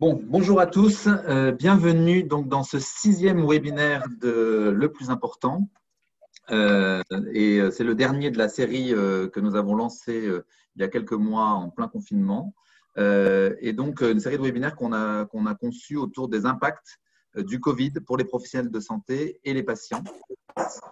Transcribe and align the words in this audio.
Bon, 0.00 0.22
bonjour 0.22 0.60
à 0.60 0.66
tous, 0.66 1.08
euh, 1.08 1.50
bienvenue 1.50 2.22
donc 2.22 2.48
dans 2.48 2.62
ce 2.62 2.78
sixième 2.78 3.44
webinaire 3.44 4.04
de 4.20 4.70
Le 4.70 4.92
plus 4.92 5.10
important. 5.10 5.68
Euh, 6.52 7.02
et 7.32 7.58
euh, 7.58 7.72
c'est 7.72 7.82
le 7.82 7.96
dernier 7.96 8.30
de 8.30 8.38
la 8.38 8.48
série 8.48 8.90
que 8.90 9.40
nous 9.40 9.56
avons 9.56 9.74
lancé 9.74 10.30
il 10.76 10.80
y 10.80 10.84
a 10.84 10.88
quelques 10.88 11.14
mois 11.14 11.48
en 11.48 11.70
plein 11.70 11.88
confinement. 11.88 12.54
et 12.96 13.72
donc 13.72 14.00
une 14.02 14.20
série 14.20 14.38
de 14.38 14.42
webinaires 14.42 14.76
qu'on 14.76 14.92
a, 14.92 15.24
qu'on 15.24 15.46
autour 15.96 16.28
des 16.28 16.46
impacts 16.46 17.00
du 17.36 17.58
Covid 17.58 17.94
pour 18.06 18.16
les 18.16 18.24
professionnels 18.24 18.70
de 18.70 18.80
santé 18.80 19.40
et 19.42 19.52
les 19.52 19.64
patients. 19.64 20.04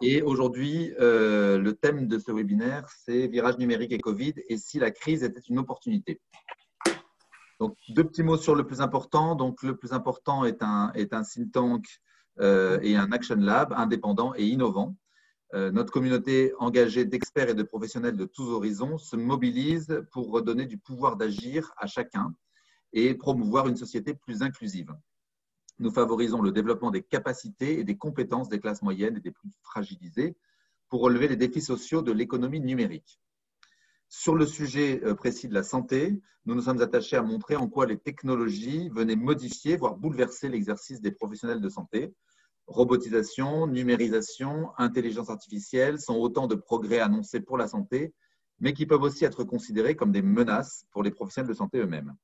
Et 0.03 0.21
aujourd'hui, 0.21 0.93
le 0.99 1.71
thème 1.81 2.09
de 2.09 2.19
ce 2.19 2.33
webinaire, 2.33 2.89
c'est 3.05 3.29
virage 3.29 3.59
numérique 3.59 3.93
et 3.93 4.01
Covid 4.01 4.35
et 4.49 4.57
si 4.57 4.81
la 4.81 4.91
crise 4.91 5.23
était 5.23 5.47
une 5.49 5.61
opportunité. 5.61 6.21
Donc, 7.61 7.77
deux 7.89 8.05
petits 8.05 8.23
mots 8.23 8.37
sur 8.37 8.55
le 8.55 8.67
plus 8.67 8.81
important. 8.81 9.35
Donc, 9.35 9.63
le 9.63 9.77
plus 9.77 9.93
important 9.93 10.45
est 10.45 10.63
un, 10.63 10.93
think 11.23 11.53
tank 11.53 11.87
euh, 12.41 12.79
et 12.83 12.97
un 12.97 13.13
action 13.13 13.37
lab 13.37 13.73
indépendant 13.73 14.35
et 14.37 14.47
innovant. 14.47 14.97
Euh, 15.55 15.71
notre 15.71 15.93
communauté 15.93 16.53
engagée 16.59 17.05
d'experts 17.05 17.51
et 17.51 17.55
de 17.55 17.63
professionnels 17.63 18.17
de 18.17 18.25
tous 18.25 18.51
horizons 18.51 18.99
se 18.99 19.17
mobilise 19.17 20.03
pour 20.11 20.31
redonner 20.33 20.67
du 20.67 20.77
pouvoir 20.77 21.17
d'agir 21.17 21.73
à 21.77 21.87
chacun 21.87 22.35
et 22.93 23.15
promouvoir 23.15 23.69
une 23.69 23.77
société 23.77 24.15
plus 24.15 24.43
inclusive. 24.43 24.93
Nous 25.79 25.91
favorisons 25.91 26.43
le 26.43 26.53
développement 26.53 26.91
des 26.91 27.03
capacités 27.03 27.79
et 27.79 27.85
des 27.85 27.97
compétences 27.97 28.49
des 28.49 28.59
classes 28.59 28.83
moyennes 28.83 29.17
et 29.17 29.21
des 29.21 29.31
plus 29.31 29.51
fragilisées 29.63 30.37
pour 30.89 31.01
relever 31.01 31.29
les 31.29 31.37
défis 31.37 31.61
sociaux 31.61 32.03
de 32.03 32.13
l'économie 32.13 32.61
numérique. 32.61 33.21
Sur 34.09 34.37
le 34.37 34.47
sujet 34.47 35.03
euh, 35.05 35.15
précis 35.15 35.49
de 35.49 35.55
la 35.55 35.63
santé, 35.63 36.21
nous 36.45 36.55
nous 36.55 36.63
sommes 36.63 36.81
attachés 36.81 37.17
à 37.17 37.23
montrer 37.23 37.57
en 37.57 37.69
quoi 37.69 37.87
les 37.87 37.99
technologies 37.99 38.89
venaient 38.91 39.17
modifier, 39.17 39.77
voire 39.77 39.97
bouleverser 39.97 40.49
l'exercice 40.49 41.01
des 41.01 41.11
professionnels 41.11 41.61
de 41.61 41.69
santé. 41.69 42.15
Robotisation, 42.69 43.67
numérisation, 43.67 44.71
intelligence 44.79 45.29
artificielle 45.29 46.01
sont 46.01 46.17
autant 46.17 46.47
de 46.47 46.55
progrès 46.55 47.01
annoncés 47.01 47.41
pour 47.41 47.59
la 47.59 47.67
santé, 47.67 48.15
mais 48.61 48.73
qui 48.73 48.87
peuvent 48.87 49.03
aussi 49.03 49.25
être 49.25 49.43
considérés 49.43 49.97
comme 49.97 50.13
des 50.13 50.23
menaces 50.23 50.87
pour 50.93 51.03
les 51.03 51.11
professionnels 51.11 51.49
de 51.49 51.55
santé 51.55 51.79
eux-mêmes. 51.79 52.15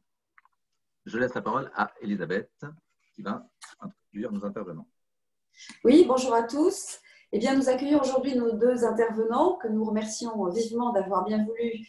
Je 1.06 1.18
laisse 1.18 1.34
la 1.34 1.42
parole 1.42 1.72
à 1.76 1.92
Elisabeth 2.02 2.52
qui 3.14 3.22
va 3.22 3.48
introduire 3.80 4.32
nos 4.32 4.46
intervenants. 4.46 4.88
Oui, 5.84 6.06
bonjour 6.08 6.34
à 6.34 6.44
tous. 6.44 7.00
Eh 7.32 7.40
bien, 7.40 7.56
nous 7.56 7.70
accueillons 7.70 8.02
aujourd'hui 8.02 8.36
nos 8.36 8.54
deux 8.54 8.84
intervenants 8.86 9.58
que 9.58 9.68
nous 9.68 9.86
remercions 9.86 10.50
vivement 10.50 10.92
d'avoir 10.92 11.26
bien 11.26 11.46
voulu 11.46 11.86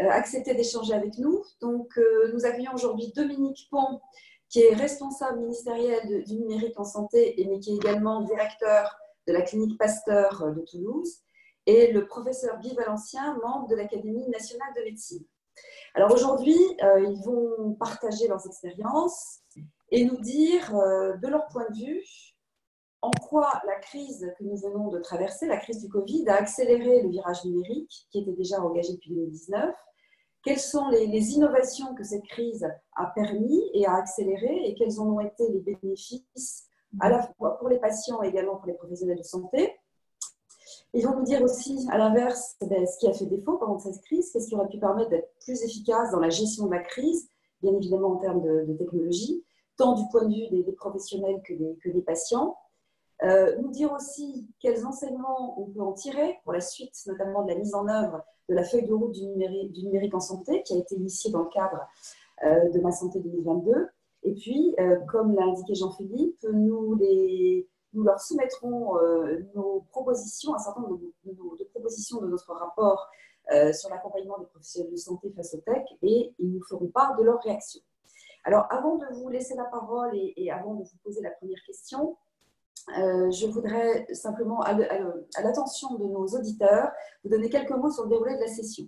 euh, 0.00 0.08
accepter 0.10 0.54
d'échanger 0.54 0.94
avec 0.94 1.18
nous. 1.18 1.42
Donc, 1.60 1.98
euh, 1.98 2.32
nous 2.32 2.46
accueillons 2.46 2.74
aujourd'hui 2.74 3.12
Dominique 3.14 3.68
Pont, 3.70 4.00
qui 4.48 4.60
est 4.60 4.74
responsable 4.74 5.40
ministériel 5.40 6.24
du 6.24 6.34
numérique 6.36 6.78
en 6.78 6.84
santé, 6.84 7.40
et 7.40 7.46
mais 7.46 7.58
qui 7.58 7.72
est 7.72 7.76
également 7.76 8.22
directeur 8.22 8.96
de 9.26 9.32
la 9.32 9.42
clinique 9.42 9.78
Pasteur 9.78 10.52
de 10.52 10.60
Toulouse, 10.62 11.18
et 11.66 11.92
le 11.92 12.06
professeur 12.06 12.60
Guy 12.60 12.74
Valencien, 12.74 13.36
membre 13.42 13.68
de 13.68 13.74
l'Académie 13.74 14.28
nationale 14.28 14.72
de 14.76 14.82
médecine. 14.82 15.24
Alors 15.94 16.12
aujourd'hui, 16.12 16.58
euh, 16.82 17.00
ils 17.00 17.22
vont 17.24 17.74
partager 17.74 18.26
leurs 18.28 18.46
expériences 18.46 19.40
et 19.90 20.04
nous 20.04 20.20
dire 20.20 20.74
euh, 20.74 21.16
de 21.16 21.28
leur 21.28 21.46
point 21.46 21.66
de 21.70 21.76
vue 21.76 22.04
en 23.00 23.10
quoi 23.10 23.60
la 23.66 23.76
crise 23.76 24.32
que 24.38 24.44
nous 24.44 24.56
venons 24.56 24.88
de 24.88 24.98
traverser, 24.98 25.46
la 25.46 25.58
crise 25.58 25.82
du 25.82 25.90
Covid, 25.90 26.26
a 26.28 26.36
accéléré 26.36 27.02
le 27.02 27.10
virage 27.10 27.44
numérique 27.44 28.06
qui 28.10 28.20
était 28.20 28.32
déjà 28.32 28.62
engagé 28.62 28.94
depuis 28.94 29.10
2019. 29.10 29.74
Quelles 30.42 30.58
sont 30.58 30.88
les, 30.88 31.06
innovations 31.32 31.94
que 31.94 32.02
cette 32.02 32.24
crise 32.24 32.66
a 32.96 33.06
permis 33.14 33.62
et 33.74 33.86
a 33.86 33.94
accéléré 33.94 34.68
et 34.68 34.74
quels 34.74 34.98
en 35.00 35.06
ont 35.06 35.20
été 35.20 35.44
les 35.50 35.60
bénéfices 35.60 36.66
à 37.00 37.10
la 37.10 37.22
fois 37.22 37.58
pour 37.58 37.68
les 37.68 37.78
patients 37.78 38.22
et 38.22 38.28
également 38.28 38.56
pour 38.56 38.66
les 38.66 38.74
professionnels 38.74 39.18
de 39.18 39.22
santé? 39.22 39.73
Ils 40.94 41.04
vont 41.04 41.16
nous 41.16 41.24
dire 41.24 41.42
aussi, 41.42 41.86
à 41.90 41.98
l'inverse, 41.98 42.56
ben, 42.60 42.86
ce 42.86 42.98
qui 42.98 43.08
a 43.08 43.12
fait 43.12 43.26
défaut 43.26 43.58
pendant 43.58 43.78
cette 43.78 44.00
crise, 44.02 44.30
qu'est-ce 44.32 44.48
qui 44.48 44.54
aurait 44.54 44.68
pu 44.68 44.78
permettre 44.78 45.10
d'être 45.10 45.28
plus 45.44 45.60
efficace 45.62 46.12
dans 46.12 46.20
la 46.20 46.30
gestion 46.30 46.66
de 46.66 46.70
la 46.70 46.78
crise, 46.78 47.28
bien 47.62 47.74
évidemment 47.74 48.12
en 48.12 48.16
termes 48.16 48.42
de, 48.42 48.72
technologie, 48.78 49.44
tant 49.76 49.94
du 49.94 50.04
point 50.12 50.24
de 50.24 50.34
vue 50.34 50.62
des, 50.62 50.72
professionnels 50.72 51.42
que 51.44 51.90
des, 51.90 52.02
patients. 52.02 52.56
Euh, 53.24 53.56
nous 53.60 53.70
dire 53.70 53.92
aussi 53.92 54.48
quels 54.60 54.86
enseignements 54.86 55.60
on 55.60 55.66
peut 55.66 55.80
en 55.80 55.92
tirer 55.92 56.38
pour 56.44 56.52
la 56.52 56.60
suite, 56.60 56.94
notamment 57.06 57.44
de 57.44 57.52
la 57.52 57.58
mise 57.58 57.74
en 57.74 57.88
œuvre 57.88 58.22
de 58.48 58.54
la 58.54 58.62
feuille 58.62 58.86
de 58.86 58.92
route 58.92 59.12
du 59.12 59.24
numérique, 59.24 59.72
du 59.72 59.84
numérique 59.84 60.14
en 60.14 60.20
santé 60.20 60.62
qui 60.62 60.74
a 60.74 60.78
été 60.78 60.94
initiée 60.96 61.30
dans 61.30 61.42
le 61.42 61.48
cadre 61.48 61.80
euh, 62.44 62.68
de 62.70 62.80
Ma 62.80 62.92
Santé 62.92 63.20
2022. 63.20 63.88
Et 64.24 64.34
puis, 64.34 64.74
euh, 64.78 64.98
comme 65.08 65.34
l'a 65.34 65.44
indiqué 65.44 65.74
Jean-Philippe, 65.74 66.44
nous 66.52 66.94
les 66.96 67.68
nous 67.94 68.02
leur 68.02 68.20
soumettrons 68.20 68.98
euh, 68.98 69.38
nos 69.54 69.84
propositions, 69.90 70.54
un 70.54 70.58
certain 70.58 70.82
nombre 70.82 70.98
de, 71.24 71.64
propositions 71.72 72.20
de 72.20 72.26
notre 72.26 72.52
rapport 72.52 73.08
euh, 73.52 73.72
sur 73.72 73.90
l'accompagnement 73.90 74.38
des 74.38 74.46
professionnels 74.46 74.92
de 74.92 74.96
santé 74.96 75.32
face 75.34 75.54
au 75.54 75.58
tech 75.58 75.84
et 76.02 76.34
ils 76.38 76.52
nous 76.52 76.62
feront 76.62 76.88
part 76.88 77.16
de 77.16 77.22
leurs 77.22 77.40
réactions. 77.42 77.82
Alors, 78.44 78.66
avant 78.70 78.96
de 78.96 79.06
vous 79.14 79.28
laisser 79.28 79.54
la 79.54 79.64
parole 79.64 80.10
et, 80.14 80.50
avant 80.50 80.74
de 80.74 80.82
vous 80.82 80.96
poser 81.02 81.22
la 81.22 81.30
première 81.30 81.62
question, 81.66 82.16
euh, 82.98 83.30
je 83.30 83.46
voudrais 83.46 84.06
simplement, 84.12 84.60
à, 84.60 84.74
l'attention 85.42 85.94
de 85.94 86.04
nos 86.04 86.26
auditeurs, 86.26 86.90
vous 87.22 87.30
donner 87.30 87.48
quelques 87.48 87.70
mots 87.70 87.90
sur 87.90 88.04
le 88.04 88.10
déroulé 88.10 88.34
de 88.34 88.40
la 88.40 88.48
session. 88.48 88.84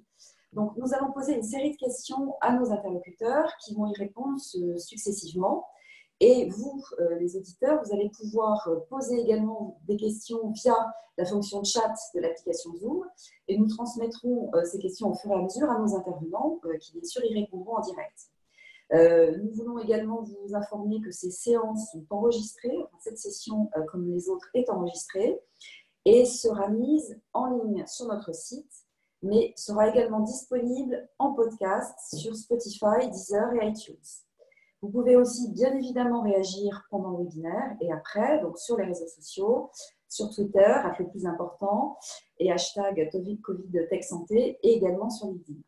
Donc, 0.52 0.76
nous 0.76 0.92
allons 0.94 1.10
poser 1.12 1.34
une 1.34 1.42
série 1.42 1.72
de 1.72 1.76
questions 1.76 2.34
à 2.42 2.52
nos 2.52 2.70
interlocuteurs 2.70 3.50
qui 3.64 3.74
vont 3.74 3.86
y 3.86 3.94
répondre 3.94 4.38
successivement. 4.78 5.66
Et 6.20 6.48
vous, 6.48 6.82
euh, 6.98 7.18
les 7.18 7.36
auditeurs, 7.36 7.82
vous 7.84 7.92
allez 7.92 8.10
pouvoir 8.10 8.66
euh, 8.68 8.76
poser 8.88 9.20
également 9.20 9.78
des 9.86 9.96
questions 9.96 10.50
via 10.50 10.74
la 11.18 11.26
fonction 11.26 11.62
chat 11.62 11.94
de 12.14 12.20
l'application 12.20 12.74
Zoom 12.76 13.04
et 13.48 13.58
nous 13.58 13.66
transmettrons 13.66 14.50
euh, 14.54 14.64
ces 14.64 14.78
questions 14.78 15.10
au 15.10 15.14
fur 15.14 15.30
et 15.30 15.34
à 15.34 15.42
mesure 15.42 15.70
à 15.70 15.78
nos 15.78 15.94
intervenants 15.94 16.58
qui, 16.80 16.92
bien 16.92 17.04
sûr, 17.04 17.22
y 17.24 17.34
répondront 17.40 17.76
en 17.76 17.80
direct. 17.80 18.30
nous 19.42 19.50
voulons 19.52 19.78
également 19.78 20.22
vous 20.22 20.54
informer 20.54 21.02
que 21.02 21.10
ces 21.10 21.30
séances 21.30 21.90
sont 21.92 22.06
enregistrées, 22.10 22.78
cette 23.00 23.18
session, 23.18 23.70
comme 23.90 24.08
les 24.10 24.28
autres, 24.30 24.48
est 24.54 24.70
enregistrée 24.70 25.40
et 26.04 26.24
sera 26.24 26.68
mise 26.68 27.20
en 27.32 27.46
ligne 27.46 27.84
sur 27.86 28.06
notre 28.06 28.34
site, 28.34 28.72
mais 29.22 29.52
sera 29.56 29.88
également 29.88 30.20
disponible 30.20 31.08
en 31.18 31.34
podcast 31.34 31.98
sur 32.14 32.34
Spotify, 32.36 33.08
Deezer 33.10 33.52
et 33.54 33.68
iTunes. 33.68 34.25
Vous 34.86 34.92
pouvez 34.92 35.16
aussi 35.16 35.50
bien 35.50 35.74
évidemment 35.74 36.22
réagir 36.22 36.86
pendant 36.90 37.10
le 37.10 37.24
webinaire 37.24 37.76
et 37.80 37.90
après, 37.90 38.40
donc 38.40 38.56
sur 38.56 38.76
les 38.76 38.84
réseaux 38.84 39.08
sociaux, 39.08 39.72
sur 40.08 40.30
Twitter, 40.30 40.60
avec 40.60 41.00
le 41.00 41.08
plus 41.08 41.26
important, 41.26 41.98
et 42.38 42.52
hashtag 42.52 43.10
Covid 43.42 43.80
et 44.38 44.58
également 44.62 45.10
sur 45.10 45.26
LinkedIn. 45.26 45.58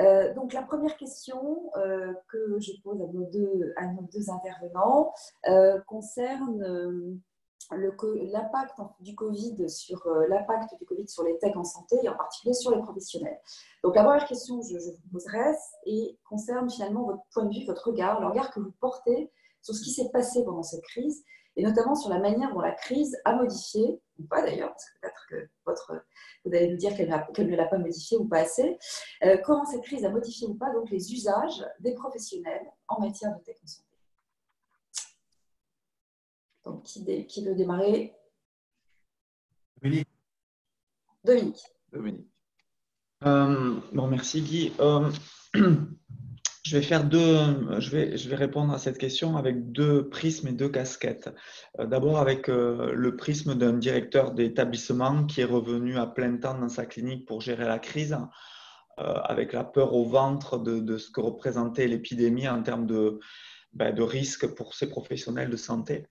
Euh, 0.00 0.34
donc 0.34 0.52
la 0.52 0.62
première 0.62 0.96
question 0.96 1.70
euh, 1.76 2.12
que 2.28 2.58
je 2.58 2.72
pose 2.82 3.00
à 3.00 3.06
nos 3.06 3.30
deux, 3.30 3.72
à 3.76 3.86
nos 3.86 4.08
deux 4.12 4.30
intervenants 4.30 5.14
euh, 5.48 5.78
concerne 5.86 7.20
l'impact 7.70 8.78
du 9.00 9.14
Covid 9.14 9.68
sur 9.68 10.06
euh, 10.06 10.26
l'impact 10.28 10.74
du 10.78 10.86
Covid 10.86 11.08
sur 11.08 11.22
les 11.22 11.38
techs 11.38 11.56
en 11.56 11.64
santé 11.64 11.96
et 12.02 12.08
en 12.08 12.16
particulier 12.16 12.54
sur 12.54 12.74
les 12.74 12.80
professionnels. 12.80 13.38
Donc 13.84 13.94
la 13.94 14.04
première 14.04 14.26
question 14.26 14.60
que 14.60 14.66
je, 14.66 14.74
vous 14.74 15.10
poserai 15.12 15.54
et 15.84 16.18
concerne 16.28 16.70
finalement 16.70 17.04
votre 17.04 17.22
point 17.32 17.44
de 17.44 17.54
vue, 17.54 17.66
votre 17.66 17.88
regard, 17.88 18.20
le 18.20 18.28
regard 18.28 18.50
que 18.52 18.60
vous 18.60 18.72
portez 18.80 19.30
sur 19.62 19.74
ce 19.74 19.82
qui 19.82 19.90
s'est 19.90 20.10
passé 20.10 20.44
pendant 20.44 20.62
cette 20.62 20.82
crise 20.82 21.24
et 21.58 21.62
notamment 21.62 21.96
sur 21.96 22.08
la 22.08 22.20
manière 22.20 22.54
dont 22.54 22.60
la 22.60 22.70
crise 22.70 23.16
a 23.24 23.34
modifié, 23.34 24.00
ou 24.20 24.22
pas 24.28 24.42
d'ailleurs, 24.42 24.72
parce 25.02 25.26
que 25.28 25.34
peut-être 25.64 25.86
que 25.88 26.48
vous 26.48 26.54
allez 26.54 26.70
nous 26.70 26.76
dire 26.76 26.96
qu'elle 26.96 27.08
ne 27.08 27.56
l'a 27.56 27.66
pas 27.66 27.78
modifié 27.78 28.16
ou 28.16 28.28
pas 28.28 28.38
assez, 28.38 28.78
euh, 29.24 29.36
comment 29.38 29.64
cette 29.64 29.82
crise 29.82 30.04
a 30.04 30.10
modifié 30.10 30.46
ou 30.46 30.54
pas 30.54 30.72
donc 30.72 30.88
les 30.88 31.12
usages 31.12 31.66
des 31.80 31.94
professionnels 31.94 32.64
en 32.86 33.00
matière 33.00 33.36
de 33.36 33.42
tech 33.42 33.56
en 33.64 33.66
santé. 33.66 33.87
Donc, 36.68 36.84
qui, 36.84 37.44
veut 37.44 37.54
démarrer? 37.54 38.14
Dominique. 39.80 40.08
Dominique. 41.24 41.62
Dominique. 41.90 42.28
Euh, 43.24 43.74
bon, 43.92 44.06
merci 44.06 44.42
Guy. 44.42 44.72
Euh, 44.78 45.10
je 45.54 46.76
vais 46.76 46.82
faire 46.82 47.04
deux, 47.04 47.80
je 47.80 47.90
vais, 47.90 48.18
je 48.18 48.28
vais 48.28 48.36
répondre 48.36 48.74
à 48.74 48.78
cette 48.78 48.98
question 48.98 49.38
avec 49.38 49.72
deux 49.72 50.10
prismes 50.10 50.48
et 50.48 50.52
deux 50.52 50.68
casquettes. 50.68 51.30
Euh, 51.78 51.86
d'abord 51.86 52.18
avec 52.18 52.48
le 52.48 53.16
prisme 53.16 53.54
d'un 53.54 53.72
directeur 53.72 54.32
d'établissement 54.32 55.24
qui 55.24 55.40
est 55.40 55.46
revenu 55.46 55.96
à 55.96 56.06
plein 56.06 56.36
temps 56.36 56.58
dans 56.58 56.68
sa 56.68 56.84
clinique 56.84 57.26
pour 57.26 57.40
gérer 57.40 57.64
la 57.64 57.78
crise, 57.78 58.16
avec 58.98 59.54
la 59.54 59.64
peur 59.64 59.94
au 59.94 60.04
ventre 60.04 60.58
de, 60.58 60.98
ce 60.98 61.10
que 61.10 61.20
représentait 61.20 61.86
l'épidémie 61.86 62.48
en 62.48 62.62
termes 62.62 62.86
de, 62.86 63.20
ben, 63.72 63.94
de 63.94 64.02
risque 64.02 64.54
pour 64.54 64.74
ces 64.74 64.90
professionnels 64.90 65.50
de 65.50 65.56
santé. 65.56 66.08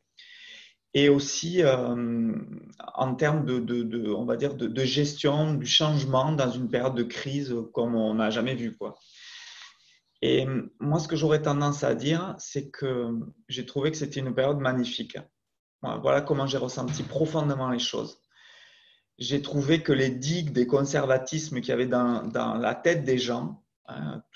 Et 0.94 1.10
aussi 1.10 1.64
en 1.66 3.16
termes 3.16 3.46
de, 3.46 4.14
on 4.14 4.26
va 4.26 4.38
dire, 4.38 4.56
de, 4.56 4.84
gestion 4.84 5.54
du 5.54 5.66
changement 5.66 6.32
dans 6.32 6.50
une 6.50 6.70
période 6.70 6.96
de 6.96 7.04
crise 7.04 7.56
comme 7.74 7.96
on 7.96 8.16
n'a 8.16 8.30
jamais 8.30 8.56
vu. 8.56 8.76
Quoi. 8.76 8.98
Et 10.22 10.48
moi, 10.80 11.00
ce 11.00 11.08
que 11.08 11.16
j'aurais 11.16 11.42
tendance 11.42 11.84
à 11.84 11.94
dire, 11.94 12.36
c'est 12.40 12.70
que 12.70 13.12
j'ai 13.48 13.66
trouvé 13.66 13.92
que 13.92 13.98
c'était 13.98 14.20
une 14.20 14.34
période 14.34 14.60
magnifique. 14.60 15.18
Voilà 15.82 16.22
comment 16.22 16.48
j'ai 16.48 16.58
ressenti 16.58 17.04
profondément 17.04 17.70
les 17.70 17.80
choses. 17.80 18.20
J'ai 19.20 19.42
trouvé 19.42 19.82
que 19.82 19.94
les 19.94 20.10
digues 20.10 20.52
des 20.52 20.68
conservatismes 20.68 21.60
qu'il 21.62 21.70
y 21.70 21.72
avait 21.72 21.88
dans, 21.88 22.58
la 22.60 22.76
tête 22.76 23.04
des 23.04 23.18
gens, 23.18 23.64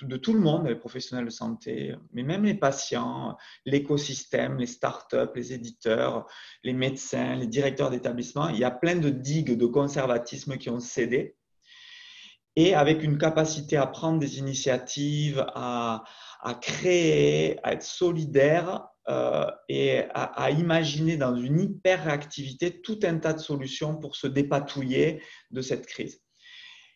de 0.01 0.18
tout 0.18 0.33
le 0.33 0.39
monde, 0.39 0.68
les 0.68 0.75
professionnels 0.75 1.25
de 1.25 1.31
santé, 1.31 1.95
mais 2.13 2.24
même 2.24 2.44
les 2.44 2.53
patients, 2.53 3.38
l'écosystème, 3.65 4.57
les 4.57 4.65
startups, 4.65 5.31
les 5.36 5.53
éditeurs, 5.53 6.25
les 6.63 6.74
médecins, 6.74 7.36
les 7.36 7.48
directeurs 7.48 7.89
d'établissement, 7.89 8.50
il 8.50 8.57
y 8.57 8.63
a 8.63 8.71
plein 8.71 8.95
de 8.95 9.09
digues 9.09 9.57
de 9.57 9.65
conservatisme 9.65 10.57
qui 10.57 10.69
ont 10.69 10.80
cédé 10.80 11.36
et 12.56 12.74
avec 12.74 13.03
une 13.03 13.18
capacité 13.18 13.77
à 13.77 13.88
prendre 13.88 14.19
des 14.19 14.39
initiatives, 14.39 15.45
à, 15.56 16.03
créer, 16.62 17.59
à 17.63 17.74
être 17.74 17.83
solidaire 17.83 18.88
euh, 19.09 19.50
et 19.69 20.03
à, 20.13 20.51
imaginer 20.51 21.18
dans 21.18 21.36
une 21.36 21.59
hyper-réactivité 21.59 22.81
tout 22.81 23.00
un 23.03 23.18
tas 23.18 23.33
de 23.33 23.39
solutions 23.39 23.98
pour 23.98 24.15
se 24.15 24.27
dépatouiller 24.27 25.21
de 25.51 25.62
cette 25.62 25.86
crise. 25.86 26.21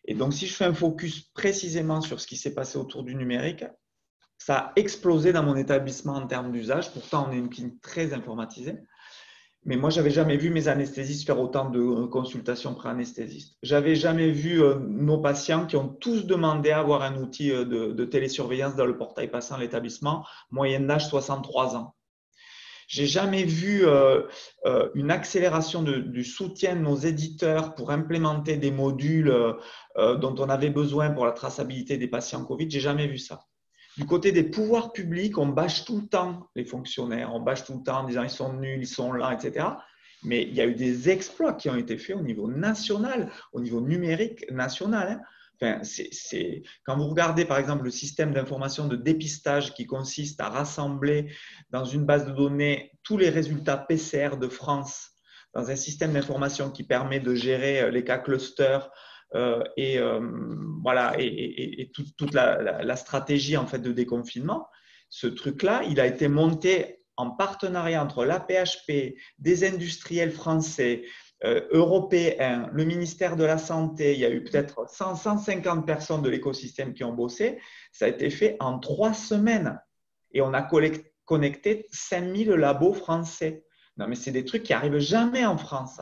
Et 0.06 0.14
donc, 0.14 0.32
si 0.32 0.46
je 0.46 0.54
fais 0.54 0.64
un 0.64 0.74
focus 0.74 1.22
précisément 1.34 2.00
sur 2.00 2.20
ce 2.20 2.26
qui 2.26 2.36
s'est 2.36 2.54
passé 2.54 2.78
autour 2.78 3.02
du 3.02 3.14
numérique, 3.14 3.64
ça 4.38 4.56
a 4.58 4.72
explosé 4.76 5.32
dans 5.32 5.42
mon 5.42 5.56
établissement 5.56 6.14
en 6.14 6.26
termes 6.26 6.52
d'usage. 6.52 6.92
Pourtant, 6.92 7.28
on 7.28 7.32
est 7.32 7.38
une 7.38 7.48
clinique 7.48 7.80
très 7.80 8.12
informatisée. 8.12 8.76
Mais 9.66 9.76
moi, 9.76 9.90
j'avais 9.90 10.10
jamais 10.10 10.36
vu 10.36 10.50
mes 10.50 10.68
anesthésistes 10.68 11.26
faire 11.26 11.40
autant 11.40 11.68
de 11.70 11.80
euh, 11.80 12.06
consultations 12.06 12.72
pré-anesthésistes. 12.74 13.58
J'avais 13.64 13.96
jamais 13.96 14.30
vu 14.30 14.62
euh, 14.62 14.76
nos 14.78 15.18
patients 15.18 15.66
qui 15.66 15.74
ont 15.74 15.88
tous 15.88 16.24
demandé 16.24 16.70
à 16.70 16.78
avoir 16.78 17.02
un 17.02 17.16
outil 17.16 17.50
euh, 17.50 17.64
de, 17.64 18.04
télésurveillance 18.04 18.76
dans 18.76 18.86
le 18.86 18.96
portail 18.96 19.28
passant 19.28 19.56
l'établissement, 19.56 20.24
moyenne 20.52 20.86
d'âge 20.86 21.08
63 21.08 21.74
ans. 21.74 21.96
J'ai 22.86 23.06
jamais 23.06 23.44
vu 23.44 23.84
une 24.94 25.10
accélération 25.10 25.82
du 25.82 26.24
soutien 26.24 26.76
de 26.76 26.80
nos 26.80 26.96
éditeurs 26.96 27.74
pour 27.74 27.90
implémenter 27.90 28.56
des 28.56 28.70
modules 28.70 29.34
dont 29.96 30.34
on 30.38 30.48
avait 30.48 30.70
besoin 30.70 31.10
pour 31.10 31.26
la 31.26 31.32
traçabilité 31.32 31.98
des 31.98 32.06
patients 32.06 32.44
Covid. 32.44 32.70
J'ai 32.70 32.80
jamais 32.80 33.08
vu 33.08 33.18
ça. 33.18 33.40
Du 33.96 34.04
côté 34.04 34.30
des 34.30 34.44
pouvoirs 34.44 34.92
publics, 34.92 35.38
on 35.38 35.46
bâche 35.46 35.84
tout 35.84 36.00
le 36.00 36.06
temps 36.06 36.48
les 36.54 36.66
fonctionnaires, 36.66 37.34
on 37.34 37.40
bâche 37.40 37.64
tout 37.64 37.78
le 37.78 37.82
temps 37.82 38.00
en 38.00 38.04
disant 38.04 38.22
ils 38.22 38.30
sont 38.30 38.52
nuls, 38.52 38.80
ils 38.82 38.86
sont 38.86 39.12
là, 39.12 39.32
etc. 39.32 39.66
Mais 40.22 40.42
il 40.42 40.54
y 40.54 40.60
a 40.60 40.66
eu 40.66 40.74
des 40.74 41.08
exploits 41.08 41.54
qui 41.54 41.70
ont 41.70 41.76
été 41.76 41.96
faits 41.96 42.16
au 42.16 42.22
niveau 42.22 42.46
national, 42.46 43.30
au 43.52 43.60
niveau 43.60 43.80
numérique 43.80 44.50
national. 44.50 45.08
Hein. 45.08 45.20
Quand 45.60 46.96
vous 46.96 47.08
regardez 47.08 47.44
par 47.44 47.58
exemple 47.58 47.84
le 47.84 47.90
système 47.90 48.32
d'information 48.32 48.86
de 48.88 48.96
dépistage 48.96 49.74
qui 49.74 49.86
consiste 49.86 50.40
à 50.40 50.48
rassembler 50.48 51.32
dans 51.70 51.84
une 51.84 52.04
base 52.04 52.26
de 52.26 52.32
données 52.32 52.92
tous 53.02 53.18
les 53.18 53.30
résultats 53.30 53.76
PCR 53.76 54.36
de 54.40 54.48
France, 54.48 55.12
dans 55.54 55.70
un 55.70 55.76
système 55.76 56.12
d'information 56.12 56.70
qui 56.70 56.84
permet 56.84 57.20
de 57.20 57.34
gérer 57.34 57.80
euh, 57.80 57.90
les 57.90 58.04
cas 58.04 58.18
clusters, 58.18 58.90
euh, 59.34 59.62
et 59.76 59.98
euh, 59.98 60.20
voilà 60.82 61.14
et, 61.18 61.90
toute, 62.16 62.32
la, 62.32 62.96
stratégie 62.96 63.56
en 63.56 63.66
fait 63.66 63.80
de 63.80 63.92
déconfinement. 63.92 64.68
Ce 65.08 65.26
truc-là, 65.26 65.82
il 65.88 66.00
a 66.00 66.06
été 66.06 66.28
monté 66.28 67.02
en 67.16 67.30
partenariat 67.30 68.02
entre 68.02 68.24
l'APHP, 68.24 69.16
des 69.38 69.64
industriels 69.64 70.30
français, 70.30 71.04
européens, 71.44 72.70
le 72.72 72.84
ministère 72.84 73.36
de 73.36 73.44
la 73.44 73.58
Santé. 73.58 74.14
Il 74.14 74.20
y 74.20 74.24
a 74.24 74.30
eu 74.30 74.42
peut-être 74.42 74.88
150 74.88 75.86
personnes 75.86 76.22
de 76.22 76.30
l'écosystème 76.30 76.94
qui 76.94 77.04
ont 77.04 77.12
bossé. 77.12 77.60
Ça 77.92 78.06
a 78.06 78.08
été 78.08 78.30
fait 78.30 78.56
en 78.60 78.78
trois 78.78 79.12
semaines 79.12 79.78
et 80.32 80.40
on 80.40 80.54
a 80.54 80.62
connecté 81.24 81.86
5000 81.90 82.50
labos 82.50 82.94
français. 82.94 83.64
Non, 83.96 84.08
mais 84.08 84.16
c'est 84.16 84.30
des 84.32 84.44
trucs 84.44 84.62
qui 84.62 84.72
arrivent 84.72 84.98
jamais 84.98 85.44
en 85.44 85.58
France 85.58 86.00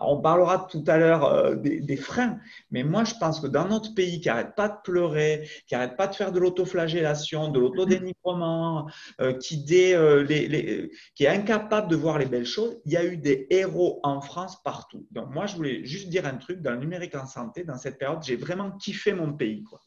on 0.00 0.20
parlera 0.20 0.66
tout 0.70 0.84
à 0.86 0.96
l'heure 0.96 1.24
euh, 1.24 1.54
des, 1.56 1.96
freins, 1.96 2.38
mais 2.70 2.82
moi 2.82 3.04
je 3.04 3.14
pense 3.14 3.40
que 3.40 3.46
dans 3.46 3.68
notre 3.68 3.94
pays 3.94 4.20
qui 4.20 4.28
n'arrête 4.28 4.54
pas 4.54 4.68
de 4.68 4.76
pleurer, 4.82 5.48
qui 5.66 5.74
n'arrête 5.74 5.96
pas 5.96 6.06
de 6.06 6.14
faire 6.14 6.32
de 6.32 6.40
l'autoflagellation, 6.40 7.48
de 7.48 7.58
l'autodénigrement, 7.60 8.90
euh, 9.20 9.34
qui, 9.34 9.64
euh, 9.94 10.86
qui 11.14 11.24
est 11.24 11.28
incapable 11.28 11.88
de 11.88 11.96
voir 11.96 12.18
les 12.18 12.26
belles 12.26 12.46
choses, 12.46 12.80
il 12.84 12.92
y 12.92 12.96
a 12.96 13.04
eu 13.04 13.16
des 13.16 13.46
héros 13.50 14.00
en 14.02 14.20
France 14.20 14.62
partout. 14.62 15.06
Donc 15.10 15.30
moi 15.30 15.46
je 15.46 15.56
voulais 15.56 15.84
juste 15.84 16.08
dire 16.08 16.26
un 16.26 16.36
truc, 16.36 16.62
dans 16.62 16.72
le 16.72 16.78
numérique 16.78 17.14
en 17.14 17.26
santé, 17.26 17.64
dans 17.64 17.76
cette 17.76 17.98
période, 17.98 18.22
j'ai 18.22 18.36
vraiment 18.36 18.70
kiffé 18.72 19.12
mon 19.12 19.32
pays. 19.32 19.62
Quoi. 19.62 19.80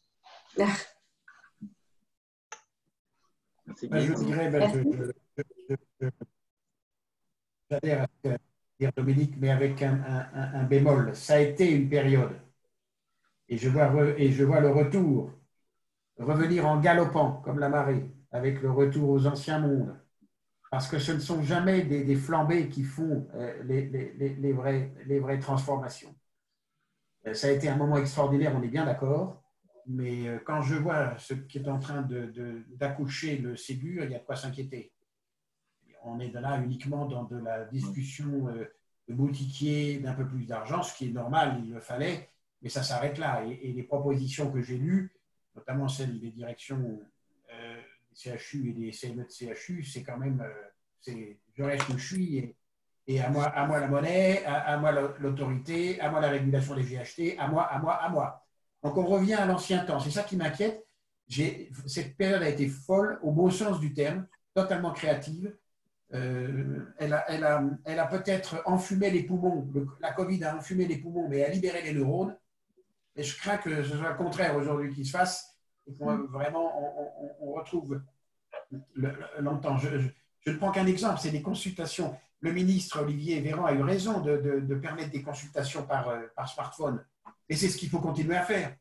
Merci. 0.57 0.85
je 3.89 4.23
dirais, 4.25 4.51
je, 7.71 8.52
Dominique, 8.91 9.35
mais 9.37 9.49
avec 9.49 9.81
un, 9.81 10.63
bémol. 10.63 11.15
Ça 11.15 11.35
a 11.35 11.39
été 11.39 11.71
une 11.71 11.89
période. 11.89 12.39
Et 13.49 13.57
je, 13.57 13.69
vois, 13.69 13.89
le 13.89 14.69
retour 14.69 15.31
revenir 16.17 16.65
en 16.67 16.79
galopant 16.79 17.41
comme 17.43 17.59
la 17.59 17.69
marée, 17.69 18.09
avec 18.31 18.61
le 18.61 18.71
retour 18.71 19.09
aux 19.09 19.25
anciens 19.27 19.59
mondes. 19.59 19.95
Parce 20.71 20.87
que 20.87 20.97
ce 20.97 21.11
ne 21.11 21.19
sont 21.19 21.43
jamais 21.43 21.83
des, 21.83 22.15
flambées 22.15 22.69
qui 22.69 22.83
font 22.83 23.27
euh, 23.35 23.61
les, 23.63 23.85
les, 23.85 24.53
vraies, 24.53 24.93
les 25.05 25.19
vraies 25.19 25.39
transformations. 25.39 26.15
Euh, 27.27 27.33
ça 27.33 27.47
a 27.47 27.51
été 27.51 27.69
un 27.69 27.75
moment 27.75 27.97
extraordinaire, 27.97 28.53
on 28.55 28.63
est 28.63 28.69
bien 28.69 28.85
d'accord. 28.85 29.43
Mais 29.85 30.27
euh, 30.27 30.39
quand 30.45 30.61
je 30.61 30.75
vois 30.75 31.17
ce 31.17 31.33
qui 31.33 31.59
est 31.59 31.67
en 31.67 31.79
train 31.79 32.07
d'accoucher 32.71 33.37
de, 33.37 33.49
le 33.49 33.55
Ségur, 33.55 34.03
il 34.05 34.11
y 34.11 34.15
a 34.15 34.19
de 34.19 34.23
quoi 34.23 34.35
s'inquiéter 34.35 34.92
on 36.03 36.19
est 36.19 36.31
là 36.31 36.59
uniquement 36.61 37.05
dans 37.05 37.23
de 37.23 37.37
la 37.37 37.65
discussion 37.65 38.47
euh, 38.49 38.65
de 39.07 39.13
boutiquier, 39.13 39.99
d'un 39.99 40.13
peu 40.13 40.27
plus 40.27 40.45
d'argent, 40.45 40.83
ce 40.83 40.95
qui 40.95 41.07
est 41.07 41.11
normal, 41.11 41.61
il 41.63 41.73
le 41.73 41.79
fallait, 41.79 42.29
mais 42.61 42.69
ça 42.69 42.83
s'arrête 42.83 43.17
là. 43.17 43.43
Et, 43.45 43.71
les 43.73 43.83
propositions 43.83 44.51
que 44.51 44.61
j'ai 44.61 44.77
lues, 44.77 45.15
notamment 45.55 45.87
celles 45.87 46.19
des 46.19 46.31
directions 46.31 47.01
euh, 47.53 47.81
des 48.11 48.37
CHU 48.37 48.69
et 48.69 48.73
des 48.73 48.91
CME 48.91 49.25
de 49.25 49.53
CHU, 49.53 49.83
c'est 49.83 50.03
quand 50.03 50.17
même, 50.17 50.41
euh, 50.41 50.69
c'est 51.01 51.39
je 51.55 51.63
reste 51.63 51.87
où 51.89 51.97
je 51.97 52.05
suis 52.05 52.55
et, 53.05 53.19
à, 53.19 53.29
moi, 53.29 53.45
à 53.45 53.67
moi 53.67 53.79
la 53.79 53.87
monnaie, 53.87 54.45
à, 54.45 54.77
moi 54.77 54.91
l'autorité, 55.19 55.99
à 55.99 56.09
moi 56.09 56.21
la 56.21 56.29
régulation 56.29 56.75
des 56.75 56.83
GHT, 56.83 57.37
à 57.37 57.47
moi, 57.47 57.63
à 57.63 57.79
moi, 57.79 57.95
à 57.95 58.09
moi. 58.09 58.45
Donc 58.81 58.97
on 58.97 59.05
revient 59.05 59.33
à 59.33 59.45
l'ancien 59.45 59.83
temps. 59.83 59.99
C'est 59.99 60.11
ça 60.11 60.23
qui 60.23 60.37
m'inquiète. 60.37 60.85
Cette 61.85 62.15
période 62.15 62.41
a 62.41 62.49
été 62.49 62.67
folle, 62.67 63.19
au 63.21 63.31
bon 63.31 63.49
sens 63.49 63.79
du 63.79 63.93
terme, 63.93 64.25
totalement 64.53 64.93
créative. 64.93 65.53
Euh, 66.13 66.93
elle 66.99 67.13
a, 67.13 67.25
elle 67.27 67.43
a, 67.43 67.63
elle 67.85 67.99
a 67.99 68.05
peut-être 68.05 68.61
enfumé 68.65 69.09
les 69.09 69.23
poumons, 69.23 69.67
la 69.99 70.11
Covid 70.11 70.43
a 70.43 70.55
enfumé 70.55 70.85
les 70.85 70.97
poumons, 70.97 71.27
mais 71.27 71.43
a 71.43 71.49
libéré 71.49 71.81
les 71.81 71.93
neurones. 71.93 72.35
Et 73.15 73.23
je 73.23 73.37
crains 73.37 73.57
que 73.57 73.83
ce 73.83 73.97
soit 73.97 74.09
le 74.09 74.17
contraire 74.17 74.55
aujourd'hui 74.55 74.93
qui 74.93 75.05
se 75.05 75.11
fasse 75.11 75.57
et 75.87 75.93
qu'on 75.95 76.11
mm. 76.13 76.27
vraiment 76.27 77.39
on, 77.41 77.53
retrouve 77.53 78.01
longtemps. 79.39 79.77
Je, 79.77 79.89
je, 80.45 80.51
ne 80.51 80.57
prends 80.57 80.71
qu'un 80.71 80.85
exemple, 80.85 81.19
c'est 81.19 81.31
des 81.31 81.41
consultations. 81.41 82.15
Le 82.41 82.51
ministre 82.51 83.01
Olivier 83.01 83.39
Véran 83.39 83.65
a 83.65 83.73
eu 83.73 83.81
raison 83.81 84.19
de, 84.19 84.37
de, 84.37 84.75
permettre 84.75 85.11
des 85.11 85.23
consultations 85.23 85.83
par, 85.83 86.09
euh, 86.09 86.21
par 86.35 86.49
smartphone. 86.49 87.03
Et 87.49 87.55
c'est 87.55 87.69
ce 87.69 87.77
qu'il 87.77 87.89
faut 87.89 87.99
continuer 87.99 88.35
à 88.35 88.43
faire. 88.43 88.75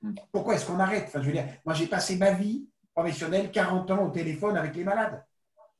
Mm. 0.00 0.14
Pourquoi 0.32 0.54
est-ce 0.54 0.66
qu'on 0.66 0.80
arrête? 0.80 1.04
Enfin, 1.06 1.20
je 1.20 1.26
veux 1.26 1.32
dire, 1.32 1.46
Moi, 1.64 1.74
j'ai 1.74 1.86
passé 1.86 2.16
ma 2.16 2.32
vie 2.32 2.66
professionnelle 2.92 3.50
40 3.52 3.90
ans 3.92 4.04
au 4.06 4.10
téléphone 4.10 4.56
avec 4.56 4.74
les 4.74 4.84
malades. 4.84 5.24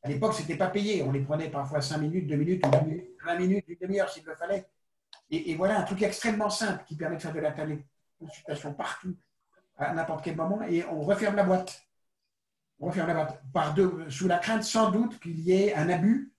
À 0.02 0.08
l'époque, 0.08 0.34
ce 0.34 0.40
n'était 0.40 0.56
pas 0.56 0.68
payé. 0.68 1.02
On 1.02 1.12
les 1.12 1.20
prenait 1.20 1.48
parfois 1.48 1.80
5 1.80 1.98
minutes, 1.98 2.26
2 2.26 2.36
minutes, 2.36 2.64
20 3.24 3.38
minutes, 3.38 3.64
une 3.68 3.76
demi-heure 3.80 4.08
s'il 4.08 4.24
le 4.24 4.34
fallait. 4.34 4.66
Et, 5.30 5.54
voilà 5.54 5.78
un 5.78 5.82
truc 5.84 6.02
extrêmement 6.02 6.50
simple 6.50 6.84
qui 6.86 6.96
permet 6.96 7.16
de 7.16 7.22
faire 7.22 7.32
de 7.32 7.40
la 7.40 7.54
consultation 8.18 8.74
partout, 8.74 9.16
à 9.78 9.94
n'importe 9.94 10.24
quel 10.24 10.36
moment, 10.36 10.62
et 10.62 10.84
on 10.84 11.00
referme 11.00 11.36
la 11.36 11.44
boîte. 11.44 11.82
On 12.80 12.86
referme 12.86 13.08
la 13.08 13.14
boîte. 13.14 13.42
Par 13.52 13.72
deux, 13.74 14.10
sous 14.10 14.28
la 14.28 14.38
crainte 14.38 14.64
sans 14.64 14.90
doute 14.90 15.18
qu'il 15.20 15.38
y 15.40 15.52
ait 15.52 15.74
un 15.74 15.88
abus, 15.88 16.34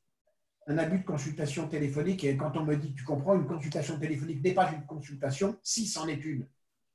un 0.67 0.77
abus 0.77 0.99
de 0.99 1.05
consultation 1.05 1.67
téléphonique. 1.67 2.23
Et 2.23 2.37
quand 2.37 2.55
on 2.55 2.63
me 2.63 2.75
dit, 2.75 2.93
tu 2.93 3.03
comprends, 3.03 3.35
une 3.35 3.47
consultation 3.47 3.97
téléphonique 3.97 4.43
n'est 4.43 4.53
pas 4.53 4.71
une 4.71 4.85
consultation, 4.85 5.57
si 5.63 5.87
c'en 5.87 6.07
est 6.07 6.23
une. 6.23 6.45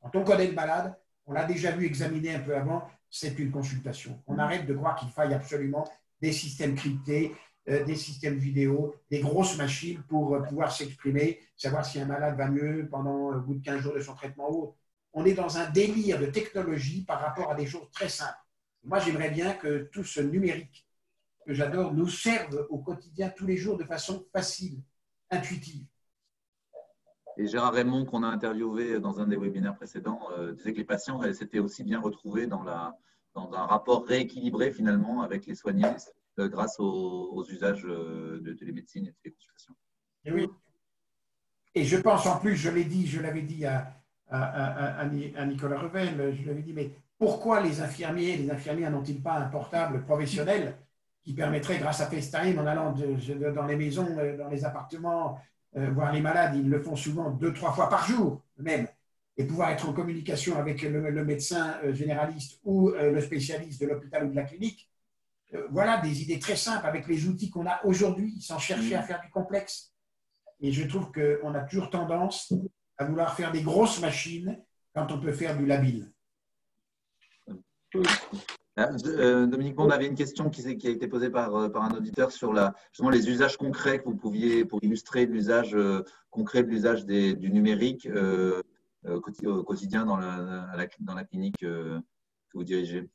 Quand 0.01 0.15
on 0.15 0.23
connaît 0.23 0.47
le 0.47 0.55
malade, 0.55 0.97
on 1.27 1.33
l'a 1.33 1.45
déjà 1.45 1.73
vu 1.73 1.85
examiner 1.85 2.35
un 2.35 2.41
peu 2.41 2.57
avant, 2.57 2.89
c'est 3.11 3.39
une 3.39 3.51
consultation. 3.51 4.23
On 4.27 4.39
arrête 4.39 4.67
de 4.67 4.75
croire 4.75 4.97
qu'il 4.97 5.11
faille 5.11 5.35
absolument 5.35 5.85
des 6.21 6.33
systèmes 6.33 6.75
cryptés, 6.75 7.35
euh, 7.69 7.85
des 7.85 7.97
systèmes 7.97 8.39
vidéo, 8.39 8.95
des 9.11 9.21
grosses 9.21 9.59
machines 9.59 10.03
pour 10.09 10.35
euh, 10.35 10.41
pouvoir 10.41 10.73
s'exprimer, 10.73 11.41
savoir 11.57 11.85
si 11.85 12.01
un 12.01 12.07
malade 12.07 12.37
va 12.37 12.49
mieux 12.49 12.89
pendant 12.91 13.31
le 13.31 13.41
bout 13.41 13.55
de 13.55 13.65
15 13.65 13.81
jours 13.83 13.95
de 13.95 14.01
son 14.01 14.15
traitement 14.15 14.51
ou 14.51 14.63
autre. 14.63 14.75
On 15.13 15.25
est 15.25 15.35
dans 15.35 15.59
un 15.59 15.69
délire 15.71 16.19
de 16.19 16.27
technologie 16.27 17.05
par 17.05 17.21
rapport 17.21 17.51
à 17.51 17.55
des 17.55 17.67
choses 17.67 17.91
très 17.93 18.09
simples. 18.09 18.39
Moi, 18.85 19.01
j'aimerais 19.01 19.31
bien 19.31 19.53
que 19.53 19.89
tout 19.93 20.05
ce 20.05 20.21
numérique 20.21 20.87
que 21.47 21.55
j'adore, 21.55 21.95
nous 21.95 22.09
servent 22.09 22.67
au 22.69 22.79
quotidien 22.79 23.31
tous 23.31 23.47
les 23.47 23.57
jours 23.57 23.79
de 23.79 23.85
façon 23.85 24.27
facile, 24.33 24.83
intuitive. 25.31 25.87
Et 27.39 27.47
Gérard 27.47 27.73
Raymond, 27.73 28.05
qu'on 28.05 28.23
a 28.23 28.29
interviewé 28.29 29.01
dans 29.01 29.21
un 29.21 29.27
des 29.27 29.37
webinaires 29.37 29.77
précédents, 29.77 30.21
euh, 30.33 30.53
disait 30.53 30.73
que 30.73 30.79
les 30.79 30.85
patients 30.85 31.21
s'étaient 31.33 31.59
aussi 31.59 31.85
bien 31.85 32.01
retrouvés 32.01 32.47
dans, 32.47 32.63
la, 32.63 32.99
dans, 33.47 33.57
un 33.57 33.67
rapport 33.67 34.07
rééquilibré 34.07 34.73
finalement 34.73 35.23
avec 35.23 35.47
les 35.47 35.55
soignants 35.55 35.97
euh, 36.39 36.49
grâce 36.49 36.79
aux, 36.79 37.45
usages 37.49 37.85
euh, 37.87 38.41
de 38.41 38.53
télémédecine 38.53 39.07
et 39.07 39.11
de 39.11 39.17
téléconsultation. 39.23 39.75
Et 40.25 40.33
oui. 40.33 40.49
Et 41.75 41.85
je 41.85 41.97
pense 41.97 42.27
en 42.27 42.39
plus, 42.39 42.57
je 42.57 42.71
l'ai 42.71 42.85
dit, 42.85 43.07
je 43.07 43.21
l'avais 43.21 43.43
dit 43.43 43.65
à, 43.65 43.95
à, 44.31 45.01
à, 45.01 45.47
Nicolas 45.47 45.79
Revel, 45.79 46.35
je 46.35 46.43
lui 46.43 46.51
avais 46.51 46.63
dit, 46.63 46.73
mais 46.73 46.91
pourquoi 47.19 47.61
les 47.61 47.81
infirmiers, 47.81 48.37
les 48.37 48.51
infirmières 48.51 48.91
n'ont-ils 48.91 49.23
pas 49.23 49.35
un 49.35 49.49
portable 49.49 50.03
professionnel 50.05 50.77
qui 51.23 51.35
permettrait, 51.35 51.79
grâce 51.79 52.01
à 52.01 52.07
FaceTime, 52.07 52.59
en 52.59 52.67
allant 52.67 52.93
dans 52.93 53.67
les 53.67 53.77
maisons, 53.77 54.19
euh, 54.19 54.37
dans 54.37 54.49
les 54.49 54.65
appartements, 54.65 55.39
voir 55.75 56.13
les 56.13 56.23
malades, 56.23 56.57
ils 56.57 56.69
le 56.69 56.81
font 56.81 56.97
souvent 56.97 57.31
deux, 57.31 57.53
trois 57.53 57.73
fois 57.73 57.89
par 57.89 58.05
jour 58.07 58.43
même, 58.59 58.89
et 59.39 59.47
pouvoir 59.47 59.71
être 59.71 59.89
en 59.89 59.93
communication 59.93 60.59
avec 60.59 60.83
le, 60.83 61.25
médecin 61.25 61.79
euh, 61.85 61.95
généraliste 61.95 62.61
ou 62.65 62.91
le 62.91 63.21
spécialiste 63.21 63.81
de 63.81 63.87
l'hôpital 63.87 64.27
ou 64.27 64.31
de 64.31 64.37
la 64.37 64.43
clinique. 64.43 64.91
voilà 65.71 65.99
des 65.99 66.23
idées 66.23 66.39
très 66.39 66.57
simples 66.57 66.87
avec 66.87 67.07
les 67.07 67.27
outils 67.27 67.49
qu'on 67.49 67.67
a 67.67 67.81
aujourd'hui, 67.85 68.41
sans 68.41 68.59
chercher 68.59 68.95
à 68.97 69.03
faire 69.03 69.21
du 69.23 69.31
complexe. 69.31 69.95
Et 70.61 70.73
je 70.73 70.87
trouve 70.87 71.11
qu'on 71.13 71.55
a 71.55 71.61
toujours 71.61 71.89
tendance 71.89 72.53
à 72.99 73.05
vouloir 73.05 73.35
faire 73.35 73.53
des 73.53 73.63
grosses 73.63 74.01
machines 74.01 74.59
quand 74.95 75.11
on 75.13 75.21
peut 75.21 75.33
faire 75.33 75.57
du 75.57 75.65
labile. 75.65 76.13
Ah, 78.81 78.91
euh, 79.07 79.47
Dominique, 79.47 79.75
on 79.81 79.91
avait 79.91 80.07
une 80.07 80.15
question 80.15 80.51
qui, 80.51 80.65
a 80.65 80.71
été 80.71 81.09
posée 81.09 81.31
par, 81.31 81.53
euh, 81.57 81.69
un 81.75 81.91
auditeur 81.91 82.31
sur 82.31 82.53
les 82.53 83.29
usages 83.29 83.57
concrets 83.57 83.99
que 83.99 84.05
vous 84.05 84.15
pouviez, 84.15 84.65
pour 84.65 84.79
illustrer 84.85 85.27
l'usage 85.27 85.75
euh, 85.75 86.05
concret 86.31 86.63
de 86.63 86.69
l'usage 86.69 87.05
du 87.05 87.51
numérique 87.51 88.09
au 89.07 89.21
quotidien 89.21 90.05
dans 90.05 90.17
la, 90.17 90.77
dans 91.01 91.15
la 91.15 91.25
clinique 91.25 91.59
que 91.59 92.01
vous 92.55 92.65
dirigez. 92.65 93.09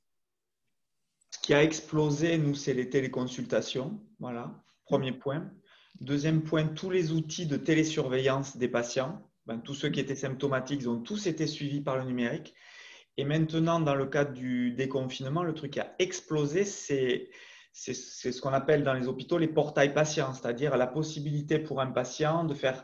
Ce 1.31 1.39
qui 1.39 1.53
a 1.53 1.63
explosé, 1.63 2.37
nous, 2.37 2.55
c'est 2.55 2.73
les 2.73 2.89
téléconsultations. 2.89 3.99
Voilà, 4.19 4.63
premier 4.85 5.11
point. 5.11 5.51
Deuxième 5.99 6.43
point, 6.43 6.67
tous 6.67 6.89
les 6.89 7.11
outils 7.11 7.47
de 7.47 7.57
télésurveillance 7.57 8.57
des 8.57 8.67
patients. 8.67 9.27
Ben, 9.45 9.57
tous 9.59 9.73
ceux 9.73 9.89
qui 9.89 9.99
étaient 9.99 10.15
symptomatiques 10.15 10.87
ont 10.87 11.01
tous 11.01 11.27
été 11.27 11.47
suivis 11.47 11.81
par 11.81 11.97
le 11.97 12.05
numérique. 12.05 12.53
Et 13.17 13.25
maintenant, 13.25 13.79
dans 13.79 13.95
le 13.95 14.05
cadre 14.05 14.33
du 14.33 14.71
déconfinement, 14.71 15.43
le 15.43 15.53
truc 15.53 15.73
qui 15.73 15.79
a 15.79 15.93
explosé, 15.99 16.65
c'est 16.65 17.29
ce 17.73 18.41
qu'on 18.41 18.53
appelle 18.53 18.83
dans 18.83 18.93
les 18.93 19.07
hôpitaux 19.07 19.37
les 19.37 19.47
portails 19.47 19.93
patients, 19.93 20.33
c'est-à-dire 20.33 20.77
la 20.77 20.87
possibilité 20.87 21.59
pour 21.59 21.81
un 21.81 21.91
patient 21.91 22.43
de 22.43 22.53
faire 22.53 22.83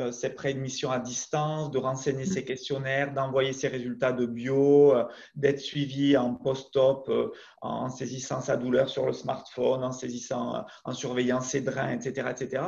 euh, 0.00 0.12
ses 0.12 0.30
préadmissions 0.30 0.90
à 0.90 0.98
distance, 0.98 1.70
de 1.70 1.78
renseigner 1.78 2.24
ses 2.24 2.44
questionnaires, 2.44 3.12
d'envoyer 3.12 3.52
ses 3.52 3.68
résultats 3.68 4.12
de 4.12 4.26
bio, 4.26 4.94
euh, 4.94 5.04
d'être 5.34 5.60
suivi 5.60 6.16
en 6.16 6.34
post-op, 6.34 7.08
euh, 7.08 7.30
en 7.62 7.88
saisissant 7.88 8.40
sa 8.40 8.56
douleur 8.56 8.88
sur 8.88 9.06
le 9.06 9.12
smartphone, 9.12 9.82
en 9.82 9.92
saisissant, 9.92 10.64
en 10.84 10.92
surveillant 10.92 11.40
ses 11.40 11.62
drains, 11.62 11.90
etc., 11.90 12.28
etc. 12.30 12.62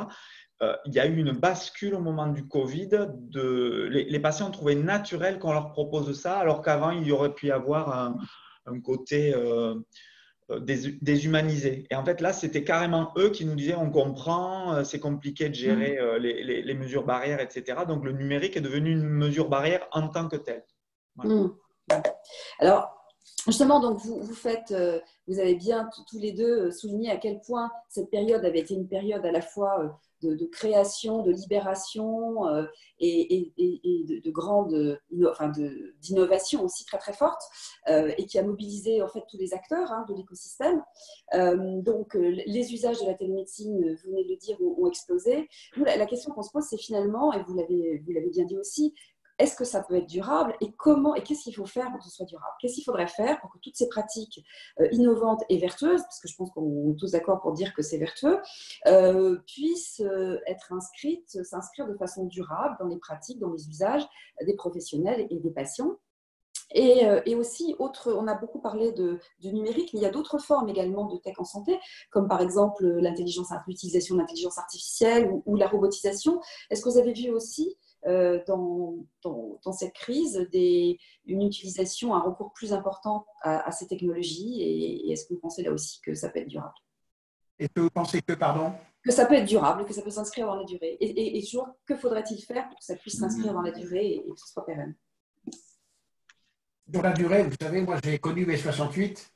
Euh, 0.63 0.75
il 0.85 0.93
y 0.93 1.01
a 1.01 1.07
eu 1.07 1.17
une 1.17 1.33
bascule 1.33 1.95
au 1.95 2.01
moment 2.01 2.27
du 2.27 2.47
Covid. 2.47 2.91
De, 3.15 3.89
les, 3.91 4.21
patients 4.21 4.49
ont 4.49 4.53
trouvé 4.53 4.75
naturel 4.75 5.39
qu'on 5.39 5.53
leur 5.53 5.71
propose 5.71 6.21
ça, 6.21 6.39
alors 6.39 6.63
qu'avant, 6.63 6.91
il 6.91 7.07
y 7.07 7.13
aurait 7.13 7.33
pu 7.33 7.47
y 7.47 7.51
avoir 7.51 8.17
un, 8.67 8.81
côté 8.83 9.35
euh, 10.51 10.61
euh, 10.61 10.91
déshumanisé. 11.01 11.87
Et 11.91 11.95
en 11.95 12.05
fait, 12.05 12.21
là, 12.21 12.33
c'était 12.33 12.65
carrément 12.65 13.13
eux 13.17 13.31
qui 13.31 13.45
nous 13.45 13.55
disaient 13.55 13.75
on 13.75 13.91
comprend, 13.91 14.85
c'est 14.85 15.01
compliqué 15.01 15.49
de 15.49 15.55
gérer 15.55 15.99
mmh. 16.01 16.17
les, 16.23 16.75
mesures 16.75 17.05
barrières, 17.05 17.41
etc. 17.41 17.81
Donc, 17.87 18.05
le 18.05 18.13
numérique 18.13 18.57
est 18.57 18.61
devenu 18.61 18.91
une 18.93 19.05
mesure 19.05 19.49
barrière 19.49 19.87
en 19.93 20.09
tant 20.09 20.29
que 20.29 20.37
telle. 20.37 20.65
Mmh. 21.17 21.49
Alors, 22.59 22.97
Justement, 23.47 23.81
donc 23.81 23.99
vous, 24.01 24.21
vous 24.21 24.35
faites, 24.35 24.75
vous 25.27 25.39
avez 25.39 25.55
bien 25.55 25.89
tous 26.11 26.19
les 26.19 26.33
deux 26.33 26.71
souligné 26.71 27.11
à 27.11 27.17
quel 27.17 27.41
point 27.41 27.71
cette 27.89 28.11
période 28.11 28.45
avait 28.45 28.59
été 28.59 28.75
une 28.75 28.87
période 28.87 29.25
à 29.25 29.33
la 29.33 29.41
fois 29.41 29.99
de, 30.23 30.47
création, 30.47 31.23
de 31.23 31.31
libération 31.31 32.47
euh, 32.49 32.65
et, 32.99 33.53
de, 33.59 34.21
de, 34.21 35.31
enfin 35.31 35.53
d'innovation 36.01 36.65
aussi 36.65 36.85
très 36.85 36.99
très 36.99 37.13
forte 37.13 37.43
euh, 37.89 38.13
et 38.19 38.27
qui 38.27 38.39
a 38.39 38.43
mobilisé 38.43 39.03
en 39.03 39.09
fait 39.09 39.23
tous 39.31 39.39
les 39.39 39.55
acteurs 39.55 39.91
hein, 39.93 40.05
de 40.09 40.15
l'écosystème. 40.15 40.83
Euh, 41.35 41.81
donc 41.83 42.15
les 42.15 42.73
usages 42.73 43.01
de 43.01 43.07
la 43.07 43.15
télémédecine, 43.15 43.97
vous 44.03 44.11
venez 44.11 44.25
de 44.25 44.31
le 44.31 44.37
dire, 44.37 44.57
ont, 44.61 44.87
explosé. 44.89 45.49
la, 45.77 45.97
la 45.97 46.07
question 46.07 46.33
qu'on 46.33 46.43
se 46.43 46.51
pose, 46.51 46.65
c'est 46.69 46.79
finalement, 46.79 47.33
et 47.33 47.43
vous 47.43 47.55
l'avez 47.55 48.03
bien 48.31 48.45
dit 48.45 48.59
aussi, 48.59 48.95
est-ce 49.41 49.57
que 49.57 49.65
ça 49.65 49.83
peut 49.83 49.97
être 49.97 50.07
durable 50.07 50.55
et 50.61 50.73
comment 50.73 51.15
et 51.15 51.23
qu'est-ce 51.23 51.45
qu'il 51.45 51.55
faut 51.55 51.67
faire 51.67 51.91
pour 51.91 51.99
que 51.99 52.05
ce 52.05 52.11
soit 52.11 52.27
durable? 52.27 52.53
Qu'est-ce 52.61 52.75
qu'il 52.75 52.85
faudrait 52.85 53.07
faire 53.07 53.41
pour 53.41 53.51
que 53.51 53.59
toutes 53.59 53.77
ces 53.77 53.89
pratiques 53.89 54.45
euh, 54.81 54.89
innovantes 54.93 55.43
et 55.49 55.59
vertueuses, 55.59 56.03
parce 56.03 56.21
que 56.21 56.29
je 56.29 56.37
pense 56.37 56.51
qu'on 56.51 56.93
est 56.93 56.99
tous 56.99 57.13
d'accord 57.13 57.41
pour 57.41 57.53
dire 57.53 57.73
que 57.75 57.83
c'est 57.83 57.99
vertueux, 57.99 58.39
euh, 58.87 59.39
puissent 59.47 60.03
euh, 60.05 60.39
être 60.47 60.73
inscrites, 60.73 61.43
s'inscrire 61.43 61.89
de 61.89 61.95
façon 61.95 62.27
durable 62.27 62.77
dans 62.79 62.87
les 62.87 62.99
pratiques, 62.99 63.39
dans 63.41 63.51
les 63.51 63.69
usages 63.69 64.07
des 64.47 64.55
professionnels 64.55 65.27
et 65.31 65.39
des 65.39 65.51
patients? 65.51 65.97
Et, 66.73 67.35
aussi, 67.35 67.75
autre, 67.81 68.13
on 68.13 68.29
a 68.29 68.35
beaucoup 68.35 68.61
parlé 68.61 68.93
de, 68.93 69.19
du 69.41 69.53
numérique, 69.53 69.91
mais 69.93 70.01
il 70.01 70.03
y 70.05 70.07
a 70.07 70.11
d'autres 70.11 70.39
formes 70.39 70.69
également 70.69 71.07
de 71.07 71.17
tech 71.17 71.35
en 71.39 71.45
santé, 71.45 71.77
comme 72.11 72.29
par 72.29 72.41
exemple 72.41 72.87
l'utilisation 73.67 74.15
de 74.15 74.21
l'intelligence 74.21 74.57
artificielle 74.57 75.29
ou, 75.47 75.57
la 75.57 75.67
robotisation. 75.67 76.41
Est-ce 76.71 76.83
que 76.83 76.89
vous 76.89 76.99
avez 76.99 77.13
vu 77.13 77.31
aussi 77.31 77.77
euh, 78.07 78.43
dans, 78.47 78.97
dans, 79.23 79.73
cette 79.73 79.93
crise 79.93 80.49
des, 80.53 80.99
une 81.27 81.43
utilisation, 81.43 82.15
un 82.15 82.21
recours 82.21 82.53
plus 82.53 82.73
important 82.73 83.27
à, 83.43 83.71
ces 83.73 83.87
technologies 83.87 84.63
et, 84.63 85.13
est-ce 85.13 85.27
que 85.27 85.35
vous 85.35 85.41
pensez 85.41 85.63
là 85.63 85.71
aussi 85.71 86.01
que 86.01 86.15
ça 86.15 86.31
peut 86.31 86.39
être 86.39 86.49
durable? 86.49 86.75
Est-ce 87.59 87.69
que 87.75 87.81
vous 87.81 87.91
pensez 87.91 88.23
que, 88.23 88.33
pardon? 88.33 88.73
Que 89.03 89.13
ça 89.13 89.27
peut 89.27 89.35
être 89.35 89.47
durable, 89.47 89.85
que 89.85 89.93
ça 89.93 90.01
peut 90.01 90.11
s'inscrire 90.11 90.47
dans 90.47 90.55
la 90.55 90.65
durée. 90.65 90.97
Et, 91.01 91.39
et 91.39 91.43
toujours, 91.43 91.69
que 91.85 91.95
faudrait-il 91.95 92.41
faire 92.43 92.69
pour 92.69 92.79
que 92.79 92.85
ça 92.85 92.97
puisse 92.97 93.19
s'inscrire 93.19 93.53
dans 93.53 93.63
la 93.63 93.73
durée 93.73 94.15
et, 94.15 94.23
que 94.23 94.37
ce 94.37 94.51
soit 94.51 94.65
pérenne? 94.65 94.95
Dans 96.87 97.03
la 97.03 97.13
durée, 97.13 97.45
vous 97.45 97.55
savez, 97.61 97.83
moi 97.83 97.99
j'ai 98.03 98.19
connu 98.19 98.47
mes 98.47 98.57
68 98.57 99.31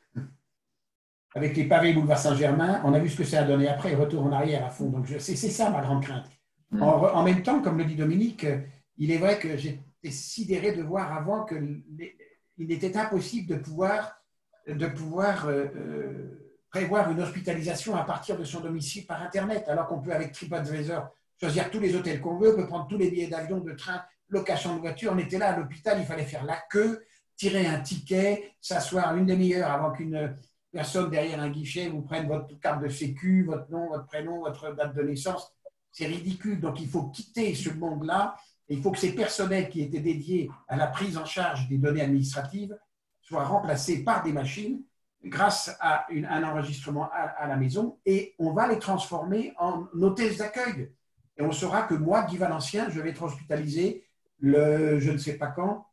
avec 1.35 1.57
les 1.57 1.65
pavés 1.65 1.93
boulevard 1.93 2.19
Saint-Germain. 2.19 2.81
On 2.85 2.95
a 2.95 2.99
vu 2.99 3.11
ce 3.11 3.19
que 3.19 3.25
ça 3.25 3.41
a 3.41 3.45
donné 3.45 3.69
après, 3.69 3.95
retour 3.95 4.25
en 4.25 4.33
arrière 4.33 4.65
à 4.65 4.71
fond. 4.71 4.89
Donc 4.89 5.07
c'est 5.19 5.37
ça 5.37 5.71
ma 5.71 5.83
grande 5.83 6.03
crainte. 6.03 6.27
Mm. 6.71 6.83
En, 6.83 7.23
même 7.23 7.43
temps, 7.43 7.61
comme 7.63 7.79
le 7.79 7.85
dit 7.85 7.97
Dominique, 7.97 8.47
il 8.99 9.11
est 9.11 9.19
vrai 9.19 9.39
que 9.39 9.57
j'étais 9.57 10.11
sidéré 10.11 10.73
de 10.73 10.83
voir 10.83 11.13
avant 11.13 11.45
qu'il 11.45 11.83
était 12.59 12.97
impossible 12.97 13.49
de 13.49 13.57
pouvoir, 13.57 14.17
de 14.67 14.87
pouvoir 14.87 15.47
euh, 15.47 15.67
euh, 15.77 16.55
prévoir 16.71 17.11
une 17.11 17.21
hospitalisation 17.21 17.95
à 17.97 18.05
partir 18.05 18.37
de 18.37 18.45
son 18.45 18.61
domicile 18.61 19.07
par 19.07 19.23
Internet, 19.23 19.69
alors 19.69 19.87
qu'on 19.87 20.01
peut 20.01 20.13
avec 20.13 20.33
TripAdvisor 20.33 21.09
choisir 21.41 21.71
tous 21.71 21.81
les 21.81 21.95
hôtels 21.95 22.21
qu'on 22.21 22.39
veut, 22.39 22.53
on 22.53 22.57
peut 22.57 22.67
prendre 22.67 22.89
tous 22.89 22.99
les 22.99 23.11
billets 23.11 23.29
d'avion, 23.29 23.59
de 23.59 23.73
train, 23.73 24.03
location 24.29 24.75
de 24.77 24.81
voiture. 24.81 25.13
On 25.15 25.19
était 25.19 25.39
là 25.39 25.55
à 25.55 25.59
l'hôpital, 25.59 25.99
il 25.99 26.07
fallait 26.07 26.25
faire 26.25 26.45
la 26.45 26.59
queue, 26.71 27.05
tirer 27.37 27.67
un 27.67 27.81
ticket, 27.81 28.53
s'asseoir 28.61 29.17
une 29.17 29.27
demi-heure 29.27 29.71
avant 29.71 29.93
qu'une 29.93 30.37
personne 30.73 31.11
derrière 31.11 31.41
un 31.41 31.51
guichet 31.51 31.89
vous 31.89 32.03
prenne 32.03 32.27
votre 32.27 32.59
carte 32.59 32.83
de 32.83 32.89
sécu, 32.89 33.45
votre 33.45 33.71
nom, 33.71 33.89
votre 33.89 34.07
prénom, 34.07 34.41
votre 34.41 34.75
date 34.75 34.95
de 34.95 35.03
naissance. 35.03 35.54
C'est 35.95 36.07
ridicule. 36.07 36.61
Donc, 36.61 36.81
il 36.81 36.89
faut 36.89 37.05
quitter 37.05 37.55
ce 37.55 37.71
monde-là. 37.71 38.37
Il 38.69 38.83
faut 38.83 38.91
que 38.91 38.99
ces 38.99 39.15
personnels 39.15 39.69
qui 39.69 39.81
étaient 39.81 40.01
dédiés 40.01 40.51
à 40.67 40.77
la 40.77 40.89
prise 40.89 41.17
en 41.17 41.25
charge 41.25 41.69
des 41.69 41.79
données 41.79 42.01
administratives 42.03 42.77
soient 43.21 43.45
remplacés 43.45 44.03
par 44.03 44.25
des 44.25 44.33
machines 44.33 44.83
grâce 45.25 45.75
à 45.81 46.07
un 46.11 46.43
enregistrement 46.43 47.09
à, 47.13 47.47
la 47.47 47.57
maison 47.57 47.99
et 48.05 48.35
on 48.39 48.53
va 48.53 48.67
les 48.67 48.79
transformer 48.79 49.55
en 49.57 49.87
hôtesses 50.01 50.39
d'accueil. 50.39 50.93
Et 51.37 51.43
on 51.43 51.53
saura 51.53 51.83
que 51.83 51.95
moi, 51.95 52.25
Guy 52.25 52.39
Valencien, 52.39 52.91
je 52.91 53.01
vais 53.01 53.11
être 53.11 53.23
hospitalisé 53.23 54.05
le 54.41 54.99
je 54.99 55.13
ne 55.13 55.17
sais 55.17 55.35
pas 55.35 55.47
quand, 55.47 55.87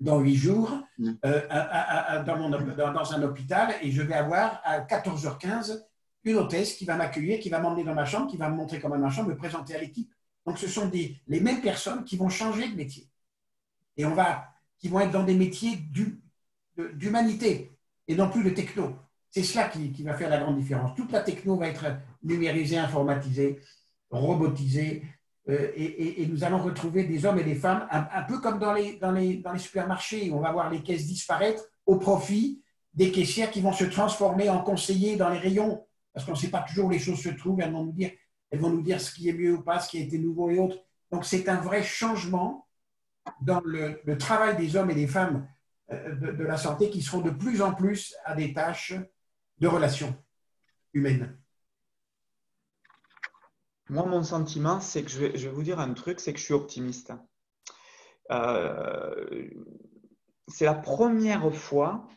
dans 0.00 0.20
huit 0.20 0.36
jours, 0.36 0.72
mmh. 0.98 1.10
euh, 1.24 2.22
dans, 2.24 2.92
dans, 2.92 3.12
un 3.12 3.22
hôpital 3.22 3.74
et 3.82 3.90
je 3.90 4.02
vais 4.02 4.14
avoir 4.14 4.60
à 4.64 4.80
14h15 4.80 5.84
une 6.24 6.36
hôtesse 6.36 6.74
qui 6.74 6.84
va 6.84 6.96
m'accueillir, 6.96 7.40
qui 7.40 7.48
va 7.48 7.60
m'emmener 7.60 7.84
dans 7.84 7.94
ma 7.94 8.04
chambre, 8.04 8.30
qui 8.30 8.36
va 8.36 8.50
me 8.50 8.56
montrer 8.56 8.80
comment 8.80 8.98
ma 8.98 9.10
chambre, 9.10 9.30
me 9.30 9.36
présenter 9.36 9.74
à 9.74 9.80
l'équipe. 9.80 10.12
Donc, 10.46 10.58
ce 10.58 10.68
sont 10.68 10.90
les 10.90 11.40
mêmes 11.40 11.60
personnes 11.60 12.04
qui 12.04 12.16
vont 12.16 12.28
changer 12.28 12.68
de 12.68 12.74
métier. 12.74 13.08
Et 13.96 14.04
on 14.04 14.14
va, 14.14 14.48
qui 14.78 14.88
vont 14.88 15.00
être 15.00 15.10
dans 15.10 15.24
des 15.24 15.34
métiers 15.34 15.78
d'humanité 16.94 17.72
et 18.06 18.14
non 18.14 18.30
plus 18.30 18.42
de 18.42 18.50
techno. 18.50 18.96
C'est 19.30 19.42
cela 19.42 19.68
qui, 19.68 20.02
va 20.02 20.14
faire 20.14 20.30
la 20.30 20.38
grande 20.38 20.56
différence. 20.56 20.96
Toute 20.96 21.12
la 21.12 21.20
techno 21.20 21.56
va 21.56 21.68
être 21.68 21.84
numérisée, 22.22 22.78
informatisée, 22.78 23.60
robotisée. 24.10 25.02
Euh, 25.48 25.72
et, 25.76 26.26
nous 26.26 26.44
allons 26.44 26.62
retrouver 26.62 27.04
des 27.04 27.26
hommes 27.26 27.38
et 27.38 27.44
des 27.44 27.54
femmes, 27.54 27.86
un, 27.90 28.22
peu 28.22 28.38
comme 28.38 28.58
dans 28.58 28.72
les, 28.72 28.96
dans, 28.96 29.10
les, 29.12 29.42
supermarchés, 29.58 30.30
on 30.32 30.40
va 30.40 30.52
voir 30.52 30.70
les 30.70 30.82
caisses 30.82 31.06
disparaître 31.06 31.64
au 31.86 31.96
profit 31.96 32.62
des 32.94 33.10
caissières 33.10 33.50
qui 33.50 33.60
vont 33.60 33.72
se 33.72 33.84
transformer 33.84 34.48
en 34.48 34.60
conseillers 34.60 35.16
dans 35.16 35.28
les 35.28 35.38
rayons 35.38 35.86
parce 36.18 36.26
qu'on 36.26 36.32
ne 36.32 36.36
sait 36.36 36.50
pas 36.50 36.62
toujours 36.62 36.86
où 36.86 36.90
les 36.90 36.98
choses 36.98 37.22
se 37.22 37.28
trouvent. 37.28 37.60
Elles 37.60 37.70
vont 37.70 37.84
nous 37.84 37.92
dire, 37.92 38.10
elles 38.50 38.58
vont 38.58 38.70
nous 38.70 38.82
dire 38.82 39.00
ce 39.00 39.12
qui 39.12 39.28
est 39.28 39.32
mieux 39.32 39.54
ou 39.54 39.62
pas, 39.62 39.78
ce 39.78 39.88
qui 39.88 39.98
a 39.98 40.00
été 40.00 40.18
nouveau 40.18 40.50
et 40.50 40.58
autres. 40.58 40.78
Donc 41.12 41.24
c'est 41.24 41.48
un 41.48 41.60
vrai 41.60 41.84
changement 41.84 42.66
dans 43.40 43.60
le, 43.60 44.02
travail 44.18 44.56
des 44.56 44.74
hommes 44.74 44.90
et 44.90 44.96
des 44.96 45.06
femmes 45.06 45.48
euh, 45.92 46.16
de, 46.16 46.42
la 46.42 46.56
santé 46.56 46.90
qui 46.90 47.02
seront 47.02 47.20
de 47.20 47.30
plus 47.30 47.62
en 47.62 47.72
plus 47.72 48.16
à 48.24 48.34
des 48.34 48.52
tâches 48.52 48.94
de 49.58 49.68
relations 49.68 50.12
humaines. 50.92 51.38
Moi, 53.88 54.04
mon 54.04 54.24
sentiment, 54.24 54.80
c'est 54.80 55.04
que 55.04 55.10
je 55.10 55.20
vais, 55.20 55.48
vous 55.50 55.62
dire 55.62 55.78
un 55.78 55.94
truc, 55.94 56.18
c'est 56.18 56.32
que 56.32 56.40
je 56.40 56.44
suis 56.44 56.54
optimiste. 56.54 57.12
Euh, 58.32 59.48
c'est 60.48 60.64
la 60.64 60.74
première 60.74 61.54
fois, 61.54 62.08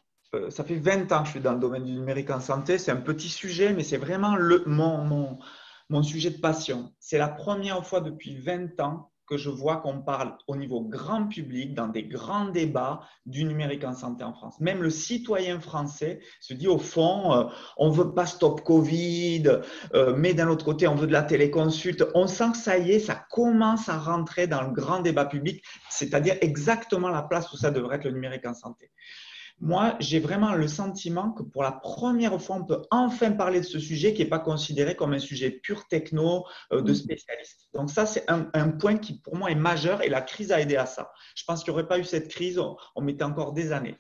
ça 0.49 0.63
fait 0.63 0.75
20 0.75 1.11
ans 1.11 1.21
que 1.21 1.25
je 1.25 1.31
suis 1.31 1.39
dans 1.41 1.53
le 1.53 1.59
domaine 1.59 1.83
du 1.83 1.91
numérique 1.91 2.29
en 2.29 2.39
santé, 2.39 2.77
c'est 2.77 2.91
un 2.91 2.97
petit 2.97 3.29
sujet, 3.29 3.73
mais 3.73 3.83
c'est 3.83 3.97
vraiment 3.97 4.35
le, 4.35 4.63
mon, 4.65 5.03
mon, 5.03 5.39
mon 5.89 6.03
sujet 6.03 6.29
de 6.29 6.39
passion. 6.39 6.93
C'est 6.99 7.17
la 7.17 7.27
première 7.27 7.85
fois 7.85 7.99
depuis 7.99 8.37
20 8.37 8.79
ans 8.79 9.11
que 9.27 9.37
je 9.37 9.49
vois 9.49 9.77
qu'on 9.77 10.01
parle 10.01 10.35
au 10.47 10.57
niveau 10.57 10.81
grand 10.81 11.27
public, 11.27 11.73
dans 11.73 11.87
des 11.87 12.03
grands 12.03 12.49
débats 12.49 13.01
du 13.25 13.45
numérique 13.45 13.85
en 13.85 13.93
santé 13.93 14.25
en 14.25 14.33
France. 14.33 14.59
Même 14.59 14.81
le 14.81 14.89
citoyen 14.89 15.61
français 15.61 16.19
se 16.41 16.53
dit 16.53 16.67
au 16.67 16.77
fond, 16.77 17.33
euh, 17.33 17.43
on 17.77 17.89
veut 17.89 18.13
pas 18.13 18.25
stop 18.25 18.61
Covid, 18.61 19.43
euh, 19.93 20.13
mais 20.17 20.33
d'un 20.33 20.49
autre 20.49 20.65
côté, 20.65 20.85
on 20.87 20.95
veut 20.95 21.07
de 21.07 21.13
la 21.13 21.23
téléconsulte. 21.23 22.05
On 22.13 22.27
sent 22.27 22.51
que 22.51 22.57
ça 22.57 22.77
y 22.77 22.91
est, 22.91 22.99
ça 22.99 23.25
commence 23.31 23.87
à 23.87 23.97
rentrer 23.97 24.47
dans 24.47 24.63
le 24.63 24.71
grand 24.71 24.99
débat 24.99 25.25
public, 25.25 25.63
c'est-à-dire 25.89 26.35
exactement 26.41 27.09
la 27.09 27.21
place 27.21 27.51
où 27.53 27.57
ça 27.57 27.71
devrait 27.71 27.97
être 27.97 28.05
le 28.05 28.11
numérique 28.11 28.45
en 28.45 28.53
santé 28.53 28.91
moi, 29.61 29.95
j'ai 29.99 30.19
vraiment 30.19 30.53
le 30.55 30.67
sentiment 30.67 31.31
que 31.31 31.43
pour 31.43 31.61
la 31.61 31.71
première 31.71 32.41
fois, 32.41 32.55
on 32.55 32.65
peut 32.65 32.81
enfin 32.89 33.31
parler 33.31 33.59
de 33.59 33.65
ce 33.65 33.77
sujet 33.77 34.13
qui 34.15 34.23
n'est 34.23 34.29
pas 34.29 34.39
considéré 34.39 34.95
comme 34.95 35.13
un 35.13 35.19
sujet 35.19 35.51
pur 35.51 35.87
techno 35.87 36.45
euh, 36.73 36.81
de 36.81 36.91
mm. 36.91 36.95
spécialiste. 36.95 37.69
Donc 37.75 37.91
ça, 37.91 38.07
c'est 38.07 38.25
un, 38.27 38.69
point 38.71 38.97
qui 38.97 39.19
pour 39.19 39.35
moi 39.35 39.51
est 39.51 39.55
majeur 39.55 40.01
et 40.01 40.09
la 40.09 40.21
crise 40.21 40.51
a 40.51 40.59
aidé 40.59 40.77
à 40.77 40.87
ça. 40.87 41.11
Je 41.35 41.43
pense 41.43 41.63
qu'il 41.63 41.71
n'y 41.71 41.79
aurait 41.79 41.87
pas 41.87 41.99
eu 41.99 42.03
cette 42.03 42.27
crise, 42.27 42.59
on, 42.59 43.01
mettait 43.01 43.23
encore 43.23 43.53
des 43.53 43.71
années. 43.71 43.97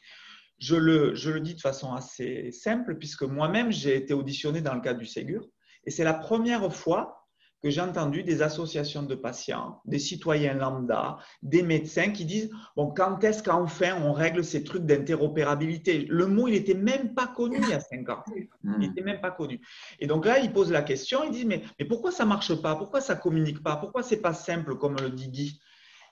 Je 0.57 0.75
le, 0.75 1.13
je 1.13 1.29
le 1.29 1.39
dis 1.39 1.53
de 1.53 1.61
façon 1.61 1.93
assez 1.93 2.51
simple 2.51 2.97
puisque 2.97 3.23
moi-même, 3.23 3.71
j'ai 3.71 3.95
été 3.95 4.15
auditionné 4.15 4.61
dans 4.61 4.73
le 4.73 4.81
cadre 4.81 4.99
du 4.99 5.05
Ségur 5.05 5.47
et 5.85 5.91
c'est 5.91 6.03
la 6.03 6.15
première 6.15 6.73
fois 6.73 7.20
que 7.61 7.69
j'ai 7.69 7.81
entendu 7.81 8.23
des 8.23 8.41
associations 8.41 9.03
de 9.03 9.15
patients, 9.15 9.81
des 9.85 9.99
citoyens 9.99 10.55
lambda, 10.55 11.17
des 11.43 11.61
médecins 11.61 12.11
qui 12.11 12.25
disent 12.25 12.49
bon, 12.75 12.91
quand 12.91 13.23
est-ce 13.23 13.43
qu'enfin 13.43 14.01
on 14.01 14.13
règle 14.13 14.43
ces 14.43 14.63
trucs 14.63 14.85
d'interopérabilité? 14.85 16.05
Le 16.09 16.27
mot, 16.27 16.47
il 16.47 16.53
n'était 16.53 16.73
même 16.73 17.13
pas 17.13 17.27
connu 17.27 17.57
il 17.61 17.69
y 17.69 17.73
a 17.73 17.79
cinq 17.79 18.09
ans. 18.09 18.23
Il 18.35 18.77
n'était 18.79 19.03
même 19.03 19.21
pas 19.21 19.31
connu. 19.31 19.61
Et 19.99 20.07
donc 20.07 20.25
là, 20.25 20.39
ils 20.39 20.51
posent 20.51 20.71
la 20.71 20.81
question 20.81 21.23
ils 21.23 21.31
disent 21.31 21.45
mais, 21.45 21.61
mais 21.79 21.85
pourquoi 21.85 22.11
ça 22.11 22.23
ne 22.23 22.29
marche 22.29 22.53
pas? 22.55 22.75
Pourquoi 22.75 23.01
ça 23.01 23.15
ne 23.15 23.19
communique 23.19 23.61
pas? 23.61 23.75
Pourquoi 23.75 24.03
ce 24.03 24.15
n'est 24.15 24.21
pas 24.21 24.33
simple 24.33 24.75
comme 24.77 24.95
le 24.97 25.09
dit 25.09 25.29
Guy? 25.29 25.61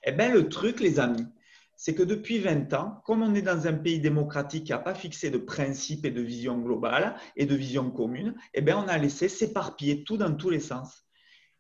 Eh 0.03 0.11
bien, 0.11 0.29
le 0.29 0.47
truc, 0.47 0.79
les 0.79 0.99
amis, 0.99 1.25
c'est 1.75 1.95
que 1.95 2.03
depuis 2.03 2.39
20 2.39 2.73
ans, 2.73 3.01
comme 3.05 3.21
on 3.21 3.33
est 3.35 3.41
dans 3.41 3.67
un 3.67 3.73
pays 3.73 3.99
démocratique 3.99 4.65
qui 4.65 4.71
n'a 4.71 4.79
pas 4.79 4.93
fixé 4.93 5.29
de 5.29 5.37
principes 5.37 6.05
et 6.05 6.11
de 6.11 6.21
vision 6.21 6.57
globale 6.57 7.15
et 7.35 7.45
de 7.45 7.55
vision 7.55 7.89
commune, 7.89 8.35
eh 8.53 8.61
bien, 8.61 8.77
on 8.77 8.87
a 8.87 8.97
laissé 8.97 9.29
s'éparpiller 9.29 10.03
tout 10.03 10.17
dans 10.17 10.33
tous 10.33 10.49
les 10.49 10.59
sens. 10.59 11.05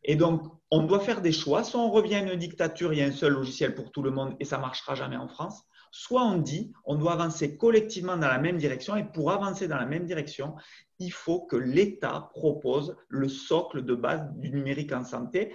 Et 0.03 0.15
donc, 0.15 0.43
on 0.71 0.83
doit 0.83 0.99
faire 0.99 1.21
des 1.21 1.31
choix. 1.31 1.63
Soit 1.63 1.81
on 1.81 1.91
revient 1.91 2.15
à 2.15 2.21
une 2.21 2.35
dictature, 2.35 2.93
il 2.93 2.99
y 2.99 3.01
a 3.01 3.05
un 3.05 3.11
seul 3.11 3.33
logiciel 3.33 3.75
pour 3.75 3.91
tout 3.91 4.01
le 4.01 4.11
monde 4.11 4.35
et 4.39 4.45
ça 4.45 4.57
ne 4.57 4.61
marchera 4.61 4.95
jamais 4.95 5.17
en 5.17 5.27
France. 5.27 5.63
Soit 5.91 6.23
on 6.23 6.37
dit, 6.37 6.71
on 6.85 6.95
doit 6.95 7.13
avancer 7.13 7.57
collectivement 7.57 8.15
dans 8.15 8.27
la 8.27 8.37
même 8.37 8.57
direction 8.57 8.95
et 8.95 9.03
pour 9.03 9.31
avancer 9.31 9.67
dans 9.67 9.77
la 9.77 9.87
même 9.87 10.05
direction, 10.05 10.55
il 10.99 11.11
faut 11.11 11.41
que 11.41 11.55
l'État 11.55 12.29
propose 12.33 12.95
le 13.07 13.27
socle 13.27 13.83
de 13.83 13.95
base 13.95 14.29
du 14.35 14.51
numérique 14.51 14.91
en 14.91 15.03
santé 15.03 15.53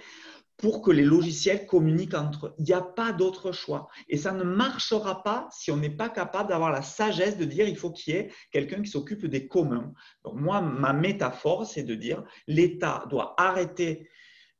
pour 0.57 0.81
que 0.81 0.91
les 0.91 1.03
logiciels 1.03 1.65
communiquent 1.65 2.13
entre 2.13 2.47
eux. 2.47 2.53
Il 2.57 2.65
n'y 2.65 2.73
a 2.73 2.81
pas 2.81 3.11
d'autre 3.11 3.51
choix. 3.51 3.87
Et 4.07 4.17
ça 4.17 4.31
ne 4.31 4.43
marchera 4.43 5.21
pas 5.21 5.47
si 5.51 5.71
on 5.71 5.77
n'est 5.77 5.89
pas 5.89 6.09
capable 6.09 6.49
d'avoir 6.49 6.71
la 6.71 6.81
sagesse 6.81 7.37
de 7.37 7.45
dire 7.45 7.67
il 7.67 7.77
faut 7.77 7.91
qu'il 7.91 8.13
y 8.13 8.17
ait 8.17 8.31
quelqu'un 8.51 8.81
qui 8.81 8.89
s'occupe 8.89 9.25
des 9.25 9.47
communs. 9.47 9.93
Donc 10.23 10.35
moi, 10.35 10.61
ma 10.61 10.93
métaphore, 10.93 11.65
c'est 11.65 11.83
de 11.83 11.95
dire 11.95 12.23
l'État 12.47 13.05
doit 13.09 13.35
arrêter 13.37 14.09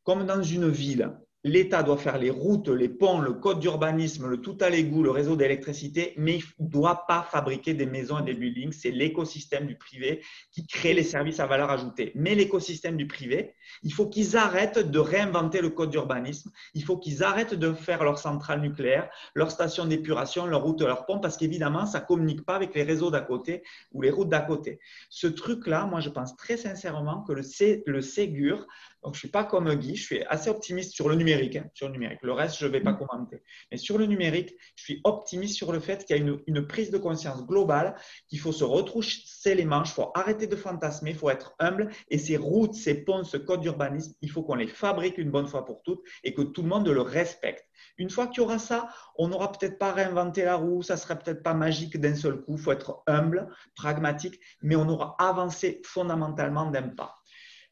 comme 0.06 0.26
dans 0.26 0.42
une 0.42 0.70
ville, 0.70 1.12
l'État 1.46 1.84
doit 1.84 1.98
faire 1.98 2.18
les 2.18 2.32
routes, 2.32 2.70
les 2.70 2.90
ponts, 2.90 3.20
le 3.20 3.34
code 3.34 3.60
d'urbanisme, 3.60 4.28
le 4.28 4.42
tout 4.42 4.58
à 4.62 4.70
l'égout, 4.72 5.04
le 5.04 5.12
réseau 5.12 5.36
d'électricité, 5.36 6.14
mais 6.18 6.38
il 6.38 6.66
ne 6.66 6.70
doit 6.70 7.06
pas 7.08 7.22
fabriquer 7.22 7.76
des 7.76 7.86
maisons 7.86 8.18
et 8.18 8.24
des 8.24 8.34
buildings. 8.34 8.72
C'est 8.72 8.90
l'écosystème 8.90 9.68
du 9.68 9.78
privé 9.78 10.24
qui 10.52 10.66
crée 10.66 10.96
les 10.96 11.04
services 11.04 11.40
à 11.40 11.46
valeur 11.46 11.70
ajoutée. 11.70 12.12
Mais 12.16 12.34
l'écosystème 12.34 12.98
du 12.98 13.06
privé, 13.06 13.54
il 13.84 13.94
faut 13.94 14.08
qu'ils 14.08 14.36
arrêtent 14.36 14.80
de 14.80 14.98
réinventer 14.98 15.62
le 15.62 15.70
code 15.70 15.92
d'urbanisme. 15.92 16.52
Il 16.74 16.84
faut 16.84 16.98
qu'ils 16.98 17.24
arrêtent 17.24 17.54
de 17.54 17.74
faire 17.74 18.04
leurs 18.04 18.18
centrales 18.18 18.62
nucléaires, 18.62 19.08
leurs 19.36 19.52
stations 19.52 19.86
d'épuration, 19.86 20.48
leurs 20.48 20.64
routes, 20.64 20.82
leurs 20.82 21.06
ponts, 21.06 21.20
parce 21.20 21.38
qu'évidemment, 21.38 21.86
ça 21.86 22.00
ne 22.00 22.06
communique 22.06 22.44
pas 22.44 22.56
avec 22.56 22.74
les 22.74 22.84
réseaux 22.84 23.12
d'à 23.12 23.22
côté 23.22 23.62
ou 23.92 24.02
les 24.02 24.10
routes 24.10 24.30
d'à 24.30 24.42
côté. 24.42 24.80
Ce 25.12 25.28
truc-là, 25.28 25.86
moi, 25.86 26.00
je 26.00 26.10
pense 26.10 26.36
très 26.36 26.58
sincèrement 26.58 27.22
que 27.22 27.34
le, 27.34 27.44
le 27.86 28.02
Ségur 28.02 28.66
donc, 29.06 29.14
je 29.14 29.18
ne 29.18 29.20
suis 29.20 29.30
pas 29.30 29.44
comme 29.44 29.72
Guy, 29.76 29.96
je 29.96 30.04
suis 30.04 30.24
assez 30.24 30.50
optimiste 30.50 30.94
sur 30.94 31.08
le 31.10 31.16
numérique. 31.16 31.58
Hein, 31.58 31.70
sur 31.76 31.86
le 31.86 31.94
numérique. 31.94 32.24
Le 32.24 32.32
reste, 32.32 32.58
je 32.58 32.66
ne 32.66 32.72
vais 32.72 32.82
pas 32.82 32.94
mm. 32.94 32.98
commenter. 32.98 33.44
Mais 33.72 33.78
sur 33.78 34.00
le 34.00 34.08
numérique, 34.08 34.56
je 34.76 34.84
suis 34.84 35.02
optimiste 35.04 35.56
sur 35.56 35.72
le 35.72 35.80
fait 35.80 36.04
qu'il 36.06 36.16
y 36.16 36.20
a 36.20 36.22
une, 36.24 36.40
une, 36.48 36.66
prise 36.66 36.90
de 36.90 36.98
conscience 36.98 37.46
globale, 37.46 37.96
qu'il 38.28 38.40
faut 38.40 38.52
se 38.52 38.64
retrousser 38.64 39.54
les 39.54 39.66
manches, 39.66 39.92
il 39.92 39.94
faut 39.94 40.12
arrêter 40.16 40.48
de 40.48 40.56
fantasmer, 40.56 41.12
il 41.12 41.16
faut 41.16 41.30
être 41.30 41.54
humble. 41.60 41.92
Et 42.10 42.18
ces 42.18 42.36
routes, 42.36 42.74
ces 42.74 43.04
ponts, 43.04 43.24
ce 43.24 43.38
code 43.38 43.62
d'urbanisme, 43.62 44.16
il 44.22 44.32
faut 44.32 44.42
qu'on 44.42 44.56
les 44.56 44.66
fabrique 44.66 45.20
une 45.20 45.30
bonne 45.30 45.48
fois 45.48 45.66
pour 45.66 45.84
toutes 45.84 46.02
et 46.24 46.34
que 46.34 46.42
tout 46.42 46.64
le 46.64 46.70
monde 46.70 46.88
le 46.88 47.02
respecte. 47.02 47.64
Une 48.00 48.10
fois 48.10 48.26
qu'il 48.26 48.42
y 48.42 48.46
aura 48.46 48.58
ça, 48.58 48.90
on 49.20 49.28
n'aura 49.28 49.52
peut-être 49.52 49.78
pas 49.78 49.92
réinventé 49.92 50.44
la 50.44 50.56
roue, 50.56 50.82
ça 50.82 50.96
ne 50.96 51.00
serait 51.00 51.20
peut-être 51.20 51.44
pas 51.44 51.54
magique 51.54 51.98
d'un 52.00 52.16
seul 52.16 52.42
coup. 52.42 52.56
Il 52.56 52.60
faut 52.60 52.72
être 52.72 53.04
humble, 53.06 53.50
pragmatique, 53.76 54.40
mais 54.64 54.76
on 54.76 54.90
aura 54.90 55.16
avancé 55.20 55.82
fondamentalement 55.86 56.72
d'un 56.72 56.90
pas. 56.90 57.20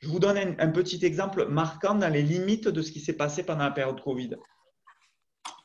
Je 0.03 0.09
vous 0.09 0.19
donne 0.19 0.37
un, 0.37 0.67
petit 0.67 1.05
exemple 1.05 1.47
marquant 1.47 1.95
dans 1.95 2.11
les 2.11 2.23
limites 2.23 2.67
de 2.67 2.81
ce 2.81 2.91
qui 2.91 2.99
s'est 2.99 3.13
passé 3.13 3.41
pendant 3.41 3.63
la 3.63 3.71
période 3.71 4.01
Covid. 4.01 4.31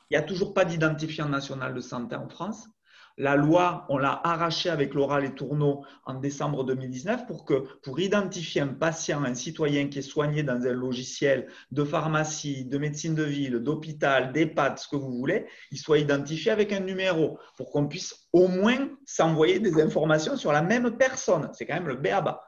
Il 0.09 0.11
n'y 0.11 0.17
a 0.17 0.21
toujours 0.21 0.53
pas 0.53 0.63
d'identifiant 0.63 1.27
national 1.27 1.73
de 1.73 1.81
santé 1.81 2.15
en 2.15 2.29
France. 2.29 2.69
La 3.17 3.35
loi, 3.35 3.85
on 3.89 3.97
l'a 3.97 4.21
arrachée 4.23 4.69
avec 4.69 4.93
l'oral 4.93 5.25
et 5.25 5.35
tourneau 5.35 5.83
en 6.05 6.13
décembre 6.13 6.63
2019 6.63 7.27
pour 7.27 7.43
que, 7.43 7.65
pour 7.83 7.99
identifier 7.99 8.61
un 8.61 8.69
patient, 8.69 9.25
un 9.25 9.35
citoyen 9.35 9.89
qui 9.89 9.99
est 9.99 10.03
soigné 10.03 10.41
dans 10.41 10.65
un 10.65 10.71
logiciel 10.71 11.47
de 11.71 11.83
pharmacie, 11.83 12.63
de 12.63 12.77
médecine 12.77 13.15
de 13.15 13.23
ville, 13.23 13.59
d'hôpital, 13.59 14.31
d'EHPAD, 14.31 14.79
ce 14.79 14.87
que 14.87 14.95
vous 14.95 15.11
voulez, 15.17 15.47
il 15.71 15.77
soit 15.77 15.99
identifié 15.99 16.49
avec 16.49 16.71
un 16.71 16.79
numéro 16.79 17.37
pour 17.57 17.71
qu'on 17.71 17.89
puisse 17.89 18.29
au 18.31 18.47
moins 18.47 18.87
s'envoyer 19.05 19.59
des 19.59 19.81
informations 19.81 20.37
sur 20.37 20.53
la 20.53 20.61
même 20.61 20.95
personne. 20.95 21.49
C'est 21.51 21.65
quand 21.65 21.73
même 21.73 21.89
le 21.89 21.97
BABA. 21.97 22.41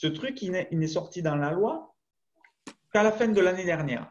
Ce 0.00 0.06
truc, 0.06 0.42
il 0.42 0.52
n'est 0.52 0.86
sorti 0.86 1.22
dans 1.22 1.34
la 1.34 1.50
loi 1.50 1.92
qu'à 2.92 3.02
la 3.02 3.10
fin 3.10 3.26
de 3.26 3.40
l'année 3.40 3.64
dernière. 3.64 4.06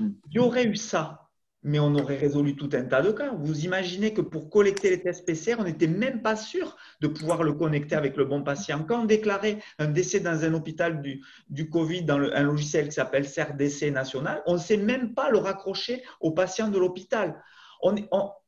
Il 0.00 0.14
y 0.30 0.38
aurait 0.38 0.64
eu 0.64 0.74
ça, 0.74 1.28
mais 1.62 1.78
on 1.78 1.94
aurait 1.96 2.16
résolu 2.16 2.56
tout 2.56 2.70
un 2.72 2.84
tas 2.84 3.02
de 3.02 3.12
cas. 3.12 3.32
Vous 3.34 3.66
imaginez 3.66 4.14
que 4.14 4.22
pour 4.22 4.48
collecter 4.48 4.88
les 4.88 5.02
tests 5.02 5.26
PCR, 5.26 5.56
on 5.58 5.64
n'était 5.64 5.86
même 5.86 6.22
pas 6.22 6.34
sûr 6.34 6.78
de 7.02 7.08
pouvoir 7.08 7.42
le 7.42 7.52
connecter 7.52 7.94
avec 7.94 8.16
le 8.16 8.24
bon 8.24 8.42
patient. 8.42 8.82
Quand 8.88 9.02
on 9.02 9.04
déclarait 9.04 9.58
un 9.78 9.88
décès 9.88 10.20
dans 10.20 10.46
un 10.46 10.54
hôpital 10.54 11.02
du, 11.02 11.22
du 11.50 11.68
Covid 11.68 12.04
dans 12.04 12.20
un 12.20 12.42
logiciel 12.42 12.86
qui 12.86 12.92
s'appelle 12.92 13.28
CERDC 13.28 13.90
national, 13.92 14.42
on 14.46 14.54
ne 14.54 14.58
sait 14.58 14.78
même 14.78 15.12
pas 15.12 15.28
le 15.28 15.36
raccrocher 15.36 16.02
au 16.20 16.30
patient 16.30 16.68
de 16.68 16.78
l'hôpital. 16.78 17.38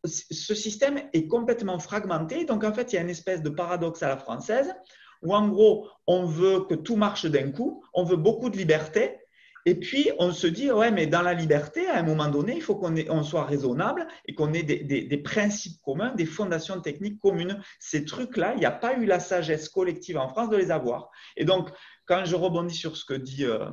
ce 0.02 0.54
système 0.54 0.98
est 1.12 1.26
complètement 1.26 1.78
fragmenté. 1.78 2.46
Donc, 2.46 2.64
en 2.64 2.72
fait, 2.72 2.90
il 2.94 2.96
y 2.96 2.98
a 2.98 3.02
une 3.02 3.10
espèce 3.10 3.42
de 3.42 3.50
paradoxe 3.50 4.02
à 4.02 4.08
la 4.08 4.16
française 4.16 4.74
où 5.22 5.34
en 5.34 5.48
gros, 5.48 5.88
on 6.06 6.24
veut 6.24 6.60
que 6.60 6.74
tout 6.74 6.96
marche 6.96 7.26
d'un 7.26 7.50
coup, 7.50 7.84
on 7.94 8.04
veut 8.04 8.16
beaucoup 8.16 8.50
de 8.50 8.56
liberté, 8.56 9.20
et 9.66 9.74
puis 9.74 10.10
on 10.18 10.32
se 10.32 10.46
dit, 10.46 10.70
ouais, 10.70 10.90
mais 10.90 11.06
dans 11.06 11.22
la 11.22 11.34
liberté, 11.34 11.86
à 11.86 11.98
un 11.98 12.02
moment 12.02 12.28
donné, 12.28 12.56
il 12.56 12.62
faut 12.62 12.76
qu'on 12.76 13.22
soit 13.22 13.44
raisonnable 13.44 14.06
et 14.26 14.34
qu'on 14.34 14.52
ait 14.54 14.62
des, 14.62 15.18
principes 15.18 15.80
communs, 15.82 16.14
des 16.14 16.24
fondations 16.24 16.80
techniques 16.80 17.20
communes. 17.20 17.62
Ces 17.78 18.04
trucs-là, 18.04 18.54
il 18.54 18.60
n'y 18.60 18.66
a 18.66 18.70
pas 18.70 18.94
eu 18.94 19.04
la 19.04 19.20
sagesse 19.20 19.68
collective 19.68 20.16
en 20.16 20.28
France 20.28 20.48
de 20.48 20.56
les 20.56 20.70
avoir. 20.70 21.10
Et 21.36 21.44
donc, 21.44 21.68
quand 22.06 22.24
je 22.24 22.36
rebondis 22.36 22.74
sur 22.74 22.96
ce 22.96 23.04
que 23.04 23.14
dit 23.14 23.44
euh, 23.44 23.68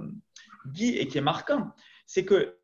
Guy 0.68 0.98
et 0.98 1.08
qui 1.08 1.20
est 1.20 1.22
marquant, 1.22 1.72
c'est 2.06 2.26
que 2.26 2.58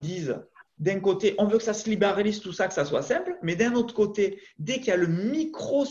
disent 0.00 0.36
d'un 0.78 1.00
côté, 1.00 1.34
on 1.38 1.46
veut 1.46 1.58
que 1.58 1.64
ça 1.64 1.74
se 1.74 1.90
libéralise 1.90 2.40
tout 2.40 2.52
ça, 2.52 2.68
que 2.68 2.74
ça 2.74 2.84
soit 2.84 3.02
simple, 3.02 3.36
mais 3.42 3.56
d'un 3.56 3.74
autre 3.74 3.94
côté, 3.94 4.40
dès 4.60 4.76
qu'il 4.76 4.86
y 4.88 4.90
a 4.92 4.96
le 4.96 5.08
micro 5.08 5.84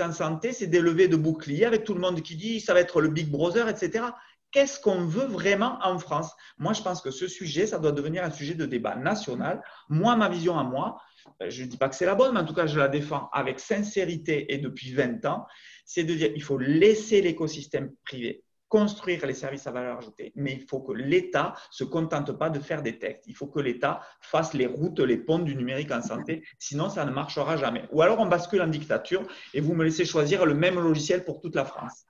en 0.00 0.12
santé, 0.12 0.52
c'est 0.52 0.66
des 0.66 0.80
levées 0.80 1.08
de 1.08 1.16
boucliers 1.16 1.64
avec 1.64 1.84
tout 1.84 1.94
le 1.94 2.00
monde 2.00 2.20
qui 2.22 2.36
dit 2.36 2.60
ça 2.60 2.74
va 2.74 2.80
être 2.80 3.00
le 3.00 3.08
Big 3.08 3.30
Brother, 3.30 3.68
etc. 3.68 4.06
Qu'est-ce 4.50 4.80
qu'on 4.80 5.04
veut 5.04 5.26
vraiment 5.26 5.78
en 5.82 5.98
France? 5.98 6.34
Moi, 6.58 6.72
je 6.72 6.82
pense 6.82 7.00
que 7.00 7.10
ce 7.10 7.28
sujet, 7.28 7.66
ça 7.66 7.78
doit 7.78 7.92
devenir 7.92 8.24
un 8.24 8.30
sujet 8.30 8.54
de 8.54 8.66
débat 8.66 8.96
national. 8.96 9.62
Moi, 9.88 10.16
ma 10.16 10.28
vision 10.28 10.58
à 10.58 10.64
moi, 10.64 11.00
ben, 11.38 11.50
je 11.50 11.64
ne 11.64 11.68
dis 11.68 11.76
pas 11.76 11.88
que 11.88 11.94
c'est 11.94 12.06
la 12.06 12.14
bonne, 12.14 12.34
mais 12.34 12.40
en 12.40 12.44
tout 12.44 12.54
cas, 12.54 12.66
je 12.66 12.78
la 12.78 12.88
défends 12.88 13.28
avec 13.32 13.60
sincérité 13.60 14.52
et 14.52 14.58
depuis 14.58 14.92
20 14.92 15.24
ans, 15.26 15.46
c'est 15.84 16.04
de 16.04 16.14
dire 16.14 16.30
il 16.34 16.42
faut 16.42 16.58
laisser 16.58 17.20
l'écosystème 17.20 17.92
privé 18.04 18.45
construire 18.68 19.24
les 19.26 19.34
services 19.34 19.66
à 19.66 19.70
valeur 19.70 19.98
ajoutée, 19.98 20.32
mais 20.34 20.52
il 20.52 20.66
faut 20.66 20.80
que 20.80 20.92
l'État 20.92 21.54
ne 21.56 21.74
se 21.74 21.84
contente 21.84 22.32
pas 22.32 22.50
de 22.50 22.58
faire 22.58 22.82
des 22.82 22.98
textes. 22.98 23.24
Il 23.26 23.34
faut 23.34 23.46
que 23.46 23.60
l'État 23.60 24.00
fasse 24.20 24.54
les 24.54 24.66
routes, 24.66 25.00
les 25.00 25.18
ponts 25.18 25.38
du 25.38 25.54
numérique 25.54 25.92
en 25.92 26.02
santé, 26.02 26.44
sinon 26.58 26.88
ça 26.88 27.04
ne 27.04 27.10
marchera 27.10 27.56
jamais. 27.56 27.84
Ou 27.92 28.02
alors 28.02 28.18
on 28.18 28.26
bascule 28.26 28.62
en 28.62 28.66
dictature 28.66 29.22
et 29.54 29.60
vous 29.60 29.74
me 29.74 29.84
laissez 29.84 30.04
choisir 30.04 30.44
le 30.46 30.54
même 30.54 30.76
logiciel 30.76 31.24
pour 31.24 31.40
toute 31.40 31.54
la 31.54 31.64
France. 31.64 32.06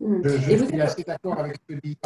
Je, 0.00 0.64
suis 0.66 0.80
assez 0.80 1.02
d'accord 1.02 1.38
avec 1.38 1.56
ce 1.56 1.74
que 1.74 1.80
dit, 1.80 1.98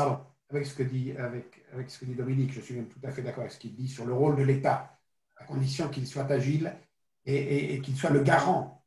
avec 0.50 0.66
ce 0.66 0.74
que 0.74 0.82
dit, 0.82 1.12
avec, 1.12 1.64
avec 1.72 1.90
ce 1.90 1.98
que 1.98 2.04
dit 2.04 2.14
Dominique. 2.14 2.52
Je 2.52 2.60
suis 2.60 2.74
même 2.74 2.88
tout 2.88 3.00
à 3.02 3.10
fait 3.10 3.22
d'accord 3.22 3.42
avec 3.42 3.52
ce 3.52 3.58
qu'il 3.58 3.74
dit 3.74 3.88
sur 3.88 4.06
le 4.06 4.14
rôle 4.14 4.36
de 4.36 4.42
l'État, 4.42 4.98
à 5.36 5.44
condition 5.44 5.88
qu'il 5.88 6.06
soit 6.06 6.30
agile 6.30 6.74
et, 7.24 7.80
qu'il 7.82 7.96
soit 7.96 8.10
le 8.10 8.22
garant 8.22 8.84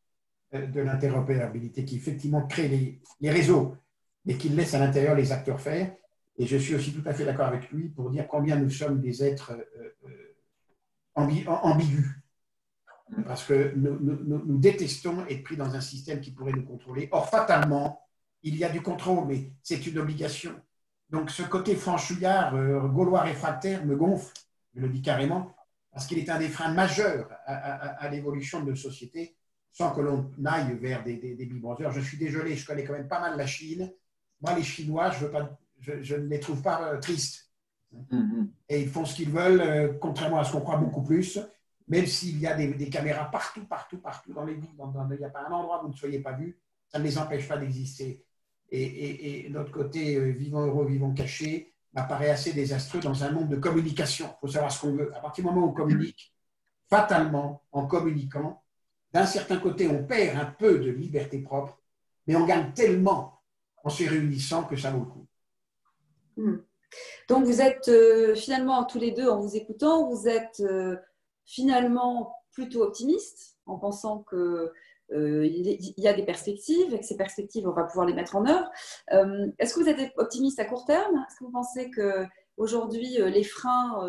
euh, 0.53 0.65
de 0.65 0.81
l'interopérabilité, 0.81 1.85
qui 1.85 1.97
effectivement 1.97 2.45
crée 2.47 2.67
les, 2.67 3.01
les 3.21 3.31
réseaux, 3.31 3.77
mais 4.25 4.37
qu'il 4.37 4.55
laisse 4.55 4.73
à 4.73 4.79
l'intérieur 4.79 5.15
les 5.15 5.31
acteurs 5.31 5.61
faire. 5.61 5.93
Et 6.37 6.45
je 6.45 6.57
suis 6.57 6.75
aussi 6.75 6.93
tout 6.93 7.07
à 7.07 7.13
fait 7.13 7.25
d'accord 7.25 7.47
avec 7.47 7.71
lui 7.71 7.89
pour 7.89 8.09
dire 8.09 8.27
combien 8.27 8.57
nous 8.57 8.69
sommes 8.69 8.99
des 8.99 9.23
êtres 9.23 9.51
euh, 9.51 9.89
euh, 10.05 11.61
ambigus. 11.63 12.09
Parce 13.25 13.43
que 13.43 13.73
nous, 13.75 14.57
détestons 14.57 15.25
être 15.27 15.43
pris 15.43 15.55
dans 15.55 15.73
un 15.75 15.81
système 15.81 16.19
qui 16.21 16.31
pourrait 16.31 16.53
nous 16.53 16.65
contrôler. 16.65 17.07
Or, 17.11 17.29
fatalement, 17.29 18.01
il 18.41 18.57
y 18.57 18.63
a 18.63 18.69
du 18.69 18.81
contrôle, 18.81 19.25
mais 19.27 19.51
c'est 19.61 19.85
une 19.87 19.99
obligation. 19.99 20.53
Donc 21.09 21.29
ce 21.29 21.43
côté 21.43 21.75
franchouillard, 21.75 22.55
euh, 22.55 22.87
gaulois 22.87 23.21
réfractaire 23.21 23.85
me 23.85 23.95
gonfle, 23.95 24.33
je 24.73 24.81
le 24.81 24.89
dis 24.89 25.03
carrément, 25.03 25.55
parce 25.91 26.07
qu'il 26.07 26.17
est 26.17 26.29
un 26.29 26.39
des 26.39 26.49
freins 26.49 26.73
majeurs 26.73 27.29
à, 27.45 28.09
l'évolution 28.09 28.59
de 28.59 28.71
nos 28.71 28.75
sociétés, 28.75 29.37
sans 29.71 29.91
que 29.91 30.01
l'on 30.01 30.31
aille 30.45 30.75
vers 30.77 31.03
des, 31.03 31.15
des, 31.15 31.35
des 31.35 31.49
Je 31.91 31.99
suis 32.01 32.17
désolé, 32.17 32.57
je 32.57 32.65
connais 32.65 32.83
quand 32.83 32.93
même 32.93 33.07
pas 33.07 33.21
mal 33.21 33.37
la 33.37 33.47
Chine. 33.47 33.93
Moi, 34.45 34.55
les 34.55 34.63
Chinois, 34.63 35.11
je, 35.11 35.25
veux 35.25 35.31
pas, 35.31 35.57
je, 35.79 36.15
ne 36.15 36.27
les 36.27 36.39
trouve 36.39 36.61
pas 36.61 36.93
euh, 36.93 36.99
tristes. 36.99 37.49
Mm-hmm. 37.93 38.47
Et 38.69 38.81
ils 38.81 38.89
font 38.89 39.05
ce 39.05 39.15
qu'ils 39.15 39.31
veulent, 39.31 39.61
euh, 39.61 39.93
contrairement 39.99 40.39
à 40.39 40.43
ce 40.43 40.51
qu'on 40.51 40.61
croit 40.61 40.77
beaucoup 40.77 41.01
plus, 41.01 41.39
même 41.87 42.05
s'il 42.05 42.39
y 42.39 42.47
a 42.47 42.55
des, 42.55 42.89
caméras 42.89 43.31
partout, 43.31 43.65
partout, 43.65 43.97
partout 43.97 44.33
dans 44.33 44.43
les 44.43 44.53
villes. 44.53 44.69
il 44.77 45.17
n'y 45.17 45.23
a 45.25 45.29
pas 45.29 45.47
un 45.47 45.51
endroit 45.51 45.79
où 45.79 45.87
vous 45.87 45.93
ne 45.93 45.97
soyez 45.97 46.19
pas 46.19 46.33
vu, 46.33 46.57
ça 46.87 46.99
ne 46.99 47.03
les 47.03 47.17
empêche 47.17 47.47
pas 47.47 47.57
d'exister 47.57 48.25
et, 48.71 49.47
notre 49.49 49.71
côté 49.71 50.15
euh, 50.15 50.31
vivant 50.31 50.65
heureux, 50.65 50.85
vivant 50.85 51.13
caché 51.13 51.73
m'apparaît 51.93 52.29
assez 52.29 52.53
désastreux 52.53 52.99
dans 52.99 53.23
un 53.23 53.31
monde 53.31 53.49
de 53.49 53.55
communication. 53.55 54.27
Il 54.37 54.39
faut 54.41 54.53
savoir 54.53 54.71
ce 54.71 54.81
qu'on 54.81 54.93
veut. 54.93 55.15
À 55.15 55.19
partir 55.19 55.43
du 55.43 55.49
moment 55.49 55.67
où 55.67 55.69
on 55.69 55.73
communique, 55.73 56.33
fatalement, 56.89 57.63
en 57.71 57.87
communiquant, 57.87 58.61
d'un 59.13 59.25
certain 59.25 59.57
côté, 59.57 59.87
on 59.87 60.03
perd 60.03 60.37
un 60.37 60.45
peu 60.45 60.79
de 60.79 60.91
liberté 60.91 61.39
propre, 61.39 61.79
mais 62.27 62.35
on 62.35 62.45
gagne 62.45 62.73
tellement 62.73 63.34
en 63.85 63.89
se 63.89 64.03
réunissant 64.03 64.63
que 64.65 64.75
ça 64.75 64.91
vaut 64.91 64.99
le 64.99 65.05
coup. 65.05 65.27
Hmm. 66.37 66.57
Donc 67.29 67.45
vous 67.45 67.61
êtes 67.61 67.87
euh, 67.87 68.35
finalement 68.35 68.83
tous 68.83 68.99
les 68.99 69.11
deux, 69.11 69.29
en 69.29 69.39
vous 69.39 69.55
écoutant, 69.55 70.09
vous 70.09 70.27
êtes 70.27 70.59
euh, 70.59 70.97
finalement 71.45 72.35
plutôt 72.51 72.83
optimiste 72.83 73.57
en 73.65 73.77
pensant 73.77 74.19
que 74.23 74.71
euh, 75.11 75.45
il 75.45 75.93
y 75.97 76.07
a 76.07 76.13
des 76.13 76.25
perspectives, 76.25 76.93
et 76.93 76.99
que 76.99 77.05
ces 77.05 77.17
perspectives, 77.17 77.67
on 77.67 77.73
va 77.73 77.83
pouvoir 77.83 78.07
les 78.07 78.13
mettre 78.13 78.35
en 78.35 78.45
œuvre. 78.47 78.69
Euh, 79.13 79.47
est-ce 79.59 79.75
que 79.75 79.81
vous 79.81 79.89
êtes 79.89 80.11
optimiste 80.17 80.59
à 80.59 80.65
court 80.65 80.85
terme? 80.85 81.15
Est-ce 81.27 81.39
que 81.39 81.43
vous 81.43 81.51
pensez 81.51 81.91
que 81.91 82.25
aujourd'hui 82.57 83.17
les 83.19 83.43
freins 83.43 83.99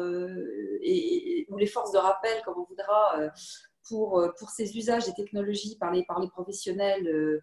ou 1.49 1.57
les 1.59 1.67
forces 1.67 1.93
de 1.93 1.99
rappel, 1.99 2.41
comme 2.45 2.55
on 2.59 2.65
voudra, 2.65 3.31
pour, 3.89 4.51
ces 4.55 4.75
usages 4.77 5.05
des 5.05 5.13
technologies 5.13 5.77
par 5.77 5.93
les 5.93 6.05
professionnels 6.31 7.43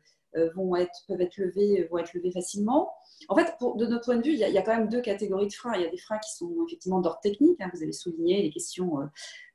vont 0.56 0.76
être, 0.76 1.04
peuvent 1.08 1.22
être 1.22 1.38
levés, 1.38 1.88
levés 2.14 2.32
facilement. 2.32 2.94
En 3.30 3.36
fait, 3.36 3.56
de 3.78 3.86
notre 3.86 4.06
point 4.06 4.18
de 4.18 4.24
vue, 4.24 4.34
il 4.34 4.40
y, 4.40 4.58
a, 4.58 4.62
quand 4.62 4.76
même 4.76 4.90
deux 4.90 5.02
catégories 5.02 5.48
de 5.48 5.54
freins. 5.54 5.74
Il 5.76 5.82
y 5.82 5.86
a 5.86 5.90
des 5.90 5.98
freins 5.98 6.20
qui 6.20 6.36
sont 6.36 6.52
effectivement 6.68 7.00
d'ordre 7.00 7.20
technique. 7.22 7.60
Hein, 7.62 7.70
vous 7.74 7.84
avez 7.84 7.92
souligné 7.92 8.42
les 8.42 8.50
questions 8.50 8.98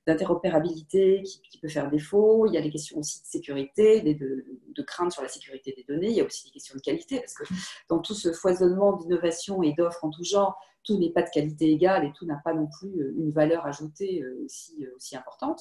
d'interopérabilité 0.09 1.23
qui, 1.23 1.59
peut 1.59 1.69
faire 1.69 1.91
défaut. 1.91 2.47
Il 2.47 2.55
y 2.55 2.57
a 2.57 2.61
les 2.61 2.71
questions 2.71 2.99
aussi 2.99 3.21
de 3.21 3.27
sécurité, 3.27 4.01
de, 4.01 4.45
de, 4.75 4.83
crainte 4.83 5.13
sur 5.13 5.23
la 5.23 5.29
sécurité 5.29 5.75
des 5.77 5.85
données. 5.85 6.09
Il 6.09 6.17
y 6.17 6.21
a 6.21 6.25
aussi 6.25 6.45
des 6.45 6.51
questions 6.51 6.75
de 6.77 6.81
qualité, 6.81 7.21
parce 7.21 7.35
que 7.35 7.45
dans 7.89 7.99
tout 7.99 8.15
ce 8.15 8.33
foisonnement 8.33 8.97
d'innovation 8.97 9.63
et 9.63 9.75
d'offres 9.75 10.05
en 10.05 10.11
tout 10.11 10.25
genre, 10.25 10.59
tout 10.85 10.99
n'est 10.99 11.11
pas 11.11 11.23
de 11.23 11.31
qualité 11.31 11.71
égale 11.71 12.07
et 12.07 12.13
tout 12.13 12.25
n'a 12.25 12.41
pas 12.43 12.55
non 12.55 12.67
plus 12.67 12.91
une 13.19 13.31
valeur 13.31 13.67
ajoutée 13.67 14.23
euh, 14.23 14.47
euh, 14.81 14.97
aussi 14.97 15.17
importante. 15.17 15.61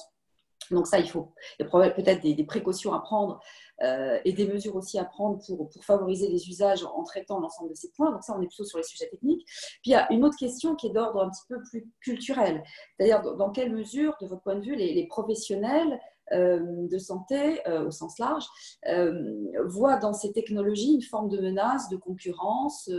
Donc 0.70 0.86
ça, 0.86 0.98
il 0.98 1.08
faut 1.08 1.32
peut-être 1.58 2.22
des, 2.22 2.44
précautions 2.44 2.92
à 2.92 3.00
prendre 3.00 3.40
euh, 3.82 4.18
et 4.24 4.32
des 4.32 4.46
mesures 4.46 4.76
aussi 4.76 4.98
à 4.98 5.04
prendre 5.04 5.38
pour, 5.46 5.68
pour 5.68 5.84
favoriser 5.84 6.28
les 6.28 6.48
usages 6.48 6.84
en 6.84 7.02
traitant 7.04 7.40
l'ensemble 7.40 7.70
de 7.70 7.74
ces 7.74 7.90
points. 7.92 8.10
Donc 8.10 8.22
ça, 8.22 8.34
on 8.36 8.42
est 8.42 8.46
plutôt 8.46 8.64
sur 8.64 8.78
les 8.78 8.84
sujets 8.84 9.08
techniques. 9.08 9.44
Puis 9.46 9.86
il 9.86 9.92
y 9.92 9.94
a 9.94 10.10
une 10.12 10.24
autre 10.24 10.36
question 10.36 10.74
qui 10.74 10.88
est 10.88 10.92
d'ordre 10.92 11.22
un 11.22 11.30
petit 11.30 11.44
peu 11.48 11.62
plus 11.62 11.88
culturel. 12.00 12.62
C'est-à-dire 12.96 13.36
dans 13.36 13.50
quelle 13.50 13.72
mesure, 13.72 14.16
de 14.20 14.26
votre 14.26 14.42
point 14.42 14.56
de 14.56 14.64
vue, 14.64 14.74
les, 14.74 15.06
professionnels 15.06 16.00
euh, 16.32 16.60
de 16.88 16.98
santé, 16.98 17.66
euh, 17.66 17.86
au 17.86 17.90
sens 17.90 18.18
large, 18.18 18.46
voient 19.66 19.96
dans 19.96 20.12
ces 20.12 20.32
technologies 20.32 20.94
une 20.94 21.02
forme 21.02 21.28
de 21.28 21.40
menace, 21.40 21.88
de 21.88 21.96
concurrence 21.96 22.90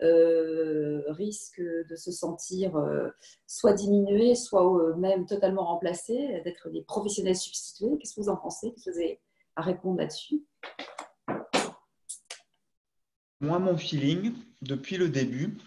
euh, 0.00 1.02
risque 1.08 1.60
de 1.60 1.96
se 1.96 2.12
sentir 2.12 2.76
euh, 2.76 3.08
soit 3.46 3.72
diminué, 3.72 4.36
soit 4.36 4.64
euh, 4.64 4.94
même 4.94 5.26
totalement 5.26 5.64
remplacé, 5.64 6.40
d'être 6.44 6.70
des 6.70 6.82
professionnels 6.82 7.36
substitués. 7.36 7.98
Qu'est-ce 7.98 8.14
que 8.14 8.20
vous 8.20 8.28
en 8.28 8.36
pensez? 8.36 8.70
Qu'est-ce 8.72 8.84
que 8.84 8.90
vous 8.92 8.98
avez 8.98 9.20
à 9.56 9.62
répondre 9.62 9.98
là-dessus? 9.98 10.44
Moi, 13.40 13.58
mon 13.58 13.76
feeling, 13.76 14.34
depuis 14.62 14.96
le 14.96 15.08
début, 15.08 15.58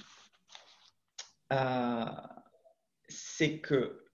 c'est 3.08 3.60
que 3.60 4.06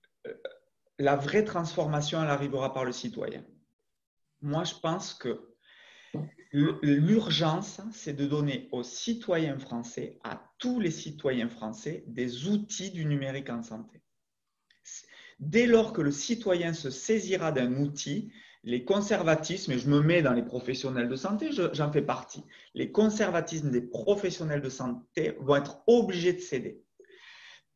la 0.99 1.15
vraie 1.15 1.43
transformation, 1.43 2.23
elle 2.23 2.29
arrivera 2.29 2.73
par 2.73 2.85
le 2.85 2.91
citoyen. 2.91 3.43
Moi, 4.41 4.63
je 4.63 4.73
pense 4.75 5.13
que 5.13 5.56
L'urgence, 6.51 7.81
c'est 7.91 8.13
de 8.13 8.25
donner 8.25 8.69
aux 8.71 8.83
citoyens 8.83 9.59
français, 9.59 10.17
à 10.23 10.41
tous 10.59 10.79
les 10.79 10.91
citoyens 10.91 11.49
français, 11.49 12.03
des 12.07 12.47
outils 12.47 12.91
du 12.91 13.05
numérique 13.05 13.49
en 13.49 13.63
santé. 13.63 14.01
Dès 15.39 15.67
lors 15.67 15.93
que 15.93 16.01
le 16.01 16.11
citoyen 16.11 16.73
se 16.73 16.89
saisira 16.89 17.51
d'un 17.51 17.75
outil, 17.81 18.31
les 18.63 18.83
conservatismes, 18.83 19.73
et 19.73 19.79
je 19.79 19.89
me 19.89 20.01
mets 20.01 20.21
dans 20.21 20.33
les 20.33 20.43
professionnels 20.43 21.09
de 21.09 21.15
santé, 21.15 21.51
j'en 21.51 21.91
fais 21.91 22.01
partie, 22.01 22.43
les 22.73 22.91
conservatismes 22.91 23.69
des 23.69 23.81
professionnels 23.81 24.61
de 24.61 24.69
santé 24.69 25.37
vont 25.39 25.55
être 25.57 25.83
obligés 25.85 26.33
de 26.33 26.39
céder 26.39 26.81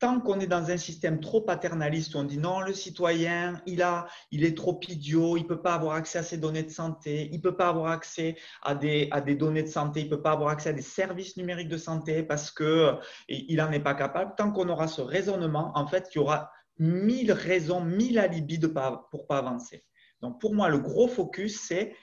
tant 0.02 0.20
qu'on 0.20 0.40
est 0.40 0.48
dans 0.48 0.72
un 0.72 0.78
système 0.78 1.20
trop 1.20 1.42
paternaliste 1.42 2.16
où 2.16 2.18
on 2.18 2.24
dit 2.24 2.40
non, 2.40 2.60
le 2.60 2.74
citoyen, 2.74 3.62
il, 3.68 3.84
a, 3.84 4.08
il 4.32 4.44
est 4.44 4.58
trop 4.58 4.80
idiot, 4.90 5.38
il 5.38 5.44
ne 5.44 5.48
peut 5.48 5.62
pas 5.62 5.76
avoir 5.76 5.96
accès 5.96 6.18
à 6.18 6.24
ses 6.24 6.40
données 6.40 6.64
de 6.64 6.72
santé, 6.72 7.30
il 7.32 7.38
ne 7.38 7.42
peut 7.42 7.56
pas 7.56 7.70
avoir 7.70 7.92
accès 7.92 8.36
à 8.64 8.74
des, 8.74 9.08
à 9.12 9.22
des 9.22 9.36
données 9.36 9.62
de 9.62 9.68
santé, 9.68 10.02
il 10.02 10.06
ne 10.06 10.10
peut 10.10 10.22
pas 10.22 10.32
avoir 10.32 10.50
accès 10.50 10.70
à 10.70 10.74
des 10.74 10.82
services 10.82 11.38
numériques 11.38 11.70
de 11.70 11.78
santé 11.78 12.24
parce 12.24 12.50
qu'il 12.50 13.56
n'en 13.56 13.72
est 13.72 13.80
pas 13.80 13.94
capable. 13.94 14.34
Tant 14.36 14.52
qu'on 14.52 14.68
aura 14.70 14.88
ce 14.88 15.02
raisonnement, 15.02 15.72
en 15.76 15.86
fait, 15.86 16.10
il 16.14 16.18
y 16.18 16.20
aura 16.20 16.52
mille 16.80 17.32
raisons, 17.32 17.82
mille 17.82 18.18
alibis 18.18 18.58
de 18.58 18.68
pas, 18.68 19.08
pour 19.12 19.22
ne 19.22 19.28
pas 19.28 19.38
avancer. 19.38 19.86
Donc 20.22 20.42
pour 20.42 20.56
moi, 20.56 20.70
le 20.70 20.80
gros 20.80 21.08
focus, 21.08 21.62
c'est 21.62 21.96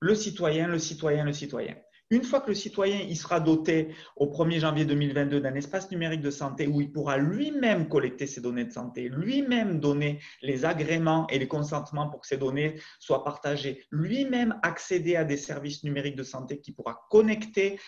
le 0.00 0.14
citoyen, 0.14 0.68
le 0.68 0.78
citoyen, 0.78 1.24
le 1.24 1.32
citoyen. 1.32 1.74
Une 2.10 2.22
fois 2.22 2.40
que 2.40 2.48
le 2.50 2.54
citoyen 2.54 3.00
il 3.00 3.16
sera 3.16 3.40
doté 3.40 3.88
au 4.14 4.26
1er 4.26 4.60
janvier 4.60 4.84
2022 4.84 5.40
d'un 5.40 5.54
espace 5.56 5.90
numérique 5.90 6.20
de 6.20 6.30
santé 6.30 6.68
où 6.68 6.80
il 6.80 6.92
pourra 6.92 7.18
lui-même 7.18 7.88
collecter 7.88 8.28
ses 8.28 8.40
données 8.40 8.64
de 8.64 8.72
santé, 8.72 9.08
lui-même 9.08 9.80
donner 9.80 10.20
les 10.40 10.64
agréments 10.64 11.26
et 11.28 11.40
les 11.40 11.48
consentements 11.48 12.08
pour 12.08 12.20
que 12.20 12.28
ces 12.28 12.36
données 12.36 12.80
soient 13.00 13.24
partagées, 13.24 13.84
lui-même 13.90 14.56
accéder 14.62 15.16
à 15.16 15.24
des 15.24 15.36
services 15.36 15.82
numériques 15.82 16.14
de 16.14 16.22
santé 16.22 16.60
qu'il 16.60 16.74
pourra 16.74 17.06
connecter 17.10 17.80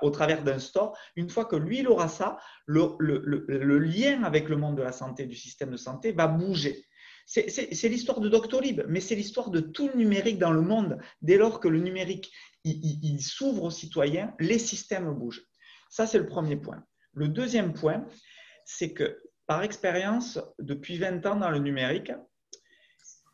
au 0.00 0.10
travers 0.10 0.42
d'un 0.42 0.58
store, 0.58 0.96
une 1.16 1.28
fois 1.28 1.44
que 1.44 1.56
lui, 1.56 1.86
aura 1.86 2.08
ça, 2.08 2.38
le, 2.64 2.96
le 2.98 3.78
lien 3.78 4.22
avec 4.22 4.48
le 4.48 4.56
monde 4.56 4.76
de 4.76 4.82
la 4.82 4.92
santé, 4.92 5.26
du 5.26 5.36
système 5.36 5.70
de 5.70 5.76
santé 5.76 6.12
va 6.12 6.28
bouger. 6.28 6.86
C'est 7.26 7.88
l'histoire 7.88 8.20
de 8.20 8.28
Doctolib, 8.28 8.82
mais 8.86 9.00
c'est 9.00 9.14
l'histoire 9.14 9.50
de 9.50 9.60
tout 9.60 9.88
le 9.88 9.98
numérique 9.98 10.38
dans 10.38 10.52
le 10.52 10.60
monde. 10.60 10.98
Dès 11.22 11.38
lors 11.38 11.58
que 11.58 11.68
le 11.68 11.80
numérique 11.80 12.30
il, 12.64 13.20
s'ouvre 13.22 13.64
aux 13.64 13.70
citoyens, 13.70 14.34
les 14.40 14.58
systèmes 14.58 15.12
bougent. 15.12 15.44
Ça, 15.90 16.06
c'est 16.06 16.18
le 16.18 16.26
premier 16.26 16.56
point. 16.56 16.84
Le 17.12 17.28
deuxième 17.28 17.72
point, 17.72 18.06
c'est 18.64 18.92
que 18.92 19.22
par 19.46 19.62
expérience, 19.62 20.38
depuis 20.58 20.98
20 20.98 21.26
ans 21.26 21.36
dans 21.36 21.50
le 21.50 21.58
numérique, 21.58 22.12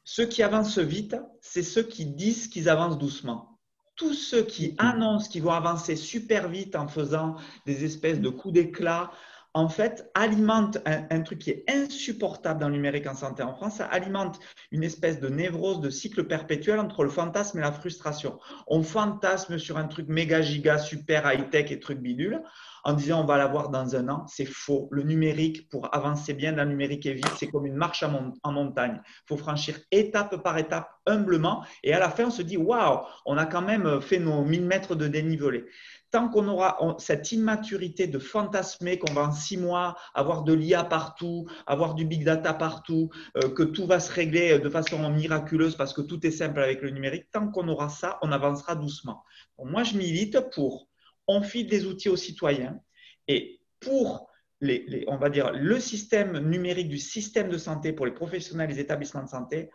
ceux 0.04 0.26
qui 0.26 0.42
avancent 0.42 0.78
vite, 0.78 1.16
c'est 1.40 1.62
ceux 1.62 1.84
qui 1.84 2.06
disent 2.06 2.48
qu'ils 2.48 2.68
avancent 2.68 2.98
doucement. 2.98 3.58
Tous 3.94 4.14
ceux 4.14 4.42
qui 4.42 4.74
annoncent 4.78 5.28
qu'ils 5.28 5.42
vont 5.42 5.52
avancer 5.52 5.94
super 5.94 6.48
vite 6.48 6.74
en 6.74 6.88
faisant 6.88 7.36
des 7.66 7.84
espèces 7.84 8.20
de 8.20 8.28
coups 8.28 8.54
d'éclat, 8.54 9.12
en 9.52 9.68
fait, 9.68 10.08
alimente 10.14 10.78
un, 10.86 11.22
truc 11.22 11.40
qui 11.40 11.50
est 11.50 11.64
insupportable 11.68 12.60
dans 12.60 12.68
le 12.68 12.74
numérique 12.74 13.08
en 13.08 13.16
santé 13.16 13.42
en 13.42 13.54
France. 13.54 13.76
Ça 13.76 13.86
alimente 13.86 14.38
une 14.70 14.84
espèce 14.84 15.18
de 15.18 15.28
névrose, 15.28 15.80
de 15.80 15.90
cycle 15.90 16.24
perpétuel 16.24 16.78
entre 16.78 17.02
le 17.02 17.10
fantasme 17.10 17.58
et 17.58 17.62
la 17.62 17.72
frustration. 17.72 18.38
On 18.68 18.82
fantasme 18.82 19.58
sur 19.58 19.76
un 19.76 19.88
truc 19.88 20.06
méga 20.08 20.40
giga, 20.40 20.78
super 20.78 21.30
high-tech 21.32 21.72
et 21.72 21.80
truc 21.80 21.98
bidule 21.98 22.42
en 22.84 22.92
disant 22.92 23.22
on 23.22 23.26
va 23.26 23.36
l'avoir 23.38 23.70
dans 23.70 23.96
un 23.96 24.08
an. 24.08 24.24
C'est 24.28 24.46
faux. 24.46 24.88
Le 24.92 25.02
numérique, 25.02 25.68
pour 25.68 25.92
avancer 25.94 26.32
bien 26.32 26.52
dans 26.52 26.62
le 26.62 26.70
numérique 26.70 27.06
et 27.06 27.14
vite, 27.14 27.32
c'est 27.36 27.48
comme 27.48 27.66
une 27.66 27.74
marche 27.74 28.04
en 28.04 28.52
montagne. 28.52 29.00
Il 29.04 29.28
faut 29.28 29.36
franchir 29.36 29.78
étape 29.90 30.42
par 30.44 30.58
étape, 30.58 30.88
humblement. 31.06 31.64
Et 31.82 31.92
à 31.92 31.98
la 31.98 32.10
fin, 32.10 32.26
on 32.26 32.30
se 32.30 32.42
dit 32.42 32.56
waouh, 32.56 33.00
on 33.26 33.36
a 33.36 33.46
quand 33.46 33.62
même 33.62 34.00
fait 34.00 34.20
nos 34.20 34.44
1000 34.44 34.64
mètres 34.64 34.94
de 34.94 35.08
dénivelé 35.08 35.66
tant 36.10 36.28
qu'on 36.28 36.48
aura 36.48 36.76
cette 36.98 37.32
immaturité 37.32 38.06
de 38.06 38.18
fantasmer 38.18 38.98
qu'on 38.98 39.12
va 39.12 39.22
en 39.22 39.32
six 39.32 39.56
mois 39.56 39.96
avoir 40.14 40.42
de 40.42 40.52
l'IA 40.52 40.84
partout, 40.84 41.46
avoir 41.66 41.94
du 41.94 42.04
big 42.04 42.24
data 42.24 42.52
partout, 42.52 43.10
euh, 43.36 43.48
que 43.50 43.62
tout 43.62 43.86
va 43.86 44.00
se 44.00 44.12
régler 44.12 44.58
de 44.58 44.68
façon 44.68 45.08
miraculeuse 45.10 45.76
parce 45.76 45.92
que 45.92 46.00
tout 46.00 46.26
est 46.26 46.30
simple 46.30 46.60
avec 46.60 46.82
le 46.82 46.90
numérique, 46.90 47.26
tant 47.32 47.48
qu'on 47.48 47.68
aura 47.68 47.88
ça, 47.88 48.18
on 48.22 48.32
avancera 48.32 48.74
doucement. 48.74 49.24
moi, 49.58 49.82
je 49.82 49.96
milite 49.96 50.38
pour, 50.52 50.88
on 51.26 51.42
file 51.42 51.68
des 51.68 51.86
outils 51.86 52.08
aux 52.08 52.16
citoyens 52.16 52.80
et 53.28 53.60
pour 53.78 54.28
les, 54.60 55.04
on 55.08 55.16
va 55.16 55.30
dire, 55.30 55.52
le 55.52 55.80
système 55.80 56.38
numérique 56.38 56.88
du 56.88 56.98
système 56.98 57.48
de 57.48 57.56
santé 57.56 57.92
pour 57.92 58.04
les 58.04 58.12
professionnels, 58.12 58.68
les 58.68 58.80
établissements 58.80 59.22
de 59.22 59.28
santé, 59.28 59.70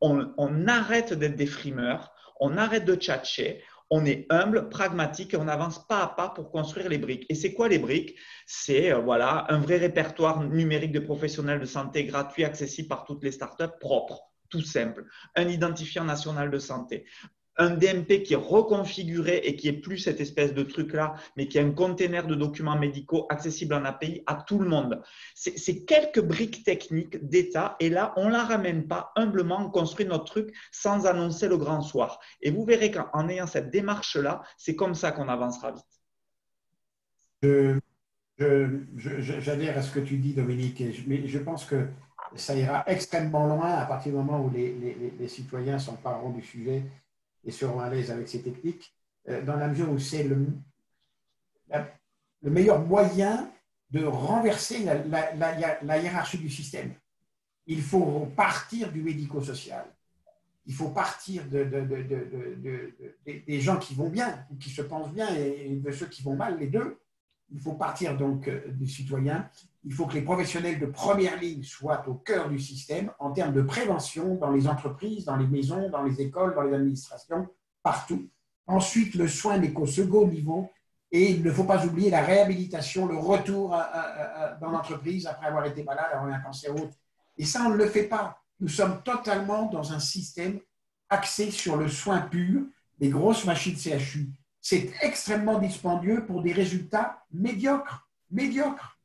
on, 0.00 0.32
on 0.36 0.68
arrête 0.68 1.12
d'être 1.12 1.34
des 1.34 1.46
frimeurs, 1.46 2.12
on 2.38 2.56
arrête 2.56 2.84
de 2.84 2.94
tchatcher, 2.94 3.62
on 3.90 4.04
est 4.04 4.26
humble, 4.30 4.68
pragmatique 4.68 5.34
et 5.34 5.36
on 5.36 5.48
avance 5.48 5.86
pas 5.86 6.02
à 6.02 6.08
pas 6.08 6.28
pour 6.28 6.50
construire 6.50 6.88
les 6.88 6.98
briques. 6.98 7.26
Et 7.28 7.34
c'est 7.34 7.54
quoi 7.54 7.68
les 7.68 7.78
briques? 7.78 8.16
C'est 8.46 8.92
euh, 8.92 8.98
voilà 8.98 9.46
un 9.48 9.58
vrai 9.58 9.78
répertoire 9.78 10.44
numérique 10.44 10.92
de 10.92 11.00
professionnels 11.00 11.60
de 11.60 11.66
santé 11.66 12.04
gratuit, 12.04 12.44
accessible 12.44 12.88
par 12.88 13.04
toutes 13.04 13.24
les 13.24 13.32
startups, 13.32 13.78
propre, 13.80 14.20
tout 14.50 14.62
simple. 14.62 15.06
Un 15.36 15.48
identifiant 15.48 16.04
national 16.04 16.50
de 16.50 16.58
santé, 16.58 17.06
un 17.58 17.70
DMP 17.70 18.22
qui 18.22 18.34
est 18.34 18.36
reconfiguré 18.36 19.38
et 19.44 19.56
qui 19.56 19.68
est 19.68 19.72
plus 19.72 19.98
cette 19.98 20.20
espèce 20.20 20.54
de 20.54 20.62
truc-là, 20.62 21.14
mais 21.36 21.48
qui 21.48 21.58
est 21.58 21.62
un 21.62 21.72
container 21.72 22.26
de 22.26 22.34
documents 22.34 22.78
médicaux 22.78 23.26
accessible 23.28 23.74
en 23.74 23.84
API 23.84 24.22
à 24.26 24.36
tout 24.36 24.58
le 24.58 24.68
monde. 24.68 25.02
C'est 25.34 25.84
quelques 25.84 26.20
briques 26.20 26.64
techniques 26.64 27.18
d'État 27.28 27.76
et 27.80 27.90
là, 27.90 28.12
on 28.16 28.26
ne 28.26 28.32
la 28.32 28.44
ramène 28.44 28.86
pas 28.86 29.12
humblement, 29.16 29.66
on 29.66 29.70
construit 29.70 30.06
notre 30.06 30.24
truc 30.24 30.54
sans 30.70 31.06
annoncer 31.06 31.48
le 31.48 31.56
grand 31.56 31.82
soir. 31.82 32.20
Et 32.40 32.50
vous 32.50 32.64
verrez 32.64 32.92
qu'en 32.92 33.28
ayant 33.28 33.46
cette 33.46 33.70
démarche-là, 33.70 34.42
c'est 34.56 34.76
comme 34.76 34.94
ça 34.94 35.10
qu'on 35.10 35.28
avancera 35.28 35.72
vite. 35.72 35.84
J'adhère 38.38 39.78
à 39.78 39.82
ce 39.82 39.92
que 39.92 40.00
tu 40.00 40.16
dis, 40.16 40.32
Dominique, 40.32 40.82
mais 41.06 41.26
je 41.26 41.38
pense 41.38 41.64
que 41.64 41.88
ça 42.36 42.54
ira 42.54 42.84
extrêmement 42.86 43.46
loin 43.46 43.72
à 43.72 43.86
partir 43.86 44.12
du 44.12 44.18
moment 44.18 44.44
où 44.44 44.50
les, 44.50 44.74
les, 44.74 45.12
les 45.18 45.28
citoyens 45.28 45.78
s'empareront 45.78 46.30
du 46.30 46.42
sujet 46.42 46.84
et 47.48 47.50
seront 47.50 47.80
à 47.80 47.88
l'aise 47.88 48.10
avec 48.10 48.28
ces 48.28 48.42
techniques, 48.42 48.94
euh, 49.28 49.42
dans 49.42 49.56
la 49.56 49.68
mesure 49.68 49.90
où 49.90 49.98
c'est 49.98 50.22
le, 50.22 50.46
le 52.42 52.50
meilleur 52.50 52.78
moyen 52.84 53.50
de 53.90 54.04
renverser 54.04 54.84
la, 54.84 55.98
hiérarchie 55.98 56.36
du 56.36 56.50
système. 56.50 56.92
Il 57.66 57.80
faut 57.80 58.26
partir 58.36 58.92
du 58.92 59.02
médico-social. 59.02 59.86
Il 60.66 60.74
faut 60.74 60.90
partir 60.90 61.48
de, 61.48 61.64
des 63.24 63.60
gens 63.62 63.78
qui 63.78 63.94
vont 63.94 64.10
bien, 64.10 64.46
ou 64.50 64.56
qui 64.56 64.68
se 64.68 64.82
pensent 64.82 65.12
bien, 65.12 65.34
et 65.34 65.76
de 65.76 65.90
ceux 65.90 66.06
qui 66.06 66.22
vont 66.22 66.36
mal, 66.36 66.58
les 66.58 66.66
deux. 66.66 66.98
Il 67.50 67.60
faut 67.60 67.72
partir 67.72 68.14
donc 68.14 68.46
euh, 68.46 68.60
du 68.68 68.86
citoyen. 68.86 69.48
Il 69.88 69.94
faut 69.94 70.06
que 70.06 70.14
les 70.14 70.22
professionnels 70.22 70.78
de 70.78 70.84
première 70.84 71.40
ligne 71.40 71.62
soient 71.62 72.06
au 72.06 72.14
cœur 72.14 72.50
du 72.50 72.58
système 72.58 73.10
en 73.18 73.30
termes 73.32 73.54
de 73.54 73.62
prévention 73.62 74.34
dans 74.34 74.50
les 74.50 74.68
entreprises, 74.68 75.24
dans 75.24 75.36
les 75.36 75.46
maisons, 75.46 75.88
dans 75.88 76.02
les 76.02 76.20
écoles, 76.20 76.54
dans 76.54 76.60
les 76.62 76.74
administrations, 76.74 77.48
partout. 77.82 78.28
Ensuite, 78.66 79.14
le 79.14 79.26
soin 79.26 79.56
n'est 79.56 79.72
qu'au 79.72 79.86
second 79.86 80.26
niveau. 80.26 80.70
Et 81.10 81.30
il 81.30 81.42
ne 81.42 81.50
faut 81.50 81.64
pas 81.64 81.86
oublier 81.86 82.10
la 82.10 82.20
réhabilitation, 82.20 83.06
le 83.06 83.16
retour 83.16 83.70
dans 84.60 84.70
l'entreprise 84.70 85.26
après 85.26 85.46
avoir 85.46 85.64
été 85.64 85.82
malade, 85.82 86.10
avoir 86.12 86.34
un 86.34 86.40
cancer 86.40 86.74
autre. 86.74 86.92
Et 87.38 87.46
ça, 87.46 87.62
on 87.64 87.70
ne 87.70 87.76
le 87.76 87.86
fait 87.86 88.04
pas. 88.04 88.42
Nous 88.60 88.68
sommes 88.68 89.02
totalement 89.02 89.70
dans 89.70 89.94
un 89.94 90.00
système 90.00 90.60
axé 91.08 91.50
sur 91.50 91.78
le 91.78 91.88
soin 91.88 92.20
pur, 92.20 92.60
des 92.98 93.08
grosses 93.08 93.46
machines 93.46 93.76
CHU 93.78 94.28
c'est 94.60 94.92
extrêmement 95.00 95.58
dispendieux 95.58 96.26
pour 96.26 96.42
des 96.42 96.52
résultats 96.52 97.24
médiocres. 97.32 98.06
médiocres. 98.30 98.97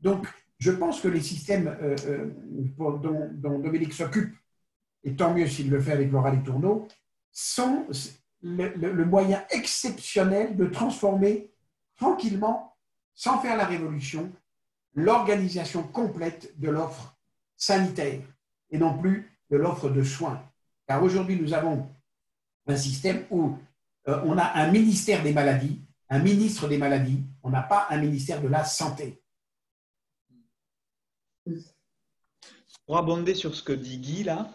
Donc, 0.00 0.26
je 0.58 0.70
pense 0.70 1.00
que 1.00 1.08
les 1.08 1.20
systèmes 1.20 1.68
euh, 1.68 1.96
euh, 2.06 2.30
dont, 2.78 3.58
Dominique 3.58 3.94
s'occupe, 3.94 4.34
et 5.04 5.16
tant 5.16 5.32
mieux 5.34 5.46
s'il 5.46 5.70
le 5.70 5.80
fait 5.80 5.92
avec 5.92 6.12
Laura 6.12 6.36
Tourneaux, 6.36 6.86
sont 7.32 7.86
le, 8.42 9.04
moyen 9.04 9.44
exceptionnel 9.50 10.56
de 10.56 10.66
transformer 10.66 11.50
tranquillement, 11.96 12.76
sans 13.14 13.40
faire 13.40 13.56
la 13.56 13.64
révolution, 13.66 14.30
l'organisation 14.94 15.82
complète 15.82 16.58
de 16.58 16.68
l'offre 16.68 17.16
sanitaire 17.56 18.20
et 18.70 18.78
non 18.78 18.98
plus 18.98 19.38
de 19.50 19.56
l'offre 19.56 19.88
de 19.88 20.02
soins. 20.02 20.42
Car 20.86 21.02
aujourd'hui, 21.02 21.40
nous 21.40 21.54
avons 21.54 21.88
un 22.66 22.76
système 22.76 23.24
où 23.30 23.56
euh, 24.08 24.20
on 24.24 24.36
a 24.38 24.52
un 24.54 24.70
ministère 24.70 25.22
des 25.22 25.32
maladies, 25.32 25.80
un 26.08 26.18
ministre 26.18 26.68
des 26.68 26.78
maladies, 26.78 27.22
on 27.42 27.50
n'a 27.50 27.62
pas 27.62 27.86
un 27.90 27.98
ministère 27.98 28.40
de 28.40 28.48
la 28.48 28.64
santé. 28.64 29.22
Pour 32.86 32.98
abonder 32.98 33.34
sur 33.34 33.54
ce 33.54 33.62
que 33.62 33.72
dit 33.72 33.98
Guy 33.98 34.24
là, 34.24 34.50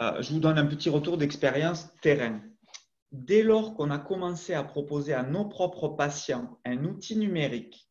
euh, 0.00 0.20
je 0.22 0.32
vous 0.32 0.40
donne 0.40 0.58
un 0.58 0.66
petit 0.66 0.90
retour 0.90 1.16
d'expérience 1.16 1.88
terrain. 2.02 2.40
Dès 3.12 3.42
lors 3.42 3.74
qu'on 3.74 3.90
a 3.90 3.98
commencé 3.98 4.54
à 4.54 4.64
proposer 4.64 5.14
à 5.14 5.22
nos 5.22 5.44
propres 5.44 5.88
patients 5.88 6.58
un 6.64 6.84
outil 6.84 7.16
numérique 7.16 7.88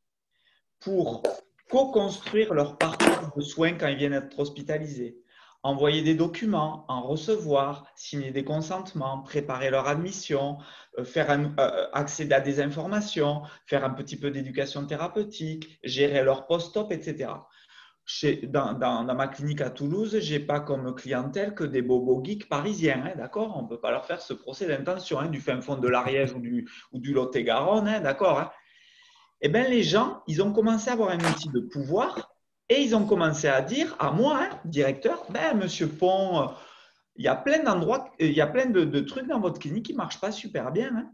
pour 0.81 1.23
co-construire 1.69 2.53
leur 2.53 2.77
parcours 2.77 3.31
de 3.35 3.41
soins 3.41 3.73
quand 3.73 3.87
ils 3.87 3.95
viennent 3.95 4.13
être 4.13 4.37
hospitalisés, 4.37 5.17
envoyer 5.63 6.01
des 6.01 6.13
documents, 6.13 6.83
en 6.89 7.01
recevoir, 7.03 7.87
signer 7.95 8.31
des 8.31 8.43
consentements, 8.43 9.19
préparer 9.23 9.69
leur 9.69 9.87
admission, 9.87 10.57
euh, 10.99 11.05
faire 11.05 11.31
euh, 11.31 11.87
accéder 11.93 12.35
à 12.35 12.41
des 12.41 12.59
informations, 12.59 13.43
faire 13.65 13.85
un 13.85 13.91
petit 13.91 14.17
peu 14.17 14.29
d'éducation 14.29 14.85
thérapeutique, 14.85 15.79
gérer 15.83 16.21
leur 16.21 16.47
post-op, 16.47 16.91
etc. 16.91 17.29
dans, 18.43 19.15
ma 19.15 19.27
clinique 19.27 19.61
à 19.61 19.69
Toulouse, 19.69 20.19
je 20.19 20.33
n'ai 20.33 20.39
pas 20.39 20.59
comme 20.59 20.93
clientèle 20.93 21.55
que 21.55 21.63
des 21.63 21.81
bobos 21.81 22.21
geeks 22.23 22.49
parisiens, 22.49 23.03
hein, 23.05 23.13
d'accord? 23.17 23.55
On 23.57 23.63
ne 23.63 23.67
peut 23.67 23.79
pas 23.79 23.91
leur 23.91 24.05
faire 24.05 24.21
ce 24.21 24.33
procès 24.33 24.67
d'intention 24.67 25.19
hein, 25.19 25.27
du 25.27 25.39
fin 25.39 25.61
fond 25.61 25.77
de 25.77 25.87
l'Ariège 25.87 26.33
ou 26.33 26.39
du, 26.39 27.13
Lot-et-Garonne, 27.13 27.87
hein, 27.87 28.01
d'accord 28.01 28.51
Eh 29.41 29.47
bien, 29.47 29.67
les 29.67 29.83
gens, 29.83 30.21
ils 30.27 30.41
ont 30.41 30.51
commencé 30.51 30.89
à 30.89 30.93
avoir 30.93 31.09
un 31.09 31.19
outil 31.19 31.49
de 31.49 31.61
pouvoir 31.61 32.33
et 32.69 32.81
ils 32.81 32.95
ont 32.95 33.05
commencé 33.05 33.47
à 33.47 33.61
dire 33.61 33.95
à 33.99 34.11
moi, 34.11 34.49
directeur, 34.65 35.25
ben, 35.29 35.57
monsieur 35.57 35.87
Pont, 35.87 36.41
euh, 36.41 36.47
il 37.15 37.23
y 37.23 37.27
a 37.27 37.35
plein 37.35 37.63
d'endroits, 37.63 38.11
il 38.19 38.31
y 38.31 38.41
a 38.41 38.47
plein 38.47 38.65
de, 38.65 38.99
trucs 39.01 39.27
dans 39.27 39.39
votre 39.39 39.59
clinique 39.59 39.85
qui 39.85 39.93
ne 39.93 39.97
marchent 39.97 40.19
pas 40.19 40.31
super 40.31 40.71
bien. 40.71 41.09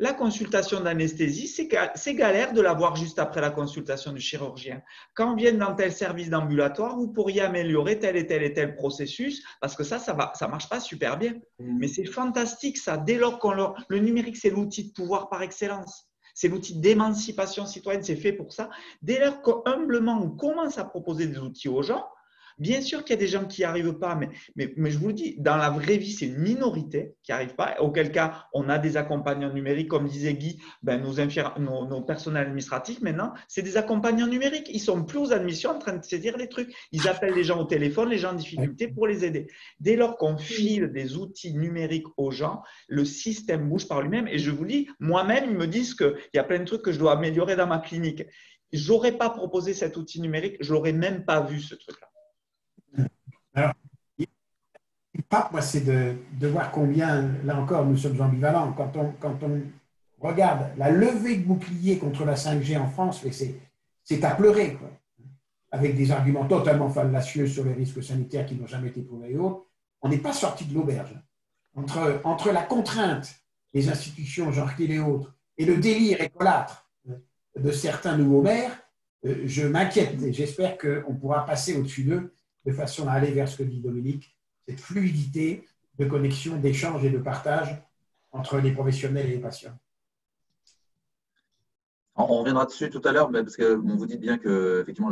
La 0.00 0.12
consultation 0.12 0.80
d'anesthésie, 0.80 1.46
c'est 1.46 2.14
galère 2.14 2.52
de 2.52 2.60
l'avoir 2.60 2.96
juste 2.96 3.20
après 3.20 3.40
la 3.40 3.50
consultation 3.50 4.12
du 4.12 4.20
chirurgien. 4.20 4.82
Quand 5.14 5.32
on 5.32 5.36
vient 5.36 5.52
dans 5.52 5.74
tel 5.76 5.92
service 5.92 6.30
d'ambulatoire, 6.30 6.96
vous 6.96 7.12
pourriez 7.12 7.42
améliorer 7.42 8.00
tel 8.00 8.16
et 8.16 8.26
tel 8.26 8.42
et 8.42 8.52
tel 8.52 8.74
processus 8.74 9.44
parce 9.60 9.76
que 9.76 9.84
ça, 9.84 10.00
ça 10.00 10.14
ne 10.14 10.22
ça 10.34 10.48
marche 10.48 10.68
pas 10.68 10.80
super 10.80 11.16
bien. 11.16 11.34
Mmh. 11.60 11.78
Mais 11.78 11.86
c'est 11.86 12.06
fantastique 12.06 12.76
ça. 12.76 12.96
Dès 12.96 13.18
lors 13.18 13.38
qu'on 13.38 13.74
le 13.88 13.98
numérique, 14.00 14.36
c'est 14.36 14.50
l'outil 14.50 14.88
de 14.88 14.92
pouvoir 14.92 15.28
par 15.28 15.42
excellence. 15.42 16.08
C'est 16.34 16.48
l'outil 16.48 16.80
d'émancipation 16.80 17.64
citoyenne, 17.64 18.02
c'est 18.02 18.16
fait 18.16 18.32
pour 18.32 18.52
ça. 18.52 18.68
Dès 19.00 19.20
lors 19.20 19.42
qu'humblement 19.42 20.20
on 20.20 20.30
commence 20.30 20.76
à 20.76 20.84
proposer 20.84 21.28
des 21.28 21.38
outils 21.38 21.68
aux 21.68 21.82
gens, 21.82 22.04
Bien 22.58 22.80
sûr 22.80 23.04
qu'il 23.04 23.14
y 23.14 23.18
a 23.18 23.20
des 23.20 23.26
gens 23.26 23.46
qui 23.46 23.62
n'y 23.62 23.64
arrivent 23.64 23.98
pas, 23.98 24.18
mais, 24.56 24.90
je 24.90 24.98
vous 24.98 25.08
le 25.08 25.12
dis, 25.12 25.36
dans 25.38 25.56
la 25.56 25.70
vraie 25.70 25.96
vie, 25.96 26.12
c'est 26.12 26.26
une 26.26 26.38
minorité 26.38 27.14
qui 27.22 27.32
n'y 27.32 27.34
arrive 27.34 27.54
pas. 27.54 27.76
Auquel 27.80 28.12
cas, 28.12 28.46
on 28.52 28.68
a 28.68 28.78
des 28.78 28.96
accompagnants 28.96 29.52
numériques, 29.52 29.88
comme 29.88 30.06
disait 30.06 30.34
Guy, 30.34 30.60
ben, 30.82 31.02
nos, 31.02 32.02
personnels 32.02 32.46
administratifs, 32.46 33.00
maintenant, 33.00 33.32
c'est 33.48 33.62
des 33.62 33.76
accompagnants 33.76 34.26
numériques. 34.26 34.68
Ils 34.72 34.80
sont 34.80 35.04
plus 35.04 35.18
aux 35.18 35.32
admissions 35.32 35.70
en 35.70 35.78
train 35.78 35.96
de 35.96 36.04
saisir 36.04 36.36
les 36.36 36.48
trucs. 36.48 36.72
Ils 36.92 37.08
appellent 37.08 37.34
les 37.34 37.44
gens 37.44 37.60
au 37.60 37.64
téléphone, 37.64 38.08
les 38.08 38.18
gens 38.18 38.30
en 38.30 38.34
difficulté 38.34 38.88
pour 38.88 39.06
les 39.06 39.24
aider. 39.24 39.46
Dès 39.80 39.96
lors 39.96 40.16
qu'on 40.16 40.36
file 40.36 40.92
des 40.92 41.16
outils 41.16 41.54
numériques 41.54 42.06
aux 42.16 42.30
gens, 42.30 42.62
le 42.88 43.04
système 43.04 43.68
bouge 43.68 43.88
par 43.88 44.02
lui-même. 44.02 44.28
Et 44.28 44.38
je 44.38 44.50
vous 44.50 44.64
dis, 44.64 44.88
moi-même, 45.00 45.44
ils 45.50 45.56
me 45.56 45.66
disent 45.66 45.94
qu'il 45.94 46.14
y 46.34 46.38
a 46.38 46.44
plein 46.44 46.58
de 46.58 46.64
trucs 46.64 46.82
que 46.82 46.92
je 46.92 46.98
dois 46.98 47.12
améliorer 47.12 47.56
dans 47.56 47.66
ma 47.66 47.78
clinique. 47.78 48.24
J'aurais 48.72 49.16
pas 49.16 49.30
proposé 49.30 49.72
cet 49.72 49.96
outil 49.96 50.20
numérique, 50.20 50.56
je 50.60 50.72
l'aurais 50.72 50.92
même 50.92 51.24
pas 51.24 51.40
vu 51.40 51.60
ce 51.60 51.74
truc-là. 51.74 52.08
Alors, 53.54 53.72
pas, 55.28 55.48
moi, 55.52 55.62
c'est 55.62 55.80
de, 55.80 56.46
voir 56.46 56.70
combien, 56.72 57.30
là 57.44 57.56
encore, 57.56 57.86
nous 57.86 57.96
sommes 57.96 58.20
ambivalents. 58.20 58.72
Quand 58.72 58.96
on, 58.96 59.12
quand 59.12 59.42
on 59.42 59.62
regarde 60.20 60.70
la 60.76 60.90
levée 60.90 61.36
de 61.36 61.44
bouclier 61.44 61.98
contre 61.98 62.24
la 62.24 62.34
5G 62.34 62.78
en 62.78 62.88
France, 62.88 63.24
c'est 64.02 64.24
à 64.24 64.34
pleurer, 64.34 64.76
avec 65.70 65.96
des 65.96 66.10
arguments 66.10 66.46
totalement 66.46 66.88
fallacieux 66.88 67.46
sur 67.46 67.64
les 67.64 67.72
risques 67.72 68.02
sanitaires 68.02 68.46
qui 68.46 68.56
n'ont 68.56 68.66
jamais 68.66 68.88
été 68.88 69.02
prouvés. 69.02 69.36
On 70.02 70.08
n'est 70.08 70.18
pas 70.18 70.32
sorti 70.32 70.64
de 70.64 70.74
l'auberge. 70.74 71.16
Entre, 71.76 72.20
entre 72.24 72.52
la 72.52 72.62
contrainte 72.62 73.34
des 73.72 73.88
institutions, 73.88 74.52
genre 74.52 74.74
qu'il 74.76 74.92
et 74.92 75.00
autres, 75.00 75.34
et 75.58 75.64
le 75.64 75.76
délire 75.76 76.20
écolâtre 76.20 76.88
de 77.56 77.70
certains 77.70 78.16
nouveaux 78.16 78.42
maires, 78.42 78.78
euh, 79.24 79.42
je 79.44 79.66
m'inquiète 79.66 80.20
et 80.22 80.32
j'espère 80.32 80.76
qu'on 80.76 81.14
pourra 81.14 81.46
passer 81.46 81.76
au-dessus 81.76 82.04
d'eux 82.04 82.33
de 82.66 82.72
façon 82.72 83.08
à 83.08 83.12
aller 83.12 83.30
vers 83.32 83.48
ce 83.48 83.58
que 83.58 83.62
dit 83.62 83.80
Dominique, 83.80 84.36
cette 84.66 84.80
fluidité 84.80 85.66
de 85.98 86.06
connexion, 86.06 86.56
d'échange 86.56 87.04
et 87.04 87.10
de 87.10 87.18
partage 87.18 87.82
entre 88.32 88.58
les 88.58 88.72
professionnels 88.72 89.26
et 89.26 89.36
les 89.36 89.38
patients. 89.38 89.78
On 92.16 92.26
reviendra 92.26 92.64
dessus 92.64 92.90
tout 92.90 93.02
à 93.04 93.12
l'heure, 93.12 93.30
parce 93.30 93.56
que 93.56 93.74
vous 93.74 94.06
dites 94.06 94.20
bien 94.20 94.38
que 94.38 94.80
effectivement 94.82 95.10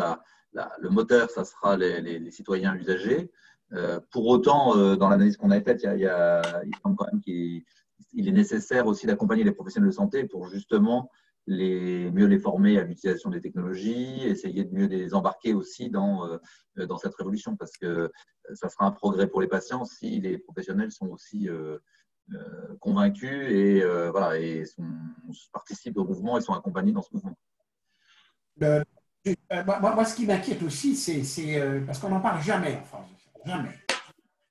le 0.54 0.88
moteur, 0.88 1.30
ça 1.30 1.44
sera 1.44 1.76
les, 1.76 2.30
citoyens 2.30 2.74
usagers. 2.76 3.30
Euh, 3.72 4.00
pour 4.10 4.26
autant, 4.26 4.76
euh, 4.76 4.96
dans 4.96 5.08
l'analyse 5.08 5.36
qu'on 5.36 5.50
a 5.50 5.60
faite, 5.60 5.82
il, 5.82 6.00
y 6.00 6.06
a, 6.06 6.62
il 6.64 6.72
semble 6.82 6.94
quand 6.94 7.06
même 7.10 7.22
qu'il 7.22 7.64
est 8.14 8.32
nécessaire 8.32 8.86
aussi 8.86 9.06
d'accompagner 9.06 9.44
les 9.44 9.52
professionnels 9.52 9.88
de 9.90 9.94
santé 9.94 10.24
pour 10.24 10.48
justement 10.48 11.10
mieux 11.48 12.26
les 12.26 12.38
former 12.38 12.78
à 12.78 12.84
l'utilisation 12.84 13.30
des 13.30 13.40
technologies, 13.40 14.22
essayer 14.24 14.64
de 14.64 14.74
mieux 14.74 14.86
les 14.86 15.14
embarquer 15.14 15.54
aussi 15.54 15.90
dans, 15.90 16.26
euh, 16.26 16.86
dans 16.86 16.98
cette 16.98 17.14
révolution, 17.14 17.56
parce 17.56 17.76
que 17.76 18.10
ça 18.54 18.68
sera 18.68 18.86
un 18.86 18.92
progrès 18.92 19.26
pour 19.26 19.40
les 19.40 19.48
patients 19.48 19.84
si 19.84 20.20
les 20.20 20.38
professionnels 20.38 20.92
sont 20.92 21.08
aussi 21.08 21.48
euh, 21.48 21.78
euh, 22.32 22.76
convaincus 22.80 23.50
et, 23.50 23.82
voilà, 24.10 24.38
et 24.38 24.64
sont, 24.64 24.84
participent 25.52 25.98
au 25.98 26.04
mouvement 26.04 26.38
et 26.38 26.40
sont 26.40 26.54
accompagnés 26.54 26.92
dans 26.92 27.02
ce 27.02 27.12
mouvement. 27.12 27.36
moi, 28.60 30.04
ce 30.04 30.16
qui 30.16 30.26
m'inquiète 30.26 30.62
aussi, 30.62 30.94
c'est 30.94 31.82
parce 31.86 31.98
qu'on 31.98 32.10
n'en 32.10 32.20
parle 32.20 32.42
jamais 32.42 32.76
en 32.76 32.84
France, 32.84 33.10
jamais. 33.44 33.78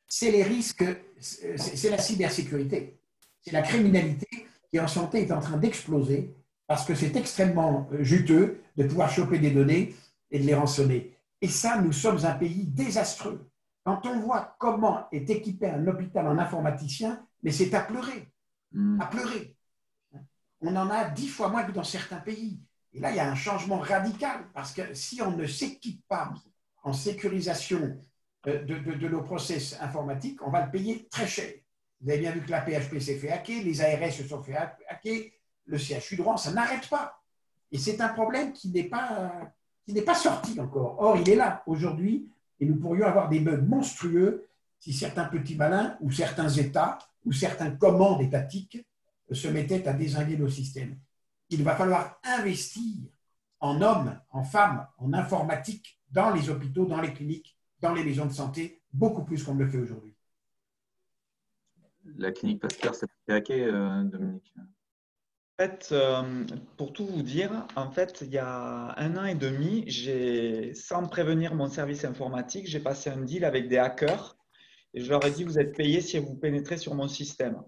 C'est 0.08 0.32
les 0.32 0.43
risques, 0.43 0.84
c'est 1.19 1.89
la 1.89 1.97
cybersécurité, 1.97 2.99
c'est 3.41 3.54
la 3.54 3.62
criminalité 3.62 4.27
qui 4.69 4.80
en 4.80 4.88
santé 4.88 5.21
est 5.21 5.32
en 5.32 5.39
train 5.39 5.58
d'exploser 5.58 6.36
parce 6.71 6.86
que 6.86 6.95
c'est 6.95 7.17
extrêmement 7.17 7.89
euh, 7.91 8.01
juteux 8.01 8.63
de 8.77 8.88
pouvoir 8.88 9.12
choper 9.12 9.39
des 9.39 9.51
données 9.51 9.93
et 10.31 10.39
de 10.39 10.45
les 10.45 10.55
rançonner. 10.55 11.17
Et 11.41 11.49
ça, 11.49 11.81
nous 11.81 11.91
sommes 11.91 12.23
un 12.23 12.31
pays 12.31 12.65
désastreux. 12.65 13.45
Quand 13.84 14.05
on 14.05 14.21
voit 14.21 14.55
comment 14.57 15.05
est 15.12 15.29
équipé 15.29 15.69
un 15.69 15.86
hôpital 15.86 16.25
en 16.25 16.38
informaticien, 16.38 17.27
mais 17.43 17.51
c'est 17.51 17.73
à 17.73 17.81
pleurer, 17.81 18.31
hmm. 18.71 19.01
à 19.01 19.07
pleurer. 19.07 19.53
On 20.62 20.73
en 20.77 20.89
a 20.89 21.10
dix 21.10 21.27
fois 21.27 21.49
moins 21.49 21.65
que 21.65 21.73
dans 21.73 21.84
certains 21.84 22.21
pays. 22.21 22.62
Et 22.93 23.01
là, 23.01 23.10
il 23.10 23.17
y 23.17 23.19
a 23.19 23.29
un 23.29 23.36
changement 23.36 23.79
radical, 23.79 24.45
parce 24.53 24.71
que 24.71 24.93
si 24.93 25.21
on 25.21 25.31
ne 25.31 25.47
s'équipe 25.47 26.01
pas 26.07 26.34
en 26.84 26.93
sécurisation 26.93 27.99
euh, 28.47 28.63
de, 28.63 28.75
de, 28.75 29.10
nos 29.10 29.23
process 29.23 29.77
informatiques, 29.81 30.41
on 30.41 30.51
va 30.51 30.63
le 30.67 30.71
payer 30.71 31.05
très 31.12 31.27
cher. 31.27 31.51
Vous 31.99 32.10
avez 32.10 32.19
bien 32.19 32.31
vu 32.31 32.39
que 32.39 32.51
la 32.51 32.62
PHP 32.62 32.97
s'est 32.99 33.17
fait 33.17 33.29
hacker, 33.29 33.62
les 33.62 33.81
ARS 33.81 34.13
se 34.13 34.23
sont 34.23 34.41
fait 34.41 34.55
hacker, 34.55 35.31
le 35.65 35.78
CHU 35.78 36.15
de 36.15 36.21
Rouen, 36.21 36.38
ça 36.38 36.52
n'arrête 36.52 36.88
pas. 36.89 37.21
Et 37.71 37.78
c'est 37.78 38.02
un 38.02 38.10
problème 38.10 38.54
qui 38.54 38.69
n'est 38.69 38.84
pas, 38.84 39.52
qui 39.86 39.93
n'est 39.93 40.02
pas 40.02 40.15
sorti 40.15 40.60
encore. 40.60 40.97
Or, 41.00 41.17
il 41.17 41.30
est 41.30 41.36
là 41.36 41.63
aujourd'hui 41.65 42.30
et 42.60 42.65
nous 42.65 42.76
pourrions 42.76 43.06
avoir 43.06 43.30
des 43.30 43.39
bugs 43.39 43.62
monstrueux 43.62 44.47
si 44.80 44.93
certains 44.93 45.26
petits 45.26 45.56
malins 45.56 45.97
ou 46.02 46.12
certains 46.12 46.50
États 46.50 47.00
ou 47.26 47.32
certains 47.32 47.71
commandes 47.71 48.21
étatiques 48.21 48.86
se 49.32 49.47
mettaient 49.47 49.88
à 49.88 49.93
désinguer 49.93 50.38
nos 50.38 50.50
systèmes. 50.50 50.97
Il 51.50 51.63
va 51.63 51.76
falloir 51.76 52.19
investir 52.24 52.97
en 53.60 53.82
hommes, 53.82 54.19
en 54.32 54.43
femmes, 54.43 54.88
en 54.97 55.13
informatique, 55.13 56.00
dans 56.10 56.32
les 56.32 56.50
hôpitaux, 56.50 56.86
dans 56.86 57.00
les 57.00 57.13
cliniques, 57.13 57.58
dans 57.80 57.93
les 57.93 58.04
maisons 58.04 58.26
de 58.26 58.34
santé, 58.34 58.82
beaucoup 58.91 59.24
plus 59.24 59.43
qu'on 59.43 59.56
ne 59.56 59.63
le 59.63 59.69
fait 59.69 59.78
aujourd'hui. 59.78 60.13
La 62.17 62.32
clinique 62.32 62.62
Pasteur 62.62 62.95
s'est 62.95 63.08
fait 63.28 63.62
euh, 63.62 64.04
Dominique? 64.04 64.54
Fait, 65.62 65.89
euh, 65.91 66.24
pour 66.76 66.91
tout 66.91 67.06
vous 67.06 67.21
dire, 67.21 67.67
en 67.76 67.91
fait, 67.91 68.21
il 68.21 68.34
y 68.34 68.39
a 68.39 68.95
un 68.97 69.15
an 69.15 69.26
et 69.26 69.36
demi, 69.36 69.84
j'ai, 69.86 70.74
sans 70.74 71.08
prévenir 71.08 71.54
mon 71.54 71.67
service 71.67 72.04
informatique, 72.04 72.67
j'ai 72.67 72.80
passé 72.80 73.12
un 73.12 73.21
deal 73.21 73.45
avec 73.45 73.67
des 73.67 73.78
hackers 73.78 74.38
et 74.95 75.02
je 75.02 75.10
leur 75.10 75.24
ai 75.24 75.30
dit 75.30 75.43
vous 75.43 75.60
êtes 75.60 75.76
payés 75.76 76.02
si 76.02 76.17
vous 76.17 76.34
pénétrez 76.34 76.78
sur 76.78 76.95
mon 76.95 77.08
système. 77.08 77.62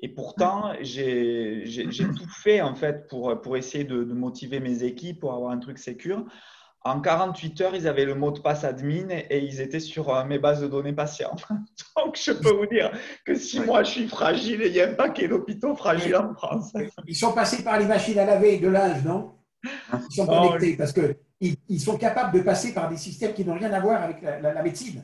Et 0.00 0.08
pourtant, 0.08 0.74
j'ai, 0.82 1.64
tout 1.96 2.28
fait 2.28 2.60
en 2.60 2.74
fait 2.74 3.08
pour, 3.08 3.40
pour 3.40 3.56
essayer 3.56 3.84
de, 3.84 4.04
de, 4.04 4.12
motiver 4.12 4.60
mes 4.60 4.82
équipes 4.82 5.20
pour 5.20 5.32
avoir 5.32 5.50
un 5.50 5.58
truc 5.58 5.78
sécure. 5.78 6.26
En 6.86 7.00
48 7.00 7.60
heures, 7.62 7.74
ils 7.74 7.88
avaient 7.88 8.04
le 8.04 8.14
mot 8.14 8.30
de 8.30 8.40
passe 8.40 8.62
admin 8.62 9.08
et 9.08 9.38
ils 9.38 9.62
étaient 9.62 9.80
sur 9.80 10.14
euh, 10.14 10.22
mes 10.24 10.38
bases 10.38 10.60
de 10.60 10.66
données 10.66 10.92
patients. 10.92 11.34
Donc, 11.96 12.20
je 12.22 12.32
peux 12.32 12.52
vous 12.52 12.66
dire 12.66 12.92
que 13.24 13.34
si 13.34 13.58
moi 13.60 13.82
je 13.84 13.90
suis 13.90 14.08
fragile, 14.08 14.60
il 14.66 14.72
y 14.72 14.82
a 14.82 14.90
un 14.90 14.92
paquet 14.92 15.26
d'hôpitaux 15.26 15.74
fragiles 15.74 16.14
en 16.14 16.34
France. 16.34 16.74
Ils 17.06 17.16
sont 17.16 17.32
passés 17.32 17.64
par 17.64 17.78
les 17.78 17.86
machines 17.86 18.18
à 18.18 18.26
laver 18.26 18.58
de 18.58 18.68
linge, 18.68 19.02
non? 19.02 19.32
Ils 19.64 20.14
sont 20.14 20.26
oh, 20.28 20.42
connectés 20.42 20.76
parce 20.76 20.92
qu'ils 20.92 21.56
ils 21.70 21.80
sont 21.80 21.96
capables 21.96 22.36
de 22.36 22.42
passer 22.42 22.74
par 22.74 22.90
des 22.90 22.98
systèmes 22.98 23.32
qui 23.32 23.46
n'ont 23.46 23.54
rien 23.54 23.72
à 23.72 23.80
voir 23.80 24.02
avec 24.02 24.20
la, 24.20 24.62
médecine. 24.62 25.02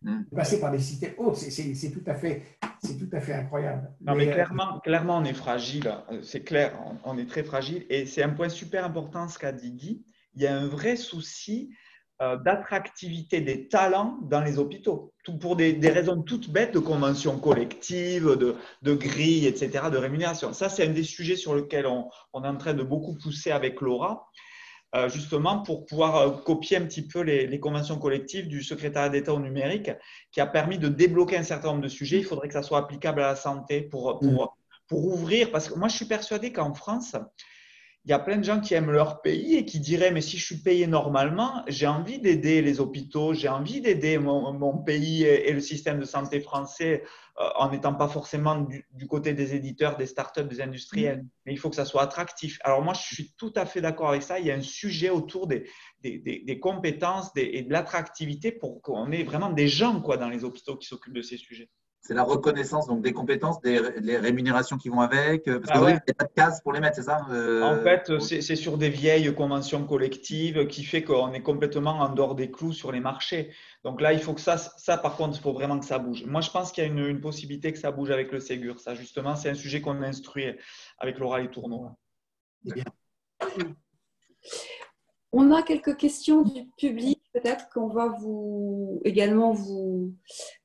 Hmm. 0.00 0.22
De 0.30 0.34
passer 0.34 0.58
par 0.58 0.70
des 0.70 0.78
systèmes 0.78 1.12
autres, 1.18 1.36
c'est 1.36 1.90
tout, 1.90 2.02
à 2.06 2.14
fait, 2.14 2.42
tout 2.82 3.10
à 3.12 3.20
fait 3.20 3.34
incroyable. 3.34 3.90
Non, 4.00 4.14
mais, 4.14 4.28
euh, 4.28 4.32
clairement, 4.32 4.80
clairement, 4.80 5.18
on 5.18 5.24
est 5.24 5.34
fragile. 5.34 5.92
C'est 6.22 6.40
clair, 6.40 6.72
on, 7.04 7.18
est 7.18 7.28
très 7.28 7.44
fragile. 7.44 7.84
Et 7.90 8.06
c'est 8.06 8.22
un 8.22 8.30
point 8.30 8.48
super 8.48 8.86
important 8.86 9.28
ce 9.28 9.38
qu'a 9.38 9.52
dit 9.52 9.72
Guy 9.72 10.04
il 10.38 10.44
y 10.44 10.46
a 10.46 10.56
un 10.56 10.68
vrai 10.68 10.96
souci 10.96 11.70
euh, 12.22 12.36
d'attractivité 12.36 13.40
des 13.40 13.68
talents 13.68 14.18
dans 14.22 14.40
les 14.40 14.58
hôpitaux, 14.58 15.12
tout 15.24 15.36
pour 15.36 15.56
des, 15.56 15.76
raisons 15.88 16.22
toutes 16.22 16.48
bêtes 16.50 16.72
de 16.72 16.78
conventions 16.78 17.38
collectives, 17.38 18.36
de, 18.36 18.56
de 18.82 18.94
grilles, 18.94 19.46
etc., 19.46 19.84
de 19.90 19.98
rémunération. 19.98 20.52
Ça, 20.52 20.68
c'est 20.68 20.86
un 20.86 20.92
des 20.92 21.02
sujets 21.02 21.36
sur 21.36 21.56
lesquels 21.56 21.86
on, 21.86 22.08
on, 22.32 22.44
est 22.44 22.48
en 22.48 22.56
train 22.56 22.74
de 22.74 22.84
beaucoup 22.84 23.16
pousser 23.16 23.50
avec 23.50 23.80
Laura, 23.80 24.28
euh, 24.94 25.08
justement 25.08 25.62
pour 25.62 25.86
pouvoir 25.86 26.16
euh, 26.16 26.30
copier 26.30 26.76
un 26.76 26.86
petit 26.86 27.06
peu 27.06 27.20
les, 27.20 27.48
les 27.48 27.60
conventions 27.60 27.98
collectives 27.98 28.46
du 28.46 28.62
secrétariat 28.62 29.10
d'État 29.10 29.34
au 29.34 29.40
numérique, 29.40 29.90
qui 30.30 30.40
a 30.40 30.46
permis 30.46 30.78
de 30.78 30.88
débloquer 30.88 31.36
un 31.36 31.42
certain 31.42 31.68
nombre 31.68 31.82
de 31.82 31.88
sujets. 31.88 32.18
Il 32.18 32.24
faudrait 32.24 32.46
que 32.46 32.54
ça 32.54 32.62
soit 32.62 32.78
applicable 32.78 33.22
à 33.22 33.28
la 33.28 33.36
santé 33.36 33.82
pour, 33.82 34.20
pour, 34.20 34.44
mmh. 34.44 34.48
pour 34.86 35.04
ouvrir, 35.04 35.50
parce 35.50 35.68
que 35.68 35.76
moi, 35.76 35.88
je 35.88 35.96
suis 35.96 36.06
persuadé 36.06 36.52
qu'en 36.52 36.74
France, 36.74 37.16
il 38.08 38.12
y 38.12 38.14
a 38.14 38.18
plein 38.18 38.38
de 38.38 38.42
gens 38.42 38.58
qui 38.58 38.72
aiment 38.72 38.90
leur 38.90 39.20
pays 39.20 39.56
et 39.56 39.66
qui 39.66 39.80
diraient, 39.80 40.10
mais 40.10 40.22
si 40.22 40.38
je 40.38 40.44
suis 40.46 40.56
payé 40.56 40.86
normalement, 40.86 41.62
j'ai 41.66 41.86
envie 41.86 42.18
d'aider 42.18 42.62
les 42.62 42.80
hôpitaux, 42.80 43.34
j'ai 43.34 43.50
envie 43.50 43.82
d'aider 43.82 44.16
mon, 44.16 44.78
pays 44.78 45.24
et, 45.24 45.52
le 45.52 45.60
système 45.60 46.00
de 46.00 46.06
santé 46.06 46.40
français 46.40 47.02
euh, 47.38 47.44
en 47.56 47.70
n'étant 47.70 47.92
pas 47.92 48.08
forcément 48.08 48.66
du, 48.94 49.06
côté 49.06 49.34
des 49.34 49.54
éditeurs, 49.54 49.98
des 49.98 50.06
startups, 50.06 50.44
des 50.44 50.62
industriels. 50.62 51.18
Mm. 51.18 51.28
Mais 51.44 51.52
il 51.52 51.58
faut 51.58 51.68
que 51.68 51.76
ça 51.76 51.84
soit 51.84 52.00
attractif. 52.00 52.58
Alors 52.64 52.80
moi, 52.80 52.94
je 52.94 53.02
suis 53.02 53.34
tout 53.36 53.52
à 53.54 53.66
fait 53.66 53.82
d'accord 53.82 54.08
avec 54.08 54.22
ça. 54.22 54.38
Il 54.38 54.46
y 54.46 54.50
a 54.50 54.54
un 54.54 54.62
sujet 54.62 55.10
autour 55.10 55.46
des, 55.46 55.68
des, 56.02 56.60
compétences 56.60 57.30
et 57.36 57.60
de 57.60 57.70
l'attractivité 57.70 58.52
pour 58.52 58.80
qu'on 58.80 59.12
ait 59.12 59.22
vraiment 59.22 59.50
des 59.50 59.68
gens 59.68 60.00
quoi, 60.00 60.16
dans 60.16 60.30
les 60.30 60.44
hôpitaux 60.44 60.78
qui 60.78 60.88
s'occupent 60.88 61.12
de 61.12 61.20
ces 61.20 61.36
sujets 61.36 61.68
c'est 62.00 62.14
la 62.14 62.22
reconnaissance 62.22 62.86
donc 62.86 63.02
des 63.02 63.12
compétences, 63.12 63.60
des 63.60 63.80
les 64.00 64.16
rémunérations 64.16 64.78
qui 64.78 64.88
vont 64.88 65.00
avec. 65.00 65.46
Euh, 65.48 65.60
parce 65.60 65.78
ah 65.78 65.84
qu'il 65.84 65.94
n'y 65.94 66.10
a 66.10 66.14
pas 66.14 66.24
de 66.24 66.32
cases 66.34 66.60
pour 66.62 66.72
les 66.72 66.80
mettre, 66.80 66.96
c'est 66.96 67.02
ça 67.02 67.26
euh, 67.30 67.62
En 67.62 67.82
fait, 67.82 68.18
c'est 68.20 68.56
sur 68.56 68.78
des 68.78 68.88
vieilles 68.88 69.34
conventions 69.34 69.84
collectives 69.84 70.66
qui 70.68 70.84
fait 70.84 71.02
qu'on 71.02 71.32
est 71.32 71.42
complètement 71.42 71.98
en 71.98 72.08
dehors 72.10 72.34
des 72.34 72.50
clous 72.50 72.72
sur 72.72 72.92
les 72.92 73.00
marchés. 73.00 73.50
Donc 73.84 74.00
là, 74.00 74.12
il 74.12 74.20
faut 74.20 74.32
que 74.32 74.40
ça, 74.40 74.56
ça 74.56 74.96
par 74.96 75.16
contre, 75.16 75.36
il 75.36 75.42
faut 75.42 75.52
vraiment 75.52 75.78
que 75.78 75.84
ça 75.84 75.98
bouge. 75.98 76.24
Moi, 76.24 76.40
je 76.40 76.50
pense 76.50 76.72
qu'il 76.72 76.84
y 76.84 76.86
a 76.86 76.90
une, 76.90 77.20
possibilité 77.20 77.72
que 77.72 77.78
ça 77.78 77.90
bouge 77.90 78.10
avec 78.10 78.32
le 78.32 78.40
Ségur. 78.40 78.80
Ça, 78.80 78.94
justement, 78.94 79.34
c'est 79.34 79.50
un 79.50 79.54
sujet 79.54 79.80
qu'on 79.80 80.00
a 80.02 80.06
instruit 80.06 80.46
avec 80.98 81.18
Laura 81.18 81.42
et 81.42 81.50
Tourneau. 81.50 81.90
On 85.32 85.52
a 85.52 85.62
quelques 85.62 85.96
questions 85.96 86.42
du 86.42 86.66
public, 86.78 87.20
peut-être 87.34 87.68
qu'on 87.68 87.88
va 87.88 88.08
vous 88.08 89.00
également 89.04 89.52
vous 89.52 90.14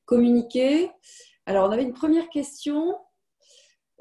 communiquer. 0.04 0.90
Alors, 1.46 1.68
on 1.68 1.72
avait 1.72 1.82
une 1.82 1.92
première 1.92 2.28
question 2.28 2.96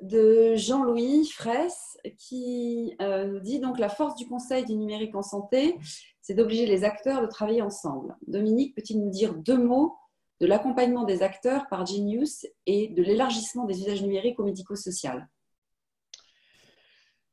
de 0.01 0.55
Jean-Louis 0.55 1.27
Fraisse 1.27 1.97
qui 2.17 2.95
euh, 3.01 3.27
nous 3.27 3.39
dit 3.39 3.59
donc 3.59 3.79
la 3.79 3.89
force 3.89 4.15
du 4.15 4.27
Conseil 4.27 4.65
du 4.65 4.75
numérique 4.75 5.15
en 5.15 5.21
santé, 5.21 5.77
c'est 6.21 6.33
d'obliger 6.33 6.65
les 6.65 6.83
acteurs 6.83 7.21
de 7.21 7.27
travailler 7.27 7.61
ensemble. 7.61 8.15
Dominique, 8.27 8.75
peut-il 8.75 8.99
nous 8.99 9.09
dire 9.09 9.33
deux 9.33 9.57
mots 9.57 9.95
de 10.41 10.47
l'accompagnement 10.47 11.03
des 11.03 11.21
acteurs 11.21 11.67
par 11.69 11.85
Genius 11.85 12.45
et 12.65 12.89
de 12.89 13.01
l'élargissement 13.01 13.65
des 13.65 13.79
usages 13.79 14.01
numériques 14.01 14.39
au 14.39 14.43
médico-social? 14.43 15.29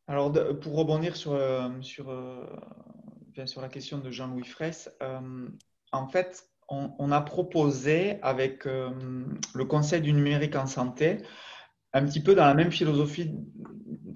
Alors, 0.07 0.33
pour 0.61 0.77
rebondir 0.77 1.17
sur, 1.17 1.33
euh, 1.33 1.71
sur, 1.83 2.11
euh, 2.11 2.45
sur 3.47 3.61
la 3.61 3.69
question 3.69 3.99
de 3.99 4.11
Jean-Louis 4.11 4.45
Fraisse, 4.45 4.91
en 5.93 6.09
fait, 6.09 6.50
on, 6.71 7.11
a 7.11 7.21
proposé 7.21 8.21
avec 8.23 8.67
euh, 8.67 8.91
le 9.55 9.65
Conseil 9.65 10.01
du 10.01 10.13
numérique 10.13 10.55
en 10.55 10.67
santé, 10.67 11.19
un 11.93 12.05
petit 12.07 12.21
peu 12.21 12.35
dans 12.35 12.45
la 12.45 12.55
même 12.55 12.71
philosophie 12.71 13.33